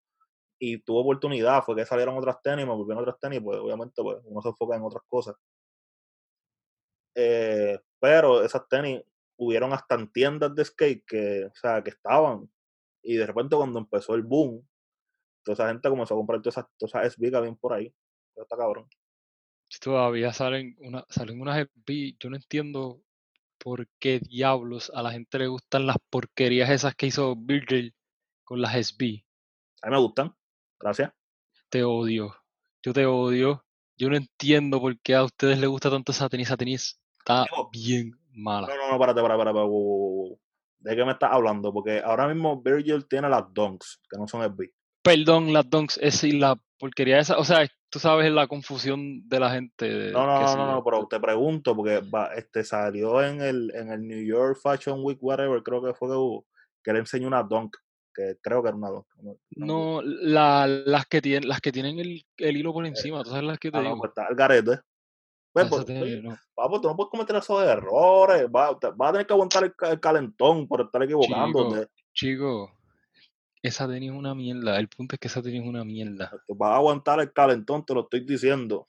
y 0.59 0.79
tuve 0.83 1.01
oportunidad, 1.01 1.63
fue 1.65 1.75
que 1.77 1.87
salieron 1.87 2.17
otras 2.19 2.41
tenis, 2.43 2.67
me 2.67 2.75
volvieron 2.75 3.03
otras 3.03 3.19
tenis, 3.19 3.41
pues 3.43 3.59
obviamente 3.59 4.03
pues, 4.03 4.19
uno 4.25 4.43
se 4.43 4.49
enfoca 4.49 4.77
en 4.77 4.83
otras 4.83 5.03
cosas. 5.09 5.35
Eh, 7.15 7.79
pero 7.99 8.45
esas 8.45 8.69
tenis 8.69 9.03
hubieron 9.37 9.73
hasta 9.73 9.95
en 9.95 10.13
tiendas 10.13 10.55
de 10.55 10.65
skate 10.65 11.05
que, 11.07 11.47
o 11.47 11.55
sea, 11.55 11.83
que 11.83 11.91
estaban. 11.91 12.51
Y 13.03 13.17
de 13.17 13.27
repente 13.27 13.57
cuando 13.57 13.79
empezó 13.79 14.15
el 14.15 14.23
boom, 14.23 14.67
toda 15.43 15.55
esa 15.55 15.69
gente 15.69 15.89
comenzó 15.89 16.15
a 16.15 16.19
comprar 16.19 16.43
todas 16.43 16.59
esas, 16.59 16.67
todas 16.79 17.07
esas 17.07 17.35
habían 17.35 17.57
por 17.57 17.73
ahí. 17.73 17.93
Está 18.37 18.57
cabrón. 18.57 18.87
Todavía 19.79 20.33
salen, 20.33 20.77
una, 20.81 21.05
salen 21.09 21.41
unas 21.41 21.67
SB, 21.67 22.17
yo 22.19 22.31
no 22.31 22.37
entiendo 22.37 23.03
por 23.59 23.87
qué 23.99 24.19
diablos 24.19 24.91
a 24.95 25.03
la 25.03 25.13
gente 25.13 25.39
le 25.39 25.47
gustan 25.47 25.87
las 25.87 25.97
porquerías 26.11 26.71
esas 26.71 26.95
que 26.95 27.07
hizo 27.07 27.37
Virgil 27.37 27.95
con 28.45 28.61
las 28.61 28.75
SB. 28.75 29.23
A 29.83 29.89
mí 29.89 29.93
me 29.93 29.99
gustan. 29.99 30.35
Gracias. 30.79 31.13
Te 31.69 31.85
odio. 31.85 32.35
Yo 32.83 32.93
te 32.93 33.07
odio. 33.07 33.65
Yo 33.97 34.09
no 34.09 34.17
entiendo 34.17 34.81
por 34.81 34.99
qué 35.01 35.15
a 35.15 35.25
ustedes 35.25 35.59
les 35.59 35.69
gusta 35.69 35.91
tanto 35.91 36.13
esa 36.13 36.29
tenis. 36.29 36.49
Esa 36.49 36.57
tenis 36.57 37.01
está 37.19 37.47
bien 37.73 38.19
mala. 38.33 38.67
No, 38.67 38.77
no, 38.77 38.93
no, 38.93 38.99
párate, 38.99 39.21
párate, 39.21 39.39
párate. 39.39 39.59
wow. 39.59 40.41
¿De 40.81 40.97
qué 40.97 41.05
me 41.05 41.13
estás 41.13 41.31
hablando? 41.33 41.73
Porque 41.73 42.01
ahora 42.01 42.27
mismo 42.27 42.61
Virgil 42.63 43.07
tiene 43.07 43.29
las 43.29 43.45
Dunks, 43.53 44.01
que 44.11 44.19
no 44.19 44.27
son 44.27 44.43
SB. 44.43 44.73
Perdón, 45.03 45.53
las 45.53 45.69
donks, 45.69 45.99
es 46.03 46.25
y 46.25 46.33
la 46.33 46.61
porquería 46.81 47.21
esa. 47.21 47.39
O 47.39 47.45
sea, 47.45 47.69
tú 47.91 47.99
sabes 48.01 48.33
la 48.33 48.49
confusión 48.49 49.29
de 49.29 49.39
la 49.39 49.51
gente. 49.51 49.89
de 49.89 50.11
No, 50.13 50.27
no, 50.27 50.41
no, 50.41 50.57
no, 50.57 50.67
no, 50.67 50.85
pero 50.85 51.07
te 51.07 51.21
pregunto, 51.21 51.77
porque 51.77 52.01
va, 52.01 52.35
este 52.35 52.65
salió 52.65 53.23
en 53.23 53.41
el, 53.41 53.71
en 53.77 53.93
el 53.93 54.09
New 54.09 54.25
York 54.25 54.59
Fashion 54.61 54.99
Week, 55.05 55.19
whatever, 55.21 55.63
creo 55.63 55.81
que 55.83 55.95
fue 55.95 56.09
que 56.09 56.15
hubo, 56.15 56.47
que 56.83 56.93
le 56.93 56.99
enseñó 57.01 57.29
una 57.29 57.43
dunk. 57.45 57.77
que 58.13 58.39
creo 58.43 58.63
que 58.63 58.69
era 58.71 58.77
una 58.77 58.89
Dunk. 58.91 59.07
No, 59.51 60.01
la, 60.03 60.67
las 60.67 61.07
que 61.07 61.21
tienen, 61.23 61.49
las 61.49 61.61
que 61.61 61.71
tienen 61.71 61.99
el, 62.01 62.25
el 62.39 62.57
hilo 62.57 62.73
por 62.73 62.85
encima, 62.87 63.23
¿tú 63.23 63.31
sabes 63.31 63.45
las 63.45 63.59
que 63.59 63.71
te 63.71 63.77
Ah, 63.79 63.83
digo? 63.83 63.95
no, 63.95 63.99
pues 64.01 64.09
está 64.11 64.27
el 64.29 64.35
garete. 64.35 64.81
Pues, 65.53 65.67
Esa 65.67 65.75
pues, 65.77 65.87
tiene- 65.87 66.23
no. 66.23 66.37
papo, 66.55 66.81
tú 66.81 66.89
no 66.89 66.97
puedes 66.97 67.11
cometer 67.11 67.37
esos 67.37 67.63
errores. 67.65 68.47
Vas 68.51 68.73
va 69.01 69.09
a 69.09 69.13
tener 69.13 69.27
que 69.27 69.33
aguantar 69.33 69.65
el, 69.65 69.75
ca- 69.75 69.91
el 69.91 69.99
calentón 70.01 70.67
por 70.69 70.81
estar 70.83 71.03
equivocándote. 71.03 71.89
Chico, 72.15 72.71
esa 73.63 73.87
tenis 73.89 74.11
es 74.11 74.17
una 74.17 74.35
mierda. 74.35 74.79
El 74.79 74.89
punto 74.89 75.15
es 75.15 75.21
que 75.21 75.29
esa 75.29 75.43
tenis 75.43 75.63
es 75.63 75.69
una 75.69 75.85
mierda. 75.85 76.31
Vas 76.49 76.71
a 76.71 76.77
aguantar 76.77 77.21
el 77.21 77.33
calentón, 77.33 77.85
te 77.85 77.95
lo 77.95 78.03
estoy 78.03 78.21
diciendo. 78.21 78.87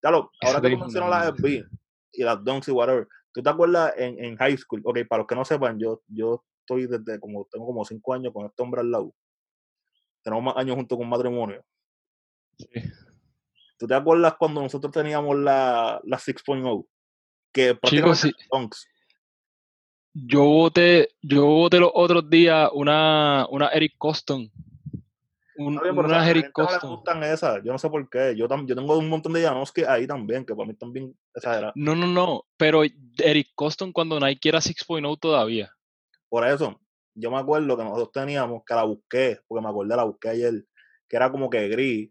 Esa 0.00 0.10
ahora 0.10 0.60
que 0.60 0.70
tú 0.70 0.78
mencionas 0.78 1.10
las 1.10 1.34
FB 1.34 1.64
y 2.12 2.22
las 2.22 2.44
Dunks 2.44 2.68
y 2.68 2.70
whatever, 2.70 3.08
¿tú 3.32 3.42
te 3.42 3.50
acuerdas 3.50 3.92
en, 3.96 4.22
en 4.24 4.36
high 4.36 4.56
school? 4.56 4.80
Ok, 4.84 4.98
para 5.08 5.20
los 5.20 5.26
que 5.26 5.34
no 5.34 5.44
sepan, 5.44 5.78
yo, 5.78 6.02
yo 6.06 6.44
estoy 6.60 6.86
desde 6.86 7.18
como, 7.20 7.46
tengo 7.50 7.66
como 7.66 7.84
cinco 7.84 8.14
años 8.14 8.32
con 8.32 8.46
este 8.46 8.62
hombre 8.62 8.80
al 8.80 8.90
lado. 8.90 9.14
Tenemos 10.22 10.44
más 10.44 10.56
años 10.56 10.76
junto 10.76 10.96
con 10.96 11.08
matrimonio. 11.08 11.64
Sí. 12.58 12.80
¿Tú 13.78 13.86
te 13.86 13.94
acuerdas 13.94 14.34
cuando 14.36 14.60
nosotros 14.60 14.92
teníamos 14.92 15.36
la, 15.38 16.00
la 16.04 16.18
6.0? 16.18 16.86
Que 17.52 17.78
Chicos, 17.84 18.18
sí. 18.18 18.32
Dunks. 18.50 18.88
Yo 20.26 20.44
voté, 20.44 21.10
yo 21.22 21.46
voté 21.46 21.78
los 21.78 21.90
otros 21.94 22.28
días 22.28 22.70
una, 22.72 23.46
una 23.50 23.68
Eric 23.68 23.94
Coston. 23.98 24.50
Un, 25.56 25.72
bien, 25.82 25.94
pero, 25.96 26.06
o 26.06 26.08
sea, 26.08 26.18
una 26.18 26.30
Eric 26.30 26.46
no 26.46 26.52
Coston. 26.52 26.90
gustan 26.90 27.22
esas. 27.24 27.64
Yo 27.64 27.72
no 27.72 27.78
sé 27.78 27.90
por 27.90 28.08
qué. 28.08 28.34
Yo, 28.36 28.48
tam- 28.48 28.66
yo 28.66 28.74
tengo 28.76 28.96
un 28.96 29.08
montón 29.08 29.32
de 29.32 29.42
Janowski 29.42 29.82
ahí 29.82 30.06
también, 30.06 30.44
que 30.44 30.54
para 30.54 30.68
mí 30.68 30.74
también 30.74 31.16
exageradas. 31.34 31.72
No, 31.76 31.94
no, 31.96 32.06
no. 32.06 32.44
Pero 32.56 32.82
Eric 32.84 33.48
Coston 33.54 33.92
cuando 33.92 34.20
Nike 34.20 34.48
era 34.48 34.60
6.0 34.60 35.18
todavía. 35.18 35.72
Por 36.28 36.46
eso, 36.46 36.80
yo 37.14 37.30
me 37.30 37.38
acuerdo 37.38 37.76
que 37.76 37.82
nosotros 37.84 38.12
teníamos, 38.12 38.62
que 38.64 38.74
la 38.74 38.84
busqué, 38.84 39.40
porque 39.48 39.62
me 39.62 39.68
acordé, 39.70 39.96
la 39.96 40.04
busqué 40.04 40.28
ayer, 40.28 40.64
que 41.08 41.16
era 41.16 41.30
como 41.32 41.50
que 41.50 41.66
gris, 41.68 42.10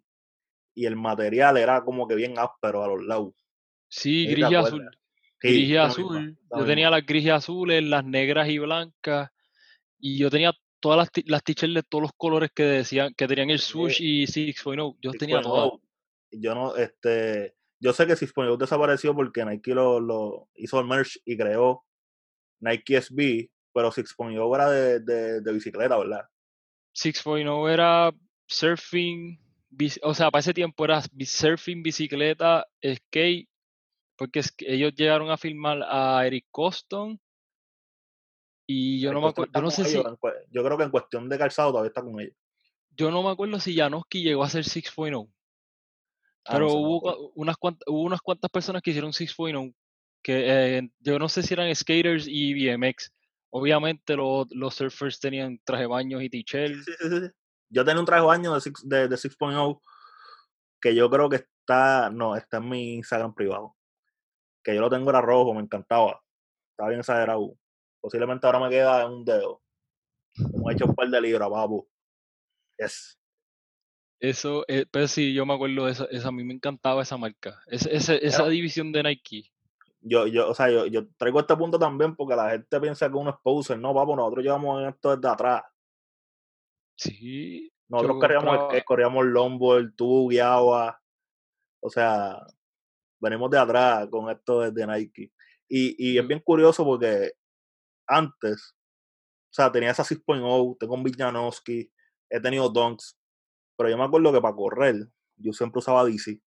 y 0.75 0.85
el 0.85 0.95
material 0.95 1.57
era 1.57 1.83
como 1.83 2.07
que 2.07 2.15
bien 2.15 2.37
áspero 2.37 2.83
a 2.83 2.87
los 2.87 3.03
lados. 3.05 3.33
Sí, 3.89 4.23
¿Sí 4.23 4.25
te 4.27 4.31
gris 4.33 4.51
y 4.51 4.55
azul. 4.55 4.89
Sí, 5.41 5.47
gris 5.49 5.69
y 5.69 5.75
azul. 5.77 6.03
misma, 6.05 6.19
yo 6.51 6.57
misma. 6.57 6.65
tenía 6.65 6.89
las 6.89 7.05
gris 7.05 7.23
y 7.25 7.29
azules, 7.29 7.83
las 7.83 8.03
negras 8.05 8.49
y 8.49 8.57
blancas. 8.59 9.29
Y 9.99 10.17
yo 10.17 10.29
tenía 10.29 10.53
todas 10.79 10.97
las, 10.97 11.09
las 11.25 11.43
t-shirts 11.43 11.73
de 11.75 11.83
todos 11.83 12.03
los 12.03 12.11
colores 12.15 12.51
que 12.53 12.63
decían, 12.63 13.13
que 13.15 13.27
tenían 13.27 13.49
el 13.49 13.59
Sí. 13.59 13.71
swoosh 13.71 13.97
y 14.01 14.25
6.0. 14.27 14.97
Yo 15.01 15.11
tenía 15.11 15.37
6.0. 15.39 15.43
todas. 15.43 15.71
Yo 16.31 16.53
no, 16.55 16.75
este, 16.75 17.55
yo 17.79 17.93
sé 17.93 18.05
que 18.05 18.13
6.0 18.13 18.57
desapareció 18.57 19.15
porque 19.15 19.45
Nike 19.45 19.73
lo, 19.73 19.99
lo 19.99 20.49
hizo 20.55 20.79
el 20.79 20.85
merch 20.87 21.19
y 21.25 21.37
creó 21.37 21.83
Nike 22.59 22.97
SB, 23.01 23.49
pero 23.73 23.91
6.0 23.91 24.55
era 24.55 24.69
de, 24.69 24.99
de, 24.99 25.41
de 25.41 25.53
bicicleta, 25.53 25.97
¿verdad? 25.97 26.25
6.0 26.95 27.71
era 27.71 28.11
surfing, 28.47 29.39
o 30.01 30.13
sea, 30.13 30.31
para 30.31 30.39
ese 30.39 30.53
tiempo 30.53 30.83
era 30.85 31.01
surfing, 31.01 31.83
bicicleta, 31.83 32.65
skate, 32.83 33.47
porque 34.17 34.39
es 34.39 34.51
que 34.51 34.73
ellos 34.73 34.93
llegaron 34.95 35.29
a 35.29 35.37
filmar 35.37 35.83
a 35.83 36.25
Eric 36.25 36.47
Coston 36.51 37.19
y 38.65 38.99
yo 38.99 39.13
no 39.13 39.21
me 39.21 39.27
acuerdo, 39.29 39.51
yo 39.53 39.61
no 39.61 39.71
sé 39.71 39.85
si, 39.85 39.97
ellos, 39.97 40.17
yo 40.51 40.63
creo 40.63 40.77
que 40.77 40.83
en 40.83 40.91
cuestión 40.91 41.29
de 41.29 41.37
calzado 41.37 41.71
todavía 41.71 41.87
está 41.89 42.01
con 42.01 42.19
ellos. 42.19 42.35
yo 42.91 43.11
no 43.11 43.23
me 43.23 43.29
acuerdo 43.29 43.59
si 43.59 43.75
Janoski 43.75 44.23
llegó 44.23 44.43
a 44.43 44.49
ser 44.49 44.63
6.0, 44.65 45.29
Ah, 46.49 46.53
pero 46.53 46.65
no 46.65 46.69
sé, 46.69 46.77
hubo, 46.77 47.31
unas 47.35 47.57
cuantas, 47.57 47.83
hubo 47.87 48.01
unas 48.01 48.21
cuantas 48.21 48.49
personas 48.49 48.81
que 48.81 48.91
hicieron 48.91 49.11
6.0 49.11 49.73
que 50.23 50.77
eh, 50.77 50.89
yo 50.99 51.19
no 51.19 51.29
sé 51.29 51.43
si 51.43 51.53
eran 51.53 51.73
skaters 51.73 52.25
y 52.27 52.53
BMX. 52.53 53.13
Obviamente 53.49 54.15
los, 54.15 54.47
los 54.51 54.73
surfers 54.75 55.19
tenían 55.19 55.59
traje 55.63 55.83
de 55.83 55.87
baños 55.87 56.21
y 56.21 56.25
Sí, 56.25 56.43
t-shirt. 56.43 56.73
sí, 56.83 56.91
sí, 56.99 57.09
sí. 57.09 57.31
Yo 57.69 57.85
tenía 57.85 57.99
un 57.99 58.05
traje 58.05 58.21
de 58.21 58.27
baño 58.27 58.53
de, 58.53 58.61
six- 58.61 58.83
de, 58.83 59.07
de 59.07 59.15
6.0 59.17 59.81
que 60.81 60.95
yo 60.95 61.09
creo 61.09 61.29
que 61.29 61.37
está, 61.37 62.09
no, 62.09 62.35
está 62.35 62.57
en 62.57 62.69
mi 62.69 62.95
Instagram 62.95 63.33
privado. 63.33 63.75
Que 64.67 64.75
yo 64.75 64.81
lo 64.81 64.89
tengo 64.89 65.09
era 65.09 65.21
rojo, 65.21 65.53
me 65.53 65.61
encantaba. 65.61 66.21
Estaba 66.71 66.89
bien 66.89 66.99
exagerado. 66.99 67.53
Posiblemente 68.01 68.45
ahora 68.45 68.59
me 68.59 68.69
queda 68.69 69.03
en 69.05 69.11
un 69.13 69.23
dedo. 69.23 69.61
Hemos 70.53 70.73
hecho 70.73 70.85
un 70.87 70.93
par 70.93 71.07
de 71.07 71.21
libras, 71.21 71.49
papu. 71.49 71.87
Yes. 72.77 73.17
Eso, 74.19 74.65
eh, 74.67 74.85
pero 74.91 75.07
sí, 75.07 75.33
yo 75.33 75.45
me 75.45 75.53
acuerdo 75.53 75.85
de 75.85 75.93
esa, 75.93 76.03
esa, 76.11 76.27
a 76.27 76.31
mí 76.33 76.43
me 76.43 76.53
encantaba 76.53 77.01
esa 77.01 77.15
marca, 77.15 77.61
esa 77.67 78.15
Era- 78.15 78.49
división 78.49 78.91
de 78.91 79.03
Nike. 79.03 79.49
Yo, 80.01 80.27
yo, 80.27 80.49
o 80.49 80.53
sea, 80.53 80.69
yo, 80.69 80.85
yo 80.87 81.07
traigo 81.17 81.39
este 81.39 81.55
punto 81.55 81.79
también 81.79 82.13
porque 82.17 82.35
la 82.35 82.49
gente 82.49 82.81
piensa 82.81 83.07
que 83.09 83.15
uno 83.15 83.29
es 83.29 83.35
poser. 83.41 83.79
No, 83.79 83.93
papu, 83.93 84.17
nosotros 84.17 84.43
llevamos 84.43 84.83
esto 84.85 85.15
desde 85.15 85.29
atrás. 85.33 85.63
Sí, 86.97 87.71
Nosotros 87.87 88.17
corríamos 88.19 88.57
compraba- 88.57 88.83
corríamos 88.83 89.25
longboard, 89.27 89.95
tú 89.95 90.27
guiabas. 90.29 90.95
O 91.79 91.89
sea, 91.89 92.45
venimos 93.19 93.49
de 93.51 93.59
atrás 93.59 94.07
con 94.11 94.29
esto 94.29 94.61
desde 94.61 94.87
Nike. 94.87 95.31
Y, 95.69 96.13
y 96.13 96.17
es 96.17 96.27
bien 96.27 96.39
curioso 96.41 96.83
porque 96.85 97.31
antes, 98.07 98.75
o 99.51 99.53
sea, 99.53 99.71
tenía 99.71 99.91
esa 99.91 100.03
6.0, 100.03 100.77
tengo 100.79 100.95
un 100.95 101.03
Villanowski, 101.03 101.91
he 102.29 102.39
tenido 102.41 102.69
Dunks, 102.69 103.17
pero 103.77 103.89
yo 103.89 103.97
me 103.97 104.05
acuerdo 104.05 104.33
que 104.33 104.41
para 104.41 104.55
correr, 104.55 104.95
yo 105.37 105.53
siempre 105.53 105.79
usaba 105.79 106.05
DC. 106.05 106.41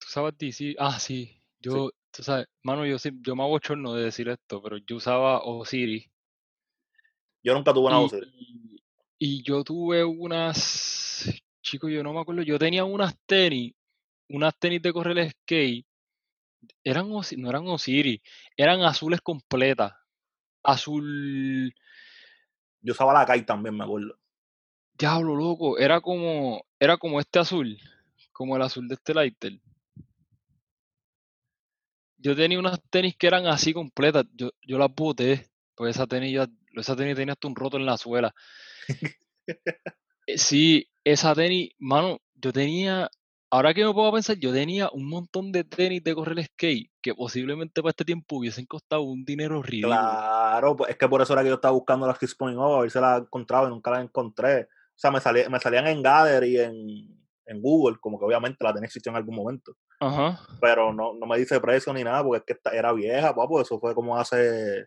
¿Tú 0.00 0.08
sabes 0.08 0.34
DC? 0.38 0.74
Ah, 0.78 0.98
sí, 0.98 1.42
yo, 1.60 1.90
tú 2.10 2.22
sabes, 2.22 2.46
mano, 2.62 2.86
yo, 2.86 2.98
sí- 2.98 3.10
yo 3.20 3.34
me 3.36 3.42
abochorno 3.42 3.94
de 3.94 4.04
decir 4.04 4.28
esto, 4.28 4.62
pero 4.62 4.78
yo 4.78 4.96
usaba 4.96 5.40
Osiris. 5.44 6.08
Yo 7.42 7.54
nunca 7.54 7.72
tuve 7.72 7.88
una 7.88 8.00
Osiris. 8.00 8.28
y- 8.36 8.82
y 9.20 9.42
yo 9.42 9.64
tuve 9.64 10.04
unas, 10.04 11.28
chicos, 11.62 11.90
yo 11.90 12.02
no 12.02 12.12
me 12.12 12.20
acuerdo, 12.20 12.42
yo 12.42 12.58
tenía 12.58 12.84
unas 12.84 13.18
tenis, 13.26 13.74
unas 14.28 14.56
tenis 14.58 14.82
de 14.82 14.92
correr 14.92 15.30
skate, 15.30 15.86
eran, 16.84 17.08
no 17.10 17.48
eran 17.50 17.66
Osiris, 17.68 18.20
eran 18.56 18.82
azules 18.82 19.20
completas, 19.20 19.92
azul, 20.62 21.74
Yo 22.80 22.92
usaba 22.92 23.12
la 23.12 23.26
Kai 23.26 23.44
también, 23.44 23.76
me 23.76 23.84
acuerdo. 23.84 24.18
diablo, 24.98 25.34
loco, 25.34 25.78
era 25.78 26.00
como, 26.00 26.62
era 26.78 26.96
como 26.98 27.20
este 27.20 27.38
azul, 27.38 27.78
como 28.32 28.56
el 28.56 28.62
azul 28.62 28.88
de 28.88 28.94
este 28.94 29.14
lighter. 29.14 29.60
Yo 32.16 32.34
tenía 32.34 32.58
unas 32.58 32.80
tenis 32.90 33.16
que 33.16 33.28
eran 33.28 33.46
así 33.46 33.72
completas, 33.72 34.24
yo, 34.34 34.50
yo 34.62 34.78
las 34.78 34.92
boté, 34.94 35.48
pues 35.74 35.94
esa 35.96 36.06
tenis, 36.06 36.32
ya- 36.34 36.48
esa 36.74 36.96
tenis 36.96 37.16
tenía 37.16 37.32
hasta 37.34 37.48
un 37.48 37.54
roto 37.56 37.76
en 37.76 37.86
la 37.86 37.96
suela. 37.96 38.34
Eh, 40.26 40.36
Sí, 40.38 40.86
esa 41.04 41.34
tenis, 41.34 41.70
mano, 41.78 42.18
yo 42.34 42.52
tenía, 42.52 43.10
ahora 43.50 43.72
que 43.74 43.84
me 43.84 43.92
puedo 43.92 44.12
pensar, 44.12 44.36
yo 44.38 44.52
tenía 44.52 44.88
un 44.92 45.08
montón 45.08 45.52
de 45.52 45.64
tenis 45.64 46.02
de 46.04 46.14
correr 46.14 46.44
skate 46.44 46.90
que 47.02 47.14
posiblemente 47.14 47.80
para 47.82 47.90
este 47.90 48.04
tiempo 48.04 48.36
hubiesen 48.36 48.66
costado 48.66 49.02
un 49.02 49.24
dinero 49.24 49.62
ridículo. 49.62 49.94
Claro, 49.94 50.76
pues 50.76 50.90
es 50.90 50.96
que 50.96 51.08
por 51.08 51.22
eso 51.22 51.32
era 51.32 51.42
que 51.42 51.48
yo 51.48 51.54
estaba 51.54 51.72
buscando 51.72 52.06
las 52.06 52.18
6.0, 52.18 52.76
a 52.78 52.80
ver 52.82 52.90
si 52.90 53.00
las 53.00 53.20
encontraba 53.22 53.66
y 53.66 53.70
nunca 53.70 53.90
las 53.90 54.02
encontré. 54.04 54.62
O 54.64 55.00
sea, 55.00 55.10
me, 55.10 55.20
salía, 55.20 55.48
me 55.48 55.60
salían 55.60 55.86
en 55.86 56.02
Gather 56.02 56.42
y 56.44 56.58
en, 56.58 56.74
en 57.46 57.62
Google, 57.62 57.98
como 58.00 58.18
que 58.18 58.24
obviamente 58.24 58.64
la 58.64 58.72
tenía 58.74 58.86
existido 58.86 59.12
en 59.12 59.16
algún 59.18 59.36
momento. 59.36 59.72
Ajá. 60.00 60.40
Pero 60.60 60.92
no, 60.92 61.14
no 61.14 61.26
me 61.26 61.38
dice 61.38 61.60
precio 61.60 61.92
ni 61.92 62.02
nada, 62.04 62.22
porque 62.24 62.38
es 62.38 62.44
que 62.44 62.52
esta- 62.54 62.76
era 62.76 62.92
vieja, 62.92 63.34
papo. 63.34 63.60
Eso 63.60 63.78
fue 63.80 63.94
como 63.94 64.18
hace. 64.18 64.86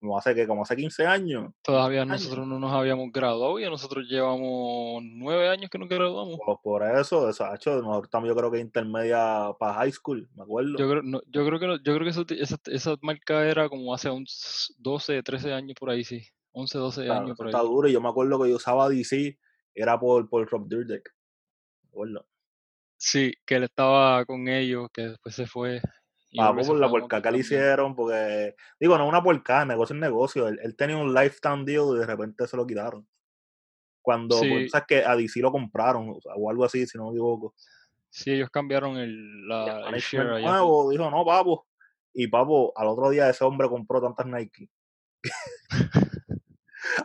Como 0.00 0.16
hace 0.16 0.32
que, 0.34 0.46
como 0.46 0.62
hace 0.62 0.76
15 0.76 1.04
años. 1.06 1.52
Todavía 1.60 2.02
años. 2.02 2.22
nosotros 2.22 2.46
no 2.46 2.60
nos 2.60 2.72
habíamos 2.72 3.10
graduado 3.10 3.58
y 3.58 3.64
nosotros 3.64 4.06
llevamos 4.08 5.02
nueve 5.04 5.48
años 5.48 5.68
que 5.70 5.78
nos 5.78 5.88
graduamos. 5.88 6.38
Pues 6.44 6.58
por 6.62 6.84
eso, 6.84 7.28
hecho, 7.28 7.82
nosotros 7.82 8.08
también 8.08 8.32
yo 8.32 8.38
creo 8.38 8.50
que 8.52 8.60
intermedia 8.60 9.50
para 9.58 9.74
high 9.74 9.90
school, 9.90 10.28
me 10.36 10.44
acuerdo. 10.44 10.78
Yo 10.78 10.88
creo, 10.88 11.02
no, 11.02 11.20
yo 11.26 11.44
creo 11.44 11.58
que, 11.58 11.66
no- 11.66 11.76
yo 11.82 11.94
creo 11.94 12.04
que 12.04 12.10
eso- 12.10 12.24
esa, 12.28 12.56
esa 12.66 12.94
marca 13.02 13.44
era 13.44 13.68
como 13.68 13.92
hace 13.92 14.08
uns 14.08 14.72
12, 14.78 15.20
13 15.24 15.52
años 15.52 15.74
por 15.78 15.90
ahí, 15.90 16.04
sí. 16.04 16.22
11, 16.52 16.78
12 16.78 17.04
Claro, 17.04 17.24
años 17.24 17.36
por 17.36 17.46
está 17.48 17.60
ahí. 17.60 17.66
duro. 17.66 17.88
Y 17.88 17.92
yo 17.92 18.00
me 18.00 18.08
acuerdo 18.08 18.40
que 18.42 18.50
yo 18.50 18.56
usaba 18.56 18.88
DC, 18.88 19.36
era 19.74 19.98
por, 19.98 20.28
por 20.28 20.48
Rob 20.48 20.68
Dyrdek. 20.68 21.12
Me 21.82 21.88
acuerdo. 21.88 22.26
Sí, 22.96 23.32
que 23.44 23.56
él 23.56 23.64
estaba 23.64 24.24
con 24.26 24.46
ellos, 24.48 24.88
que 24.92 25.02
después 25.08 25.34
se 25.34 25.46
fue. 25.46 25.80
Se 26.30 26.68
por 26.68 26.76
la 26.76 26.88
porca 26.88 27.22
que 27.22 27.30
le 27.30 27.38
hicieron, 27.38 27.94
porque, 27.94 28.54
digo, 28.78 28.98
no 28.98 29.08
una 29.08 29.22
porca, 29.22 29.64
negocio 29.64 29.94
es 29.94 30.00
negocio. 30.00 30.48
Él, 30.48 30.58
él 30.62 30.76
tenía 30.76 30.96
un 30.96 31.14
lifetime 31.14 31.64
deal 31.64 31.96
y 31.96 32.00
de 32.00 32.06
repente 32.06 32.46
se 32.46 32.56
lo 32.56 32.66
quitaron. 32.66 33.06
Cuando, 34.02 34.38
pues, 34.38 34.64
Sí. 34.64 34.68
sabes 34.70 34.86
que 34.86 35.04
a 35.04 35.16
DC 35.16 35.40
lo 35.40 35.52
compraron, 35.52 36.18
o, 36.24 36.50
algo 36.50 36.64
así, 36.64 36.86
si 36.86 36.96
no 36.98 37.04
me 37.04 37.10
equivoco. 37.10 37.54
Sí, 38.10 38.32
ellos 38.32 38.50
cambiaron 38.50 38.96
el, 38.96 39.10
el 39.10 39.48
la, 39.48 39.90
el 39.90 40.00
share 40.00 40.30
allá. 40.32 40.50
nuevo 40.50 40.90
dijo, 40.90 41.10
no, 41.10 41.24
papo. 41.24 41.66
Y 42.14 42.26
papo, 42.26 42.72
al 42.74 42.88
otro 42.88 43.10
día 43.10 43.28
ese 43.28 43.44
hombre 43.44 43.68
compró 43.68 44.00
tantas 44.00 44.26
Nike. 44.26 44.70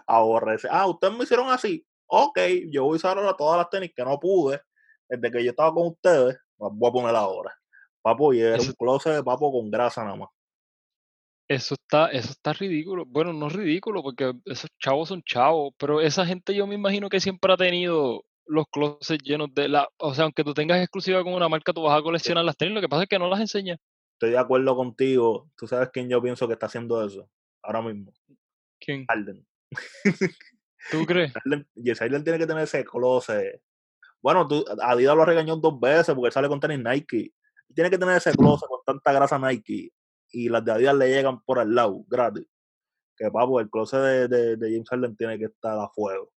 Ahorra 0.08 0.56
ese. 0.56 0.68
Ah, 0.72 0.88
ustedes 0.88 1.14
me 1.14 1.24
hicieron 1.24 1.50
así. 1.50 1.86
Ok, 2.08 2.40
yo 2.70 2.84
voy 2.84 2.94
a 2.94 2.96
usar 2.96 3.18
ahora 3.18 3.36
todas 3.36 3.58
las 3.58 3.70
tenis 3.70 3.92
que 3.96 4.04
no 4.04 4.20
pude 4.20 4.62
desde 5.10 5.32
que 5.32 5.44
yo 5.44 5.52
estaba 5.52 5.74
con 5.74 5.88
ustedes. 5.88 6.40
Las 6.58 6.72
voy 6.72 6.90
a 6.90 6.94
poner 6.94 7.16
ahora. 7.16 7.54
Papo, 8.04 8.34
y 8.34 8.42
era 8.42 8.58
Eso- 8.58 8.70
un 8.72 8.76
closet 8.76 9.16
de 9.16 9.24
papo 9.24 9.52
con 9.52 9.72
grasa 9.72 10.04
nada 10.04 10.18
más. 10.18 10.30
Eso 11.48 11.76
está, 11.76 12.08
eso 12.08 12.32
está 12.32 12.54
ridículo. 12.54 13.06
Bueno, 13.06 13.34
no 13.34 13.48
es 13.48 13.54
ridículo 13.54 14.02
porque 14.02 14.34
esos 14.46 14.70
chavos 14.80 15.10
son 15.10 15.22
chavos, 15.24 15.74
pero 15.78 16.02
esa 16.02 16.26
gente 16.26 16.54
yo 16.54 16.68
me 16.68 16.76
imagino 16.76 17.10
que 17.10 17.20
siempre 17.20 17.52
ha 17.54 17.58
tenido 17.58 18.24
los 18.46 18.66
closets 18.72 19.24
llenos 19.24 19.54
de 19.54 19.70
la, 19.70 19.88
o 19.98 20.14
sea, 20.14 20.26
aunque 20.26 20.44
tú 20.44 20.54
tengas 20.54 20.80
exclusiva 20.80 21.24
con 21.24 21.34
una 21.34 21.50
marca, 21.50 21.74
tú 21.74 21.82
vas 21.84 21.98
a 21.98 22.04
coleccionar 22.04 22.44
las 22.44 22.58
tenis, 22.58 22.74
lo 22.74 22.82
que 22.82 22.90
pasa 22.90 23.04
es 23.04 23.10
que 23.10 23.20
no 23.20 23.30
las 23.30 23.40
enseñas. 23.40 23.80
Estoy 24.14 24.32
de 24.32 24.38
acuerdo 24.38 24.76
contigo. 24.76 25.50
¿Tú 25.58 25.68
sabes 25.68 25.90
quién 25.92 26.10
yo 26.10 26.22
pienso 26.22 26.48
que 26.48 26.54
está 26.54 26.68
haciendo 26.68 27.04
eso? 27.06 27.30
Ahora 27.62 27.82
mismo. 27.82 28.12
¿Quién? 28.80 29.06
Harden. 29.08 29.46
¿Tú 30.92 31.06
crees? 31.06 31.34
Harden 32.00 32.24
tiene 32.24 32.40
que 32.40 32.48
tener 32.48 32.64
ese 32.64 32.84
closet. 32.86 33.62
Bueno, 34.22 34.48
tú, 34.48 34.64
Adidas 34.82 35.16
lo 35.16 35.26
regañó 35.26 35.58
dos 35.58 35.80
veces 35.80 36.16
porque 36.16 36.28
él 36.28 36.32
sale 36.32 36.48
con 36.48 36.60
tenis 36.60 36.80
Nike. 36.80 37.34
Tiene 37.74 37.90
que 37.90 37.98
tener 37.98 38.18
ese 38.18 38.32
closet 38.34 38.68
con 38.68 38.80
tanta 38.86 39.12
grasa 39.12 39.40
Nike 39.40 39.92
y 40.32 40.50
las 40.50 40.64
de 40.66 40.72
Adidas 40.72 40.96
le 40.96 41.10
llegan 41.10 41.42
por 41.42 41.60
al 41.60 41.74
lado, 41.74 42.04
gratis. 42.08 42.48
Que 43.16 43.30
papo, 43.30 43.60
el 43.60 43.70
closet 43.70 44.00
de, 44.00 44.28
de, 44.28 44.56
de 44.58 44.72
James 44.72 44.90
Harden 44.90 45.16
tiene 45.16 45.38
que 45.38 45.46
estar 45.46 45.78
a 45.78 45.90
fuego. 45.90 46.32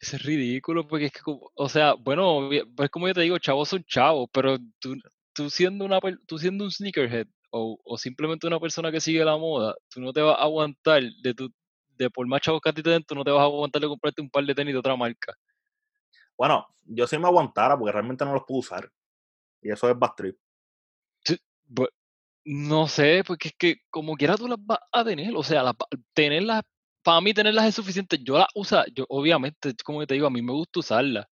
Eso 0.00 0.16
es 0.16 0.22
ridículo 0.22 0.86
porque 0.86 1.06
es 1.06 1.12
que, 1.12 1.20
o 1.24 1.68
sea, 1.68 1.94
bueno, 1.94 2.48
pues 2.76 2.88
como 2.90 3.08
yo 3.08 3.14
te 3.14 3.22
digo, 3.22 3.38
chavos 3.38 3.68
son 3.68 3.82
chavos, 3.84 4.28
pero 4.32 4.56
tú, 4.78 4.94
tú 5.32 5.50
siendo 5.50 5.84
una 5.84 5.98
tú 6.26 6.38
siendo 6.38 6.64
un 6.64 6.70
sneakerhead 6.70 7.26
o, 7.50 7.78
o 7.84 7.98
simplemente 7.98 8.46
una 8.46 8.60
persona 8.60 8.92
que 8.92 9.00
sigue 9.00 9.24
la 9.24 9.36
moda, 9.36 9.74
tú 9.88 10.00
no 10.00 10.12
te 10.12 10.20
vas 10.20 10.38
a 10.38 10.42
aguantar 10.42 11.02
de 11.22 11.34
tu, 11.34 11.52
de 11.96 12.10
por 12.10 12.26
más 12.28 12.40
chavos 12.42 12.60
que 12.60 12.68
a 12.68 12.72
ti 12.72 12.82
te 12.82 12.90
den, 12.90 13.02
tú 13.02 13.14
no 13.14 13.24
te 13.24 13.30
vas 13.30 13.40
a 13.40 13.44
aguantar 13.44 13.82
de 13.82 13.88
comprarte 13.88 14.22
un 14.22 14.30
par 14.30 14.44
de 14.44 14.54
tenis 14.54 14.72
de 14.72 14.78
otra 14.78 14.96
marca. 14.96 15.34
Bueno, 16.36 16.66
yo 16.84 17.06
sí 17.06 17.18
me 17.18 17.26
aguantara 17.26 17.76
porque 17.76 17.92
realmente 17.92 18.24
no 18.24 18.32
los 18.32 18.44
puedo 18.46 18.60
usar. 18.60 18.88
Y 19.60 19.70
eso 19.72 19.90
es 19.90 19.98
bad 19.98 20.12
trip. 20.16 20.38
Bu- 20.38 20.47
No 22.44 22.88
sé, 22.88 23.22
porque 23.26 23.48
es 23.48 23.54
que 23.58 23.76
como 23.90 24.14
quiera 24.14 24.36
tú 24.36 24.48
las 24.48 24.58
vas 24.64 24.78
a 24.90 25.04
tener, 25.04 25.36
o 25.36 25.42
sea, 25.42 25.70
tenerlas, 26.14 26.62
para 27.02 27.20
mí 27.20 27.34
tenerlas 27.34 27.66
es 27.66 27.74
suficiente. 27.74 28.18
Yo 28.22 28.38
las 28.38 28.48
uso, 28.54 28.82
yo 28.94 29.04
obviamente, 29.10 29.74
como 29.84 30.06
te 30.06 30.14
digo, 30.14 30.26
a 30.26 30.30
mí 30.30 30.40
me 30.40 30.52
gusta 30.52 30.80
usarlas, 30.80 31.26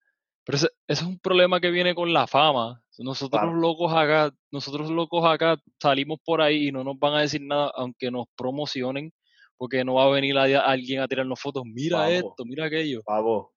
pero 0.44 0.58
ese, 0.58 0.68
ese 0.88 1.04
es 1.04 1.08
un 1.08 1.18
problema 1.20 1.62
que 1.62 1.72
viene 1.72 1.96
con 1.96 2.12
la 2.12 2.28
fama. 2.28 2.82
Nosotros 2.98 3.42
Claro. 3.42 3.54
locos 3.56 3.94
acá, 3.94 4.32
nosotros 4.52 4.90
locos 4.90 5.24
acá 5.26 5.58
salimos 5.82 6.20
por 6.26 6.42
ahí 6.42 6.68
y 6.68 6.72
no 6.74 6.84
nos 6.84 7.00
van 7.00 7.14
a 7.14 7.22
decir 7.22 7.42
nada, 7.42 7.72
aunque 7.76 8.12
nos 8.12 8.26
promocionen, 8.36 9.14
porque 9.56 9.86
no 9.86 9.94
va 9.94 10.06
a 10.06 10.10
venir 10.10 10.38
a- 10.38 10.62
alguien 10.66 11.00
a 11.00 11.08
tirarnos 11.08 11.40
fotos, 11.40 11.64
mira 11.66 12.10
esto, 12.10 12.44
mira 12.44 12.66
aquello. 12.66 13.02
Pavo, 13.06 13.54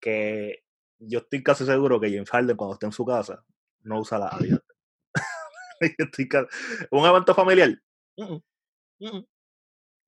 que 0.00 0.60
yo 0.98 1.18
estoy 1.18 1.42
casi 1.42 1.66
seguro 1.66 2.00
que 2.00 2.10
James 2.10 2.30
Harden 2.30 2.56
cuando 2.56 2.74
esté 2.74 2.86
en 2.86 2.92
su 2.92 3.04
casa 3.04 3.44
no 3.82 4.00
usa 4.00 4.18
la 4.18 4.28
Adidas. 4.58 4.62
Estoy 5.98 6.28
un 6.90 7.06
evento 7.06 7.34
familiar 7.34 7.70
mm, 8.16 8.22
mm, 8.24 8.40
mm, 9.00 9.24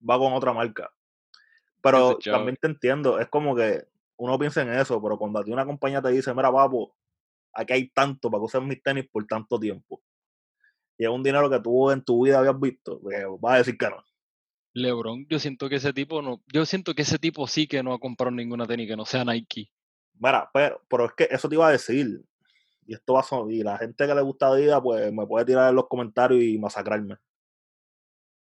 va 0.08 0.18
con 0.18 0.32
otra 0.32 0.52
marca. 0.52 0.90
Pero 1.82 2.18
también 2.18 2.56
te 2.56 2.68
entiendo, 2.68 3.18
es 3.18 3.28
como 3.28 3.56
que 3.56 3.84
uno 4.16 4.38
piensa 4.38 4.62
en 4.62 4.72
eso, 4.74 5.00
pero 5.02 5.18
cuando 5.18 5.38
a 5.38 5.44
ti 5.44 5.50
una 5.50 5.64
compañía 5.64 6.02
te 6.02 6.10
dice, 6.10 6.34
mira, 6.34 6.52
papo, 6.52 6.94
aquí 7.54 7.72
hay 7.72 7.88
tanto 7.88 8.30
para 8.30 8.40
que 8.40 8.44
uses 8.44 8.62
mis 8.62 8.82
tenis 8.82 9.08
por 9.10 9.26
tanto 9.26 9.58
tiempo. 9.58 10.02
Y 10.98 11.04
es 11.04 11.10
un 11.10 11.22
dinero 11.22 11.48
que 11.48 11.60
tú 11.60 11.90
en 11.90 12.04
tu 12.04 12.24
vida 12.24 12.38
habías 12.38 12.60
visto, 12.60 13.00
pues 13.00 13.24
vas 13.40 13.54
a 13.54 13.58
decir 13.58 13.78
que 13.78 13.88
no. 13.88 14.04
LeBron, 14.74 15.26
yo 15.28 15.38
siento 15.38 15.68
que 15.68 15.76
ese 15.76 15.92
tipo 15.92 16.22
no, 16.22 16.42
yo 16.52 16.64
siento 16.66 16.94
que 16.94 17.02
ese 17.02 17.18
tipo 17.18 17.46
sí 17.46 17.66
que 17.66 17.82
no 17.82 17.94
ha 17.94 17.98
comprado 17.98 18.30
ninguna 18.30 18.66
tenis 18.66 18.88
que 18.88 18.96
no 18.96 19.04
sea 19.04 19.24
Nike. 19.24 19.72
Mira, 20.14 20.50
pero, 20.52 20.82
pero 20.88 21.06
es 21.06 21.12
que 21.14 21.28
eso 21.30 21.48
te 21.48 21.54
iba 21.54 21.66
a 21.66 21.72
decir. 21.72 22.22
Y 22.86 22.94
esto 22.94 23.14
va 23.14 23.20
a 23.20 23.22
son- 23.22 23.50
y 23.50 23.62
la 23.62 23.78
gente 23.78 24.06
que 24.06 24.14
le 24.14 24.20
gusta 24.22 24.48
Adidas, 24.48 24.80
pues 24.82 25.12
me 25.12 25.26
puede 25.26 25.44
tirar 25.44 25.70
en 25.70 25.76
los 25.76 25.88
comentarios 25.88 26.42
y 26.42 26.58
masacrarme. 26.58 27.16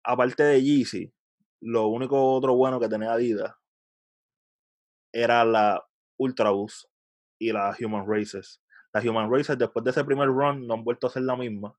Aparte 0.03 0.43
de 0.43 0.61
Yeezy, 0.61 1.11
lo 1.61 1.88
único 1.88 2.34
otro 2.34 2.55
bueno 2.55 2.80
que 2.80 2.88
tenía 2.89 3.13
Adidas 3.13 3.53
era 5.13 5.45
la 5.45 5.84
Ultra 6.17 6.51
Boost 6.51 6.86
y 7.39 7.51
la 7.51 7.76
Human 7.80 8.05
Races. 8.07 8.61
Las 8.93 9.05
Human 9.05 9.32
Races, 9.32 9.57
después 9.57 9.84
de 9.84 9.91
ese 9.91 10.03
primer 10.03 10.28
run, 10.28 10.67
no 10.67 10.73
han 10.76 10.84
vuelto 10.84 11.07
a 11.07 11.09
ser 11.09 11.23
la 11.23 11.36
misma. 11.36 11.78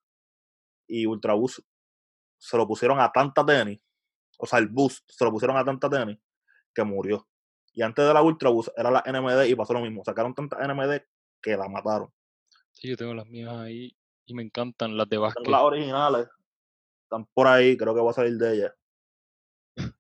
Y 0.89 1.07
Ultra 1.07 1.35
Boost 1.35 1.61
se 2.39 2.57
lo 2.57 2.67
pusieron 2.67 3.01
a 3.01 3.11
tanta 3.13 3.45
tenis, 3.45 3.81
o 4.39 4.47
sea, 4.47 4.59
el 4.59 4.69
Boost 4.69 5.11
se 5.11 5.25
lo 5.25 5.31
pusieron 5.33 5.57
a 5.57 5.65
tanta 5.65 5.89
tenis 5.89 6.19
que 6.75 6.85
murió. 6.85 7.27
Y 7.73 7.83
antes 7.83 8.07
de 8.07 8.13
la 8.15 8.23
Ultra 8.23 8.51
Boost 8.51 8.71
era 8.77 8.91
la 8.91 9.03
NMD 9.07 9.47
y 9.49 9.55
pasó 9.55 9.73
lo 9.75 9.81
mismo. 9.81 10.05
Sacaron 10.05 10.35
tantas 10.35 10.61
NMD 10.61 11.03
que 11.43 11.57
la 11.57 11.69
mataron. 11.69 12.13
Sí, 12.77 12.89
yo 12.89 12.97
tengo 12.97 13.15
las 13.15 13.27
mías 13.27 13.53
ahí 13.55 13.97
y 14.27 14.35
me 14.35 14.43
encantan 14.43 14.97
las 14.97 15.07
de 15.09 15.11
Tengo 15.17 15.23
básquet. 15.25 15.47
las 15.49 15.63
originales. 15.63 16.29
Están 17.05 17.25
por 17.33 17.47
ahí, 17.47 17.77
creo 17.77 17.95
que 17.95 18.01
voy 18.01 18.11
a 18.11 18.15
salir 18.15 18.37
de 18.37 18.55
ellas. 18.55 18.73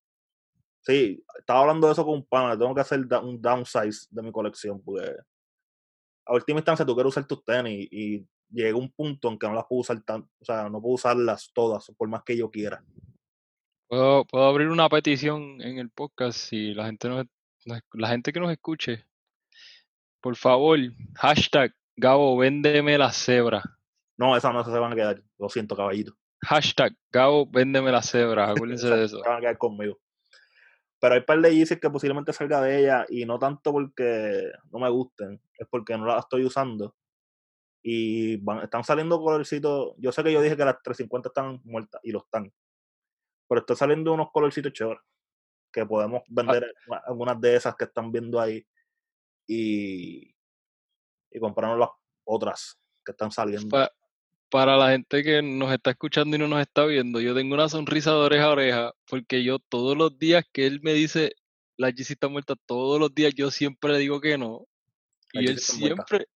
Sí, 0.82 1.24
estaba 1.36 1.62
hablando 1.62 1.88
de 1.88 1.94
eso 1.94 2.04
con 2.04 2.14
un 2.14 2.24
pana. 2.26 2.56
Tengo 2.56 2.72
que 2.72 2.80
hacer 2.80 3.00
un 3.22 3.42
downsize 3.42 4.06
de 4.08 4.22
mi 4.22 4.30
colección 4.30 4.80
porque 4.84 5.16
a 6.26 6.32
última 6.32 6.60
instancia 6.60 6.86
tú 6.86 6.94
quieres 6.94 7.10
usar 7.10 7.26
tus 7.26 7.44
tenis 7.44 7.88
y 7.90 8.24
llega 8.50 8.76
un 8.78 8.92
punto 8.92 9.28
en 9.28 9.36
que 9.36 9.48
no 9.48 9.54
las 9.54 9.64
puedo 9.68 9.80
usar 9.80 10.00
tan, 10.04 10.20
o 10.22 10.44
sea, 10.44 10.68
no 10.68 10.80
puedo 10.80 10.94
usarlas 10.94 11.50
todas 11.52 11.90
por 11.96 12.08
más 12.08 12.22
que 12.22 12.36
yo 12.36 12.48
quiera. 12.52 12.84
Puedo, 13.88 14.24
puedo 14.26 14.44
abrir 14.44 14.68
una 14.68 14.88
petición 14.88 15.60
en 15.60 15.78
el 15.78 15.90
podcast 15.90 16.38
si 16.38 16.72
la 16.74 16.86
gente 16.86 17.08
nos- 17.08 17.26
la 17.94 18.08
gente 18.08 18.32
que 18.32 18.38
nos 18.38 18.52
escuche. 18.52 19.04
Por 20.20 20.36
favor, 20.36 20.78
hashtag 21.16 21.74
Gabo, 21.96 22.36
véndeme 22.36 22.98
la 22.98 23.10
cebra. 23.12 23.62
No, 24.18 24.36
esas 24.36 24.52
no 24.52 24.64
se 24.64 24.70
van 24.78 24.92
a 24.92 24.96
quedar. 24.96 25.22
Lo 25.38 25.48
siento, 25.48 25.76
caballito. 25.76 26.14
Hashtag 26.42 26.94
Gabo, 27.10 27.46
véndeme 27.50 27.90
la 27.92 28.02
cebra. 28.02 28.50
Acuérdense 28.50 28.88
de 28.88 29.04
eso. 29.04 29.22
Se 29.22 29.28
van 29.28 29.38
a 29.38 29.40
quedar 29.40 29.58
conmigo. 29.58 29.98
Pero 30.98 31.14
hay 31.14 31.20
par 31.22 31.40
de 31.40 31.54
Yeezys 31.54 31.78
que 31.78 31.90
posiblemente 31.90 32.32
salga 32.32 32.60
de 32.62 32.78
ella 32.80 33.04
y 33.08 33.26
no 33.26 33.38
tanto 33.38 33.70
porque 33.72 34.50
no 34.72 34.78
me 34.78 34.88
gusten, 34.88 35.40
es 35.58 35.66
porque 35.70 35.96
no 35.98 36.06
las 36.06 36.20
estoy 36.20 36.44
usando. 36.44 36.94
Y 37.82 38.38
van, 38.38 38.60
están 38.60 38.82
saliendo 38.82 39.20
colorcitos. 39.20 39.94
Yo 39.98 40.10
sé 40.10 40.24
que 40.24 40.32
yo 40.32 40.40
dije 40.42 40.56
que 40.56 40.64
las 40.64 40.82
350 40.82 41.28
están 41.28 41.60
muertas 41.64 42.00
y 42.02 42.12
lo 42.12 42.20
están. 42.20 42.52
Pero 43.48 43.60
están 43.60 43.76
saliendo 43.76 44.12
unos 44.12 44.30
colorcitos 44.32 44.72
chéveres 44.72 45.02
que 45.70 45.84
podemos 45.86 46.22
vender 46.28 46.72
una- 46.88 47.02
algunas 47.06 47.40
de 47.40 47.56
esas 47.56 47.76
que 47.76 47.84
están 47.84 48.10
viendo 48.10 48.40
ahí 48.40 48.66
y, 49.46 50.34
y 51.30 51.38
comprarnos 51.38 51.78
las 51.78 51.90
otras 52.24 52.78
que 53.04 53.12
están 53.12 53.30
saliendo. 53.30 53.68
Pa- 53.68 53.92
para 54.48 54.76
la 54.76 54.90
gente 54.90 55.22
que 55.22 55.42
nos 55.42 55.72
está 55.72 55.90
escuchando 55.90 56.36
y 56.36 56.38
no 56.38 56.46
nos 56.46 56.60
está 56.60 56.84
viendo, 56.86 57.20
yo 57.20 57.34
tengo 57.34 57.54
una 57.54 57.68
sonrisa 57.68 58.12
de 58.12 58.18
oreja 58.18 58.44
a 58.44 58.50
oreja 58.50 58.92
porque 59.06 59.42
yo 59.42 59.58
todos 59.58 59.96
los 59.96 60.18
días 60.18 60.44
que 60.52 60.66
él 60.66 60.80
me 60.82 60.94
dice 60.94 61.34
la 61.76 61.88
está 61.88 62.28
muerta, 62.28 62.54
todos 62.66 62.98
los 62.98 63.14
días 63.14 63.34
yo 63.34 63.50
siempre 63.50 63.92
le 63.92 63.98
digo 63.98 64.20
que 64.20 64.38
no. 64.38 64.66
Y 65.32 65.46
él 65.48 65.58
siempre, 65.58 66.28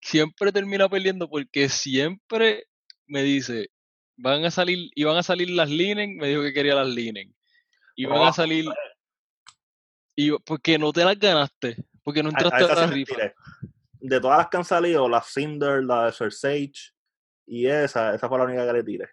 siempre 0.00 0.52
termina 0.52 0.88
perdiendo 0.88 1.28
porque 1.28 1.68
siempre 1.68 2.64
me 3.06 3.22
dice, 3.22 3.68
van 4.16 4.44
a 4.44 4.50
salir, 4.50 4.90
iban 4.94 5.16
a 5.16 5.22
salir 5.22 5.50
las 5.50 5.68
linen, 5.68 6.16
me 6.16 6.28
dijo 6.28 6.42
que 6.42 6.54
quería 6.54 6.74
las 6.74 6.88
linen. 6.88 7.34
Iban 7.96 8.14
a 8.14 8.32
Probable, 8.32 8.34
salir, 8.34 8.64
y 10.14 10.30
porque 10.38 10.78
no 10.78 10.92
te 10.92 11.04
las 11.04 11.18
ganaste, 11.18 11.76
porque 12.02 12.22
no 12.22 12.30
A, 12.30 12.32
a 12.32 12.34
entraste 12.34 12.64
a, 12.64 12.66
esas 12.74 12.88
la 12.88 12.94
rifa. 12.94 13.14
De 14.08 14.20
todas 14.20 14.38
las 14.38 14.48
que 14.48 14.56
han 14.56 14.64
salido, 14.64 15.08
la 15.08 15.20
Cinder, 15.22 15.82
la 15.82 16.06
de 16.06 16.12
Sage 16.12 16.92
y 17.46 17.66
esa, 17.66 18.14
esa 18.14 18.28
fue 18.28 18.38
la 18.38 18.44
única 18.44 18.66
que 18.66 18.72
le 18.72 18.84
tiré. 18.84 19.08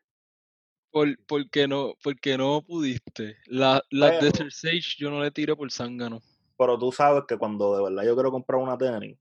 Por, 0.91 1.07
porque 1.25 1.67
no, 1.67 1.95
porque 2.03 2.37
no 2.37 2.61
pudiste. 2.61 3.37
La, 3.47 3.81
las 3.89 4.11
Pero- 4.11 4.25
Desert 4.25 4.51
Sage 4.51 4.95
yo 4.97 5.09
no 5.09 5.21
le 5.21 5.31
tiré 5.31 5.55
por 5.55 5.71
zángano. 5.71 6.21
Pero 6.57 6.77
tú 6.77 6.91
sabes 6.91 7.23
que 7.27 7.37
cuando 7.37 7.75
de 7.75 7.83
verdad 7.83 8.03
yo 8.03 8.13
quiero 8.13 8.29
comprar 8.31 8.61
una 8.61 8.77
tenis, 8.77 9.17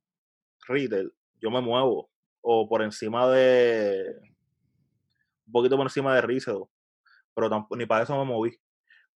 retail, 0.69 1.11
yo 1.41 1.51
me 1.51 1.61
muevo. 1.63 2.11
O 2.43 2.69
por 2.69 2.83
encima 2.83 3.27
de. 3.31 4.15
Un 5.47 5.53
poquito 5.53 5.77
por 5.77 5.87
encima 5.87 6.15
de 6.15 6.21
resale. 6.23 6.65
Pero 7.35 7.49
tampoco, 7.49 7.77
ni 7.77 7.87
para 7.87 8.05
eso 8.05 8.17
me 8.19 8.25
moví. 8.31 8.55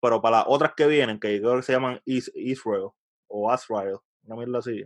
Pero 0.01 0.23
para 0.23 0.39
las 0.39 0.47
otras 0.49 0.73
que 0.75 0.87
vienen, 0.87 1.19
que 1.21 1.35
yo 1.37 1.43
creo 1.43 1.57
que 1.57 1.63
se 1.63 1.73
llaman 1.73 2.01
Is- 2.07 2.33
Israel 2.35 2.89
o 3.27 3.51
Azrael, 3.51 3.97
una 4.23 4.37
mierda 4.37 4.59
así. 4.61 4.85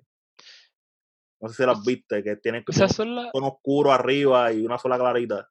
No 1.40 1.48
sé 1.48 1.54
si 1.54 1.66
las 1.66 1.82
viste, 1.82 2.22
que 2.22 2.36
tienen 2.36 2.64
un 2.66 3.30
tono 3.32 3.48
oscuro 3.48 3.92
arriba 3.92 4.52
y 4.52 4.64
una 4.64 4.78
sola 4.78 4.98
clarita. 4.98 5.48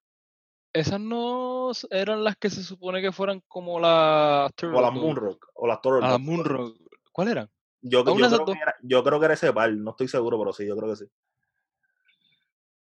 esas 0.72 1.00
no 1.00 1.72
eran 1.90 2.24
las 2.24 2.38
que 2.38 2.50
se 2.50 2.64
supone 2.64 3.02
que 3.02 3.12
fueran 3.12 3.42
como 3.48 3.80
las 3.80 4.42
O 4.42 4.44
las 4.44 4.56
Turtle 4.56 4.92
Moonrock 4.92 5.48
o 5.56 5.68
las 5.68 5.82
Turtle 5.82 6.08
Ah. 6.08 6.18
Moonrock. 6.20 6.78
¿Cuál 7.12 7.28
eran? 7.30 7.50
Yo, 7.82 8.04
yo, 8.04 8.16
creo 8.16 8.46
que 8.46 8.52
era, 8.52 8.76
yo 8.84 9.04
creo 9.04 9.20
que 9.20 9.26
era 9.26 9.34
ese 9.34 9.54
par, 9.54 9.72
no 9.72 9.92
estoy 9.92 10.08
seguro, 10.08 10.38
pero 10.38 10.54
sí, 10.54 10.68
yo 10.68 10.76
creo 10.76 10.90
que 10.90 10.98
sí. 10.98 11.06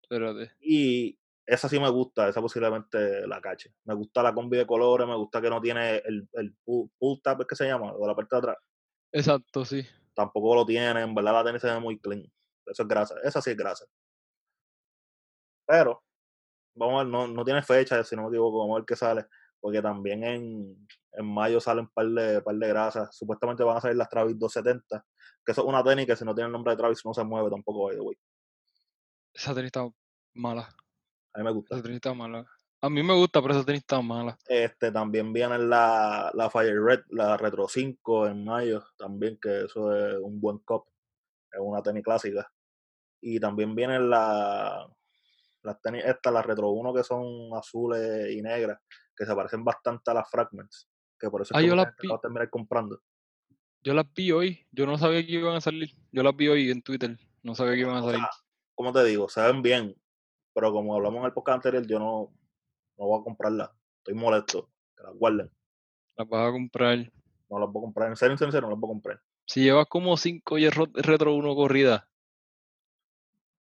Espérate. 0.03 0.53
Y 0.61 1.19
esa 1.47 1.69
sí 1.69 1.81
me 1.81 1.89
gusta, 1.89 2.29
esa 2.29 2.41
posiblemente 2.41 3.27
la 3.27 3.41
cache. 3.41 3.75
Me 3.85 3.95
gusta 3.95 4.23
la 4.23 4.35
combi 4.35 4.59
de 4.59 4.67
colores, 4.67 5.09
me 5.09 5.17
gusta 5.17 5.41
que 5.41 5.51
no 5.51 5.61
tiene 5.61 5.97
el, 5.97 6.29
el 6.35 6.55
pull, 6.65 6.91
es 7.01 7.47
que 7.47 7.57
se 7.57 7.67
llama, 7.67 7.93
o 7.93 8.07
la 8.07 8.15
parte 8.15 8.37
de 8.37 8.39
atrás. 8.39 8.57
Exacto, 9.11 9.65
sí. 9.65 9.85
Tampoco 10.15 10.55
lo 10.55 10.67
tiene, 10.67 11.01
en 11.01 11.15
verdad 11.15 11.33
la 11.33 11.45
tenis 11.45 11.63
se 11.63 11.69
ve 11.69 11.81
muy 11.81 11.99
clean. 11.99 12.31
Eso 12.67 12.83
es 12.83 12.89
grasa, 12.89 13.15
esa 13.25 13.41
sí 13.43 13.51
es 13.51 13.57
grasa. 13.57 13.85
Pero, 15.67 16.03
vamos 16.75 16.95
a 16.95 17.05
ver, 17.05 17.13
no, 17.13 17.27
no 17.29 17.45
tiene 17.45 17.63
fecha, 17.63 18.03
si 18.05 18.17
no 18.17 18.23
me 18.23 18.29
equivoco, 18.29 18.61
vamos 18.61 18.77
a 18.77 18.79
ver 18.81 18.87
qué 18.87 18.97
sale. 18.97 19.27
porque 19.61 19.81
también 19.81 20.25
en, 20.25 20.89
en 21.13 21.27
mayo 21.27 21.61
salen 21.61 21.85
un 21.85 21.91
par 21.91 22.07
de, 22.07 22.43
par 22.43 22.55
de 22.55 22.69
grasas. 22.69 23.17
Supuestamente 23.17 23.63
van 23.63 23.77
a 23.77 23.81
salir 23.81 23.97
las 23.97 24.09
Travis 24.09 24.39
270, 24.39 25.05
que 25.45 25.53
eso 25.53 25.63
es 25.63 25.69
una 25.69 25.85
tenis 25.85 26.07
que 26.07 26.17
si 26.17 26.25
no 26.25 26.35
tiene 26.35 26.47
el 26.47 26.53
nombre 26.53 26.73
de 26.73 26.77
Travis 26.77 27.05
no 27.05 27.15
se 27.15 27.25
mueve 27.25 27.51
tampoco, 27.51 27.85
by 27.85 27.95
the 27.95 28.01
way. 28.01 28.17
Esa 29.33 29.55
tenis 29.55 29.69
está 29.69 29.89
mala. 30.35 30.69
A 31.35 31.39
mí 31.39 31.45
me 31.45 31.53
gusta. 31.53 31.75
Esa 31.75 31.83
tenis 31.83 31.97
está 31.97 32.15
mala. 32.15 32.47
A 32.85 32.91
mí 32.91 33.03
me 33.03 33.15
gusta, 33.15 33.41
pero 33.41 33.55
esa 33.55 33.65
tenis 33.65 33.83
está 33.83 34.03
mala. 34.03 34.37
Este, 34.47 34.91
también 34.91 35.33
viene 35.33 35.57
la, 35.59 36.31
la 36.35 36.51
Fire 36.51 36.83
Red, 36.83 37.03
la 37.11 37.37
Retro 37.37 37.69
5 37.69 38.27
en 38.27 38.45
mayo, 38.45 38.85
también, 38.99 39.39
que 39.41 39.67
eso 39.67 39.95
es 39.95 40.17
un 40.21 40.41
buen 40.41 40.59
cop, 40.59 40.89
es 41.53 41.61
una 41.61 41.83
tenis 41.83 42.03
clásica. 42.03 42.51
Y 43.21 43.39
también 43.39 43.75
vienen 43.75 44.11
la, 44.11 44.87
las 45.63 45.81
tenis 45.81 46.05
estas, 46.05 46.33
las 46.33 46.45
Retro 46.45 46.71
1, 46.71 46.93
que 46.95 47.05
son 47.05 47.55
azules 47.57 48.31
y 48.33 48.43
negras, 48.43 48.81
que 49.17 49.25
se 49.27 49.35
parecen 49.35 49.65
bastante 49.65 50.11
a 50.11 50.15
las 50.15 50.29
Fragments, 50.31 50.89
que 51.19 51.31
por 51.31 51.43
eso 51.43 51.55
Ah, 51.55 51.61
es 51.61 51.65
que 51.65 51.69
yo 51.69 51.77
las 51.77 51.95
vi. 52.01 52.09
va 52.09 52.17
a 52.17 52.21
terminar 52.21 52.51
comprando. 52.51 53.01
Yo 53.85 53.95
las 53.95 54.13
vi 54.15 54.31
hoy. 54.33 54.67
Yo 54.71 54.87
no 54.87 54.97
sabía 54.99 55.25
que 55.25 55.33
iban 55.33 55.57
a 55.57 55.61
salir. 55.61 55.91
Yo 56.13 56.23
las 56.23 56.37
vi 56.37 56.49
hoy 56.49 56.71
en 56.71 56.83
Twitter. 56.83 57.17
No 57.43 57.55
sabía 57.55 57.75
que 57.75 57.81
iban 57.81 57.97
a 57.97 58.01
O 58.01 58.11
sea, 58.11 58.13
salir. 58.13 58.27
como 58.75 58.93
te 58.93 59.05
digo, 59.05 59.29
se 59.29 59.41
ven 59.43 59.61
bien, 59.63 59.95
pero 60.55 60.73
como 60.73 60.95
hablamos 60.95 61.19
en 61.21 61.25
el 61.27 61.33
podcast 61.33 61.57
anterior, 61.57 61.87
yo 61.87 61.99
no, 61.99 62.33
no 62.99 63.07
voy 63.07 63.21
a 63.21 63.25
comprarlas. 63.25 63.71
Estoy 63.99 64.15
molesto, 64.15 64.71
que 64.97 65.03
las 65.05 65.15
guarden. 65.15 65.51
Las 66.17 66.29
vas 66.29 66.49
a 66.49 66.53
comprar. 66.53 66.99
No 67.51 67.59
las 67.59 67.71
voy 67.71 67.81
a 67.83 67.85
comprar. 67.87 68.09
En 68.09 68.17
serio, 68.17 68.33
en 68.33 68.39
serio, 68.39 68.49
en 68.49 68.53
serio, 68.53 68.69
no 68.69 68.71
las 68.75 68.81
voy 68.81 68.89
a 68.89 68.93
comprar. 68.95 69.23
Si 69.47 69.63
llevas 69.63 69.87
como 69.89 70.17
5 70.17 70.59
y 70.59 70.69
retro 70.69 71.35
1 71.35 71.55
corrida. 71.55 72.09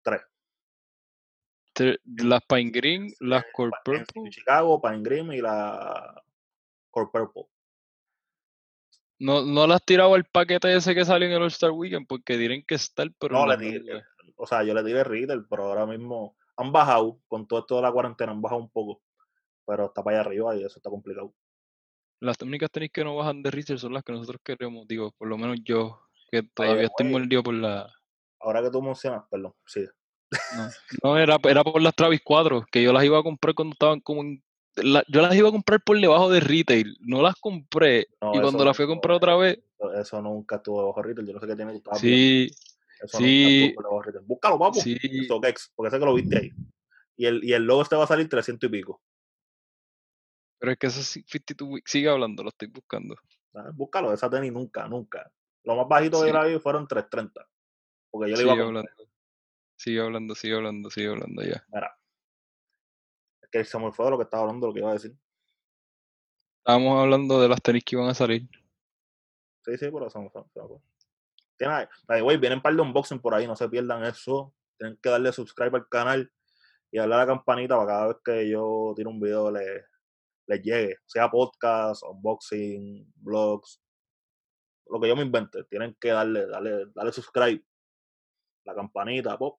Tres. 0.02 0.22
Te- 1.72 1.98
Las 2.04 2.42
Pine 2.44 2.70
Green, 2.70 3.12
las 3.20 3.44
Core 3.52 3.72
Purple. 3.84 4.30
Chicago, 4.30 4.80
Pine 4.80 5.02
Green 5.02 5.32
y 5.32 5.40
la 5.40 6.22
Core 6.90 7.10
Purple. 7.12 7.46
No, 9.18 9.42
no 9.42 9.66
las 9.66 9.84
tirado 9.84 10.14
al 10.14 10.24
paquete 10.24 10.74
ese 10.76 10.94
que 10.94 11.04
salió 11.04 11.28
en 11.28 11.34
el 11.34 11.42
All-Star 11.42 11.70
Weekend 11.70 12.06
porque 12.06 12.36
tienen 12.36 12.64
que 12.64 12.74
estar, 12.74 13.08
pero 13.18 13.34
No, 13.34 13.46
le 13.46 13.56
tiré, 13.56 14.02
o 14.36 14.46
sea, 14.46 14.62
yo 14.64 14.74
le 14.74 14.82
tiré 14.82 15.04
retail, 15.04 15.46
pero 15.48 15.64
ahora 15.64 15.86
mismo 15.86 16.36
han 16.56 16.72
bajado, 16.72 17.20
con 17.28 17.46
todo 17.46 17.60
esto 17.60 17.76
de 17.76 17.82
la 17.82 17.92
cuarentena 17.92 18.32
han 18.32 18.42
bajado 18.42 18.60
un 18.60 18.70
poco, 18.70 19.02
pero 19.64 19.86
está 19.86 20.02
para 20.02 20.18
allá 20.18 20.26
arriba 20.26 20.56
y 20.56 20.64
eso 20.64 20.78
está 20.78 20.90
complicado. 20.90 21.32
Las 22.24 22.40
únicas 22.40 22.70
tenis 22.70 22.90
que 22.90 23.04
no 23.04 23.16
bajan 23.16 23.42
de 23.42 23.50
Richard 23.50 23.78
son 23.78 23.92
las 23.92 24.02
que 24.02 24.12
nosotros 24.12 24.40
queremos, 24.42 24.88
digo, 24.88 25.12
por 25.18 25.28
lo 25.28 25.36
menos 25.36 25.58
yo, 25.62 26.00
que 26.30 26.42
todavía 26.42 26.86
estoy 26.86 27.04
way, 27.04 27.12
mordido 27.12 27.42
por 27.42 27.52
la... 27.52 27.92
ahora 28.40 28.62
que 28.62 28.70
tú 28.70 28.80
mencionas, 28.80 29.24
perdón, 29.30 29.52
sí, 29.66 29.84
No, 30.56 30.70
no 31.02 31.18
era, 31.18 31.36
era 31.42 31.62
por 31.62 31.82
las 31.82 31.94
Travis 31.94 32.22
4, 32.24 32.64
que 32.72 32.82
yo 32.82 32.94
las 32.94 33.04
iba 33.04 33.18
a 33.18 33.22
comprar 33.22 33.54
cuando 33.54 33.74
estaban 33.74 34.00
como 34.00 34.22
en... 34.22 34.42
la- 34.76 35.04
yo 35.06 35.20
las 35.20 35.34
iba 35.34 35.50
a 35.50 35.52
comprar 35.52 35.82
por 35.82 36.00
debajo 36.00 36.30
de 36.30 36.40
retail, 36.40 36.96
no 37.00 37.20
las 37.20 37.34
compré, 37.36 38.08
no, 38.22 38.34
y 38.34 38.40
cuando 38.40 38.64
las 38.64 38.74
fui 38.74 38.86
a 38.86 38.88
comprar 38.88 39.16
otra 39.16 39.36
vez, 39.36 39.58
eso, 40.00 40.22
nunca 40.22 40.56
estuvo 40.56 40.86
bajo 40.86 41.02
retail, 41.02 41.26
yo 41.26 41.34
no 41.34 41.40
sé 41.40 41.46
qué 41.46 41.56
tiene 41.56 41.72
que 41.72 41.76
estar 41.78 41.98
sí, 41.98 42.46
eso 43.02 43.18
sí, 43.18 43.42
nunca 43.42 43.66
estuvo 43.66 43.82
bajo 43.90 44.02
retail. 44.02 44.24
Búscalo, 44.24 44.58
papu, 44.58 44.80
sí, 44.80 44.96
porque 45.74 45.90
sé 45.90 45.98
que 45.98 46.06
lo 46.06 46.14
viste 46.14 46.38
ahí. 46.38 46.52
Y 47.18 47.26
el, 47.26 47.44
y 47.44 47.52
el 47.52 47.64
logo 47.64 47.82
este 47.82 47.96
va 47.96 48.04
a 48.04 48.06
salir 48.06 48.30
300 48.30 48.66
y 48.66 48.72
pico. 48.72 49.02
Pero 50.64 50.72
es 50.72 50.78
que 50.78 50.86
eso 50.86 51.02
sí, 51.02 51.22
52 51.28 51.68
Weeks, 51.68 51.90
sigue 51.90 52.08
hablando, 52.08 52.42
lo 52.42 52.48
estoy 52.48 52.68
buscando. 52.68 53.14
¿sabes? 53.52 53.76
Búscalo, 53.76 54.14
esa 54.14 54.30
tenis 54.30 54.50
nunca, 54.50 54.88
nunca. 54.88 55.30
Lo 55.62 55.76
más 55.76 55.86
bajito 55.86 56.22
Sí. 56.22 56.28
yo 56.28 56.32
la 56.32 56.44
vi 56.44 56.58
fueron 56.58 56.88
330. 56.88 57.46
Porque 58.10 58.30
yo 58.30 58.36
le 58.36 58.42
Sigue 58.42 58.54
iba 58.54 58.64
a 58.64 58.66
hablando, 58.66 58.90
sigue 59.76 60.00
hablando, 60.00 60.34
sigue 60.34 60.54
hablando, 60.54 60.90
sigue 60.90 61.08
hablando 61.08 61.42
ya. 61.42 61.62
Mira, 61.68 61.98
es 63.42 63.50
que 63.50 63.62
se 63.62 63.78
me 63.78 63.92
fue 63.92 64.06
de 64.06 64.12
lo 64.12 64.16
que 64.16 64.24
estaba 64.24 64.44
hablando, 64.44 64.68
lo 64.68 64.72
que 64.72 64.78
iba 64.78 64.88
a 64.88 64.94
decir. 64.94 65.14
Estábamos 66.60 66.98
hablando 66.98 67.42
de 67.42 67.48
las 67.50 67.60
tenis 67.60 67.84
que 67.84 67.96
iban 67.96 68.08
a 68.08 68.14
salir. 68.14 68.48
Sí, 69.66 69.76
sí, 69.76 69.90
pero 69.92 70.08
se 70.08 70.18
me 70.18 70.30
fue. 70.30 70.44
Tiene, 71.58 72.22
way, 72.22 72.38
vienen 72.38 72.60
un 72.60 72.62
par 72.62 72.74
de 72.74 72.80
unboxing 72.80 73.20
por 73.20 73.34
ahí, 73.34 73.46
no 73.46 73.54
se 73.54 73.68
pierdan 73.68 74.02
eso. 74.04 74.54
Tienen 74.78 74.96
que 74.96 75.10
darle 75.10 75.30
subscribe 75.30 75.76
al 75.76 75.88
canal 75.90 76.32
y 76.90 76.96
darle 76.96 77.16
a 77.16 77.18
la 77.18 77.26
campanita 77.26 77.76
para 77.76 77.86
cada 77.86 78.06
vez 78.06 78.16
que 78.24 78.48
yo 78.48 78.94
tire 78.96 79.10
un 79.10 79.20
video 79.20 79.50
les, 79.50 79.84
les 80.46 80.62
llegue. 80.62 80.96
Sea 81.06 81.30
podcast, 81.30 82.02
unboxing, 82.02 83.12
vlogs, 83.16 83.80
lo 84.86 85.00
que 85.00 85.08
yo 85.08 85.16
me 85.16 85.22
invente. 85.22 85.64
Tienen 85.64 85.96
que 86.00 86.08
darle, 86.10 86.46
darle, 86.46 86.86
darle 86.94 87.12
subscribe, 87.12 87.64
la 88.64 88.74
campanita, 88.74 89.36
pop, 89.38 89.58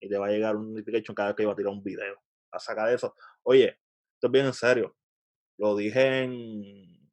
y 0.00 0.08
te 0.08 0.18
va 0.18 0.26
a 0.26 0.30
llegar 0.30 0.56
un 0.56 0.72
notification 0.72 1.14
cada 1.14 1.28
vez 1.30 1.36
que 1.36 1.42
yo 1.42 1.48
va 1.48 1.52
a 1.54 1.56
tirar 1.56 1.72
un 1.72 1.82
video. 1.82 2.16
A 2.52 2.58
sacar 2.58 2.92
eso. 2.92 3.14
Oye, 3.42 3.78
esto 4.14 4.26
es 4.26 4.30
bien 4.30 4.46
en 4.46 4.54
serio. 4.54 4.96
Lo 5.58 5.76
dije 5.76 6.22
en. 6.24 7.10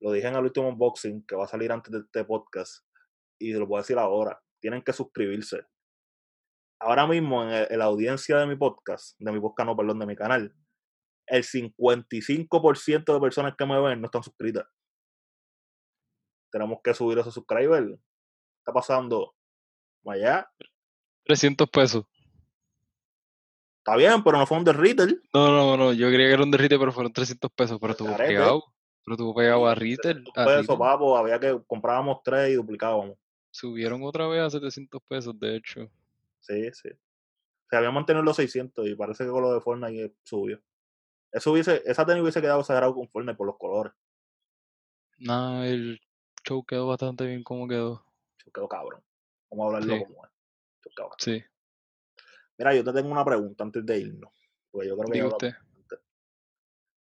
Lo 0.00 0.12
dije 0.12 0.28
en 0.28 0.34
el 0.36 0.44
último 0.44 0.68
unboxing 0.68 1.26
que 1.26 1.36
va 1.36 1.44
a 1.44 1.48
salir 1.48 1.70
antes 1.70 1.92
de 1.92 1.98
este 1.98 2.24
podcast. 2.24 2.84
Y 3.38 3.52
lo 3.52 3.66
voy 3.66 3.78
a 3.78 3.82
decir 3.82 3.98
ahora. 3.98 4.40
Tienen 4.60 4.82
que 4.82 4.92
suscribirse. 4.92 5.62
Ahora 6.78 7.06
mismo 7.06 7.42
en, 7.42 7.50
el- 7.50 7.66
en 7.70 7.78
la 7.78 7.84
audiencia 7.86 8.38
de 8.38 8.46
mi 8.46 8.56
podcast, 8.56 9.16
de 9.18 9.32
mi 9.32 9.40
podcast, 9.40 9.66
no, 9.66 9.76
perdón, 9.76 9.98
de 9.98 10.06
mi 10.06 10.16
canal, 10.16 10.54
el 11.30 11.44
55% 11.44 13.14
de 13.14 13.20
personas 13.20 13.54
que 13.56 13.64
me 13.64 13.80
ven 13.80 14.00
no 14.00 14.06
están 14.06 14.22
suscritas. 14.22 14.66
Tenemos 16.50 16.80
que 16.82 16.92
subir 16.92 17.18
esos 17.18 17.32
subscribers. 17.32 17.86
¿Qué 17.86 18.58
está 18.58 18.72
pasando? 18.72 19.34
Allá. 20.04 20.50
300 21.24 21.70
pesos. 21.70 22.04
Está 23.78 23.96
bien, 23.96 24.22
pero 24.24 24.38
no 24.38 24.46
fue 24.46 24.58
un 24.58 24.64
de 24.64 24.72
retail. 24.72 25.22
No, 25.32 25.48
no, 25.50 25.76
no, 25.76 25.92
yo 25.92 26.08
creía 26.08 26.26
que 26.26 26.32
era 26.32 26.42
un 26.42 26.50
de 26.50 26.58
retail, 26.58 26.80
pero 26.80 26.92
fueron 26.92 27.12
300 27.12 27.50
pesos, 27.52 27.78
pero 27.80 27.92
estuvo 27.92 28.10
carete. 28.10 28.34
pegado. 28.34 28.64
Pero 29.04 29.14
estuvo 29.14 29.34
pegado 29.34 29.66
a 29.66 29.74
retail. 29.74 30.24
papo, 30.34 31.16
había 31.16 31.38
que 31.38 31.62
comprábamos 31.66 32.18
tres 32.24 32.50
y 32.50 32.54
duplicábamos. 32.54 33.16
Subieron 33.52 34.02
otra 34.02 34.26
vez 34.26 34.42
a 34.42 34.50
700 34.50 35.00
pesos, 35.08 35.38
de 35.38 35.56
hecho. 35.56 35.88
Sí, 36.40 36.70
sí. 36.72 36.88
Se 37.70 37.76
habían 37.76 37.94
mantenido 37.94 38.24
los 38.24 38.36
600 38.36 38.88
y 38.88 38.96
parece 38.96 39.24
que 39.24 39.30
con 39.30 39.42
lo 39.42 39.54
de 39.54 39.60
Fortnite 39.60 40.16
subió. 40.24 40.60
Eso 41.32 41.52
hubiese, 41.52 41.82
esa 41.86 42.04
tenis 42.04 42.22
hubiese 42.22 42.40
quedado 42.40 42.60
exagerado 42.60 42.94
con 42.94 43.08
Fortnite 43.08 43.36
por 43.36 43.46
los 43.46 43.56
colores. 43.56 43.92
Nada, 45.18 45.66
el 45.66 46.00
show 46.46 46.64
quedó 46.64 46.88
bastante 46.88 47.26
bien 47.26 47.42
como 47.44 47.68
quedó. 47.68 48.04
Eso 48.38 48.50
quedó 48.52 48.68
cabrón. 48.68 49.02
Vamos 49.50 49.64
a 49.64 49.66
hablarlo 49.76 49.94
Sí. 49.94 50.04
como 50.04 50.24
es. 50.24 50.30
Eso 50.80 50.90
quedó 50.96 51.08
cabrón. 51.08 51.16
Sí, 51.18 51.44
Mira, 52.58 52.74
yo 52.74 52.84
te 52.84 52.92
tengo 52.92 53.10
una 53.10 53.24
pregunta 53.24 53.64
antes 53.64 53.86
de 53.86 53.98
irnos. 53.98 54.30
Porque 54.70 54.88
yo 54.88 54.96
creo 54.98 55.10
que 55.12 55.24
usted. 55.24 55.54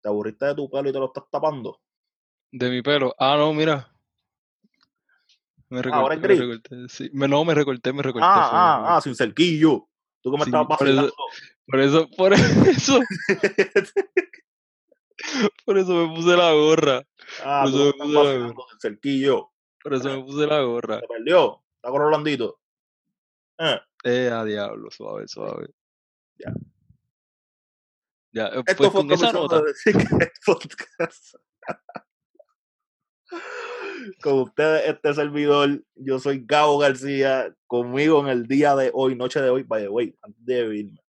¿Te 0.00 0.08
aburriste 0.08 0.44
de 0.46 0.54
tu 0.54 0.68
pelo 0.70 0.88
y 0.88 0.92
te 0.92 0.98
lo 0.98 1.06
estás 1.06 1.24
tapando? 1.30 1.80
De 2.52 2.70
mi 2.70 2.82
pelo. 2.82 3.14
Ah, 3.18 3.36
no, 3.36 3.52
mira. 3.54 3.90
Me 5.70 5.80
Ah, 5.80 5.96
ahora 5.96 6.14
recorté, 6.14 6.14
es 6.14 6.20
me 6.20 6.28
gris. 6.28 6.40
recorté. 6.40 6.88
Sí. 6.88 7.10
Me, 7.12 7.28
no, 7.28 7.44
me 7.44 7.54
recorté, 7.54 7.92
me 7.92 8.02
recorté. 8.02 8.26
Ah, 8.28 8.34
me 8.36 8.58
ah, 8.58 8.74
ah, 8.74 8.82
recorté. 8.84 9.02
sin 9.02 9.14
cerquillo. 9.16 9.88
Tú 10.20 10.30
que 10.30 10.38
me 10.38 10.44
Sí, 10.44 10.50
estabas 10.50 10.68
vacilando. 10.68 11.12
Por 11.68 11.80
eso, 11.80 12.08
por 12.16 12.32
eso, 12.66 13.00
por 15.64 15.78
eso 15.78 15.92
me 15.94 16.14
puse 16.14 16.36
la 16.36 16.52
gorra. 16.52 17.02
ah, 17.44 17.62
por 17.64 17.68
eso 17.74 17.84
me 17.84 17.92
puse 18.04 18.14
la 18.14 18.22
gorra. 18.38 18.54
sin 18.70 18.80
cerquillo. 18.80 19.50
Por 19.82 19.94
eso 19.94 20.08
me 20.16 20.24
puse 20.24 20.46
la 20.46 20.60
gorra. 20.62 21.00
Se 21.00 21.06
perdió. 21.06 21.62
Está 21.76 21.90
con 21.90 22.00
Rolandito. 22.00 22.58
Eh, 23.58 23.78
Eh, 24.04 24.30
a 24.32 24.44
diablo, 24.44 24.90
suave, 24.90 25.26
suave. 25.28 25.68
Ya. 26.38 26.52
Ya, 28.32 28.46
eh, 28.48 28.62
Esto 28.66 28.76
pues 28.76 28.90
fue 28.92 29.00
con 29.02 29.12
esa 29.12 29.32
nota. 29.32 29.60
de 29.62 29.72
Podcast. 30.46 31.34
Con 34.22 34.38
ustedes, 34.40 34.86
este 34.88 35.12
servidor, 35.14 35.82
yo 35.96 36.18
soy 36.18 36.42
Gabo 36.46 36.78
García, 36.78 37.54
conmigo 37.66 38.20
en 38.20 38.28
el 38.28 38.46
día 38.46 38.74
de 38.74 38.90
hoy, 38.94 39.14
noche 39.16 39.40
de 39.42 39.50
hoy, 39.50 39.64
by 39.64 39.82
the 39.82 39.88
way, 39.88 40.16
antes 40.22 40.44
de 40.46 40.76
irme. 40.76 41.00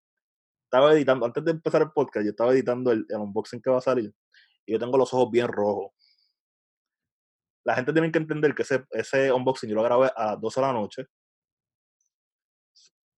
Estaba 0.70 0.93
editando, 0.93 1.26
antes 1.26 1.43
de 1.43 1.49
empezar 1.49 1.82
el 1.82 1.89
podcast, 1.89 2.24
yo 2.24 2.30
estaba 2.30 2.51
editando 2.51 2.91
el, 2.91 3.03
unboxing 3.09 3.59
que 3.59 3.72
va 3.72 3.80
a 3.80 3.82
salir 3.82 4.13
y 4.67 4.74
yo 4.74 4.78
tengo 4.78 4.99
los 4.99 5.11
ojos 5.15 5.32
bien 5.32 5.47
rojos. 5.47 5.93
La 7.63 7.74
gente 7.74 7.91
tiene 7.91 8.11
que 8.11 8.20
entender 8.20 8.53
que 8.53 8.61
ese, 8.61 8.86
ese 8.91 9.32
unboxing 9.32 9.67
yo 9.67 9.76
lo 9.76 9.82
grabé 9.82 10.11
a 10.15 10.28
las 10.28 10.39
12 10.39 10.61
de 10.61 10.67
la 10.67 10.74
noche, 10.74 11.07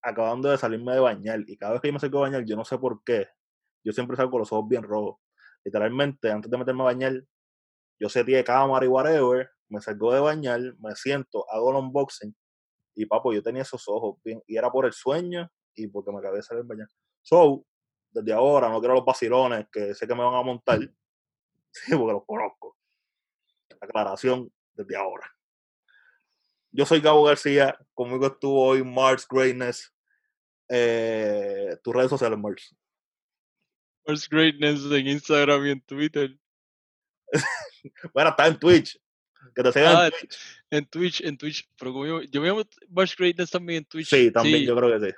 acabando 0.01 0.49
de 0.49 0.57
salirme 0.57 0.93
de 0.93 1.01
bañar 1.01 1.41
y 1.45 1.57
cada 1.57 1.73
vez 1.73 1.81
que 1.81 1.89
yo 1.89 1.93
me 1.93 1.99
salgo 1.99 2.19
de 2.19 2.31
bañar, 2.31 2.45
yo 2.45 2.55
no 2.55 2.63
sé 2.63 2.77
por 2.77 3.03
qué, 3.03 3.27
yo 3.83 3.91
siempre 3.91 4.15
salgo 4.15 4.31
con 4.31 4.39
los 4.39 4.53
ojos 4.53 4.69
bien 4.69 4.83
rojos. 4.83 5.17
Literalmente, 5.65 6.31
antes 6.31 6.49
de 6.49 6.57
meterme 6.57 6.83
a 6.83 6.85
bañar, 6.85 7.21
yo 7.99 8.07
seteé 8.07 8.45
cámara 8.45 8.85
y 8.85 8.87
whatever, 8.87 9.51
me 9.67 9.81
salgo 9.81 10.13
de 10.13 10.21
bañar, 10.21 10.61
me 10.79 10.95
siento, 10.95 11.45
hago 11.51 11.71
el 11.71 11.83
unboxing 11.83 12.33
y 12.95 13.05
papo, 13.07 13.33
yo 13.33 13.43
tenía 13.43 13.63
esos 13.63 13.83
ojos 13.89 14.21
bien, 14.23 14.41
y 14.47 14.55
era 14.55 14.71
por 14.71 14.85
el 14.85 14.93
sueño 14.93 15.51
y 15.75 15.87
porque 15.87 16.13
me 16.13 16.19
acabé 16.19 16.37
de 16.37 16.43
salir 16.43 16.63
de 16.63 16.69
bañar. 16.69 16.87
So, 17.21 17.65
desde 18.11 18.33
ahora 18.33 18.69
no 18.69 18.79
quiero 18.79 18.95
los 18.95 19.05
vacilones 19.05 19.67
que 19.71 19.93
sé 19.93 20.07
que 20.07 20.15
me 20.15 20.23
van 20.23 20.35
a 20.35 20.41
montar, 20.41 20.79
sí, 21.71 21.95
porque 21.95 22.13
los 22.13 22.25
conozco. 22.25 22.77
Aclaración 23.79 24.51
desde 24.73 24.95
ahora. 24.95 25.29
Yo 26.71 26.85
soy 26.85 27.01
Gabo 27.01 27.23
García, 27.23 27.77
conmigo 27.93 28.27
estuvo 28.27 28.65
hoy 28.67 28.83
Mars 28.83 29.27
Greatness. 29.29 29.93
Eh, 30.69 31.77
tus 31.83 31.93
redes 31.93 32.09
sociales, 32.09 32.39
Mars. 32.39 32.75
First 34.05 34.31
Greatness 34.31 34.85
en 34.85 35.07
Instagram 35.07 35.65
y 35.67 35.71
en 35.71 35.81
Twitter. 35.81 36.37
Bueno, 38.13 38.29
está 38.29 38.45
en 38.45 38.59
Twitch. 38.59 38.99
Que 39.55 39.63
te 39.63 39.71
sigan 39.71 39.95
Ah, 39.95 40.05
en 40.05 40.11
Twitch. 40.11 40.37
En 40.69 40.85
Twitch, 40.85 41.21
en 41.21 41.37
Twitch. 41.37 41.69
Pero 41.79 41.93
como 41.93 42.05
yo, 42.05 42.21
yo 42.21 42.41
me 42.41 42.47
llamo 42.47 42.61
First 42.95 43.17
Greatness 43.17 43.49
también 43.49 43.79
en 43.79 43.85
Twitch. 43.85 44.07
Sí, 44.07 44.31
también 44.31 44.59
Sí, 44.59 44.65
yo 44.67 44.75
creo 44.75 44.99
que 44.99 45.07
sí. 45.09 45.15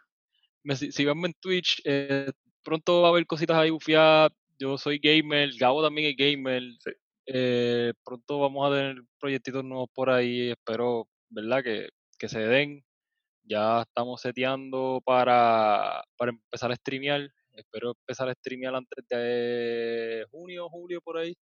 Me, 0.64 0.76
si- 0.76 0.92
síganme 0.92 1.28
en 1.30 1.34
Twitch. 1.40 1.82
eh, 1.86 2.32
pronto 2.64 3.02
va 3.02 3.08
a 3.10 3.12
haber 3.12 3.26
cositas 3.28 3.58
ahí 3.58 3.70
bufiadas. 3.70 4.32
Yo 4.60 4.78
soy 4.78 5.00
gamer, 5.00 5.50
Gabo 5.60 5.84
también 5.84 6.10
es 6.12 6.16
gamer. 6.18 6.64
Sí. 6.80 6.92
eh, 7.26 7.94
pronto 8.06 8.40
vamos 8.40 8.68
a 8.68 8.76
tener 8.76 8.98
proyectitos 9.20 9.64
nuevos 9.64 9.90
por 9.94 10.10
ahí. 10.10 10.52
Espero, 10.52 11.08
¿verdad? 11.30 11.64
Que, 11.64 11.90
que 12.18 12.30
se 12.30 12.40
den. 12.40 12.84
Ya 13.46 13.82
estamos 13.82 14.22
seteando 14.22 15.02
para, 15.06 16.02
para 16.18 16.32
empezar 16.32 16.72
a 16.72 16.76
streamear. 16.76 17.30
Espero 17.52 17.92
empezar 17.92 18.30
a 18.30 18.34
streamear 18.34 18.74
antes 18.76 19.06
de 19.10 20.26
junio, 20.32 20.70
julio, 20.70 21.02
por 21.02 21.18
ahí. 21.18 21.36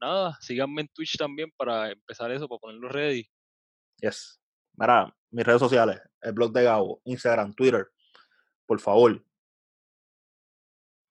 Nada, 0.00 0.36
síganme 0.40 0.82
en 0.82 0.88
Twitch 0.88 1.16
también 1.16 1.50
para 1.56 1.90
empezar 1.90 2.30
eso, 2.30 2.48
para 2.48 2.58
ponerlo 2.58 2.88
ready. 2.88 3.26
Yes. 4.00 4.38
Mira, 4.74 5.14
mis 5.30 5.44
redes 5.46 5.60
sociales, 5.60 5.98
el 6.20 6.32
blog 6.32 6.52
de 6.52 6.64
Gabo, 6.64 7.00
Instagram, 7.04 7.54
Twitter. 7.54 7.86
Por 8.66 8.80
favor, 8.80 9.24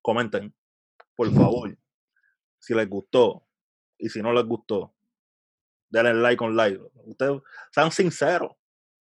comenten. 0.02 0.54
Por 1.16 1.32
favor, 1.34 1.78
si 2.60 2.74
les 2.74 2.90
gustó 2.90 3.48
y 3.98 4.10
si 4.10 4.22
no 4.22 4.34
les 4.34 4.46
gustó, 4.46 4.94
denle 5.90 6.14
like 6.14 6.44
on 6.44 6.56
like. 6.56 6.80
Ustedes 7.06 7.42
sean 7.72 7.92
sinceros. 7.92 8.52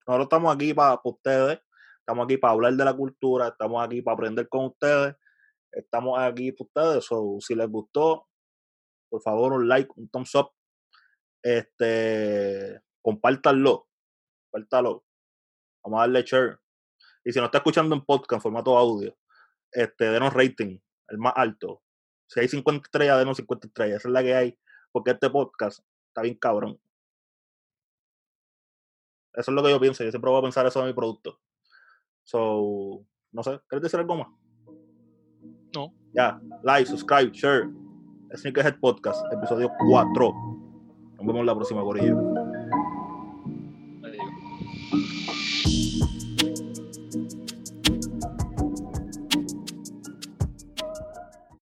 Nosotros 0.07 0.25
estamos 0.25 0.55
aquí 0.55 0.73
para 0.73 0.99
ustedes, 1.03 1.59
estamos 1.99 2.25
aquí 2.25 2.37
para 2.37 2.53
hablar 2.53 2.73
de 2.73 2.85
la 2.85 2.93
cultura, 2.93 3.49
estamos 3.49 3.83
aquí 3.83 4.01
para 4.01 4.13
aprender 4.13 4.47
con 4.47 4.67
ustedes, 4.67 5.15
estamos 5.71 6.17
aquí 6.19 6.51
para 6.53 6.65
ustedes. 6.67 7.05
So, 7.05 7.37
si 7.41 7.55
les 7.55 7.67
gustó, 7.67 8.29
por 9.09 9.21
favor, 9.21 9.53
un 9.53 9.67
like, 9.67 9.91
un 9.95 10.07
thumbs 10.09 10.35
up. 10.35 10.51
Este, 11.43 12.81
compártanlo, 13.01 13.87
compártalo. 14.49 15.03
Vamos 15.83 15.97
a 15.97 16.01
darle 16.01 16.23
share. 16.23 16.64
Y 17.25 17.33
si 17.33 17.39
no 17.39 17.45
está 17.45 17.57
escuchando 17.57 17.95
en 17.95 18.05
podcast, 18.05 18.33
en 18.33 18.41
formato 18.41 18.77
audio, 18.77 19.17
este, 19.71 20.05
denos 20.05 20.33
rating, 20.33 20.79
el 21.07 21.17
más 21.17 21.33
alto. 21.35 21.81
Si 22.27 22.39
hay 22.39 22.47
50 22.47 22.85
estrellas, 22.85 23.17
denos 23.17 23.37
50 23.37 23.67
estrellas. 23.67 23.97
Esa 23.97 24.07
es 24.07 24.13
la 24.13 24.23
que 24.23 24.35
hay. 24.35 24.59
Porque 24.91 25.11
este 25.11 25.29
podcast 25.29 25.79
está 26.07 26.21
bien 26.21 26.35
cabrón. 26.35 26.79
Eso 29.33 29.51
es 29.51 29.55
lo 29.55 29.63
que 29.63 29.71
yo 29.71 29.79
pienso. 29.79 30.03
Yo 30.03 30.11
siempre 30.11 30.29
voy 30.29 30.39
a 30.39 30.43
pensar 30.43 30.65
eso 30.65 30.79
de 30.79 30.87
mi 30.87 30.93
producto. 30.93 31.39
So, 32.23 33.05
no 33.31 33.43
sé, 33.43 33.59
¿quieres 33.67 33.83
decir 33.83 33.99
algo 33.99 34.15
más? 34.15 34.27
No. 35.75 35.93
Ya, 36.13 36.39
like, 36.63 36.89
subscribe, 36.89 37.31
share. 37.31 37.69
Sneakerhead 38.33 38.79
Podcast, 38.79 39.21
episodio 39.31 39.69
4. 39.87 40.33
Nos 41.17 41.25
vemos 41.25 41.45
la 41.45 41.55
próxima, 41.55 41.81
Corillo. 41.81 42.34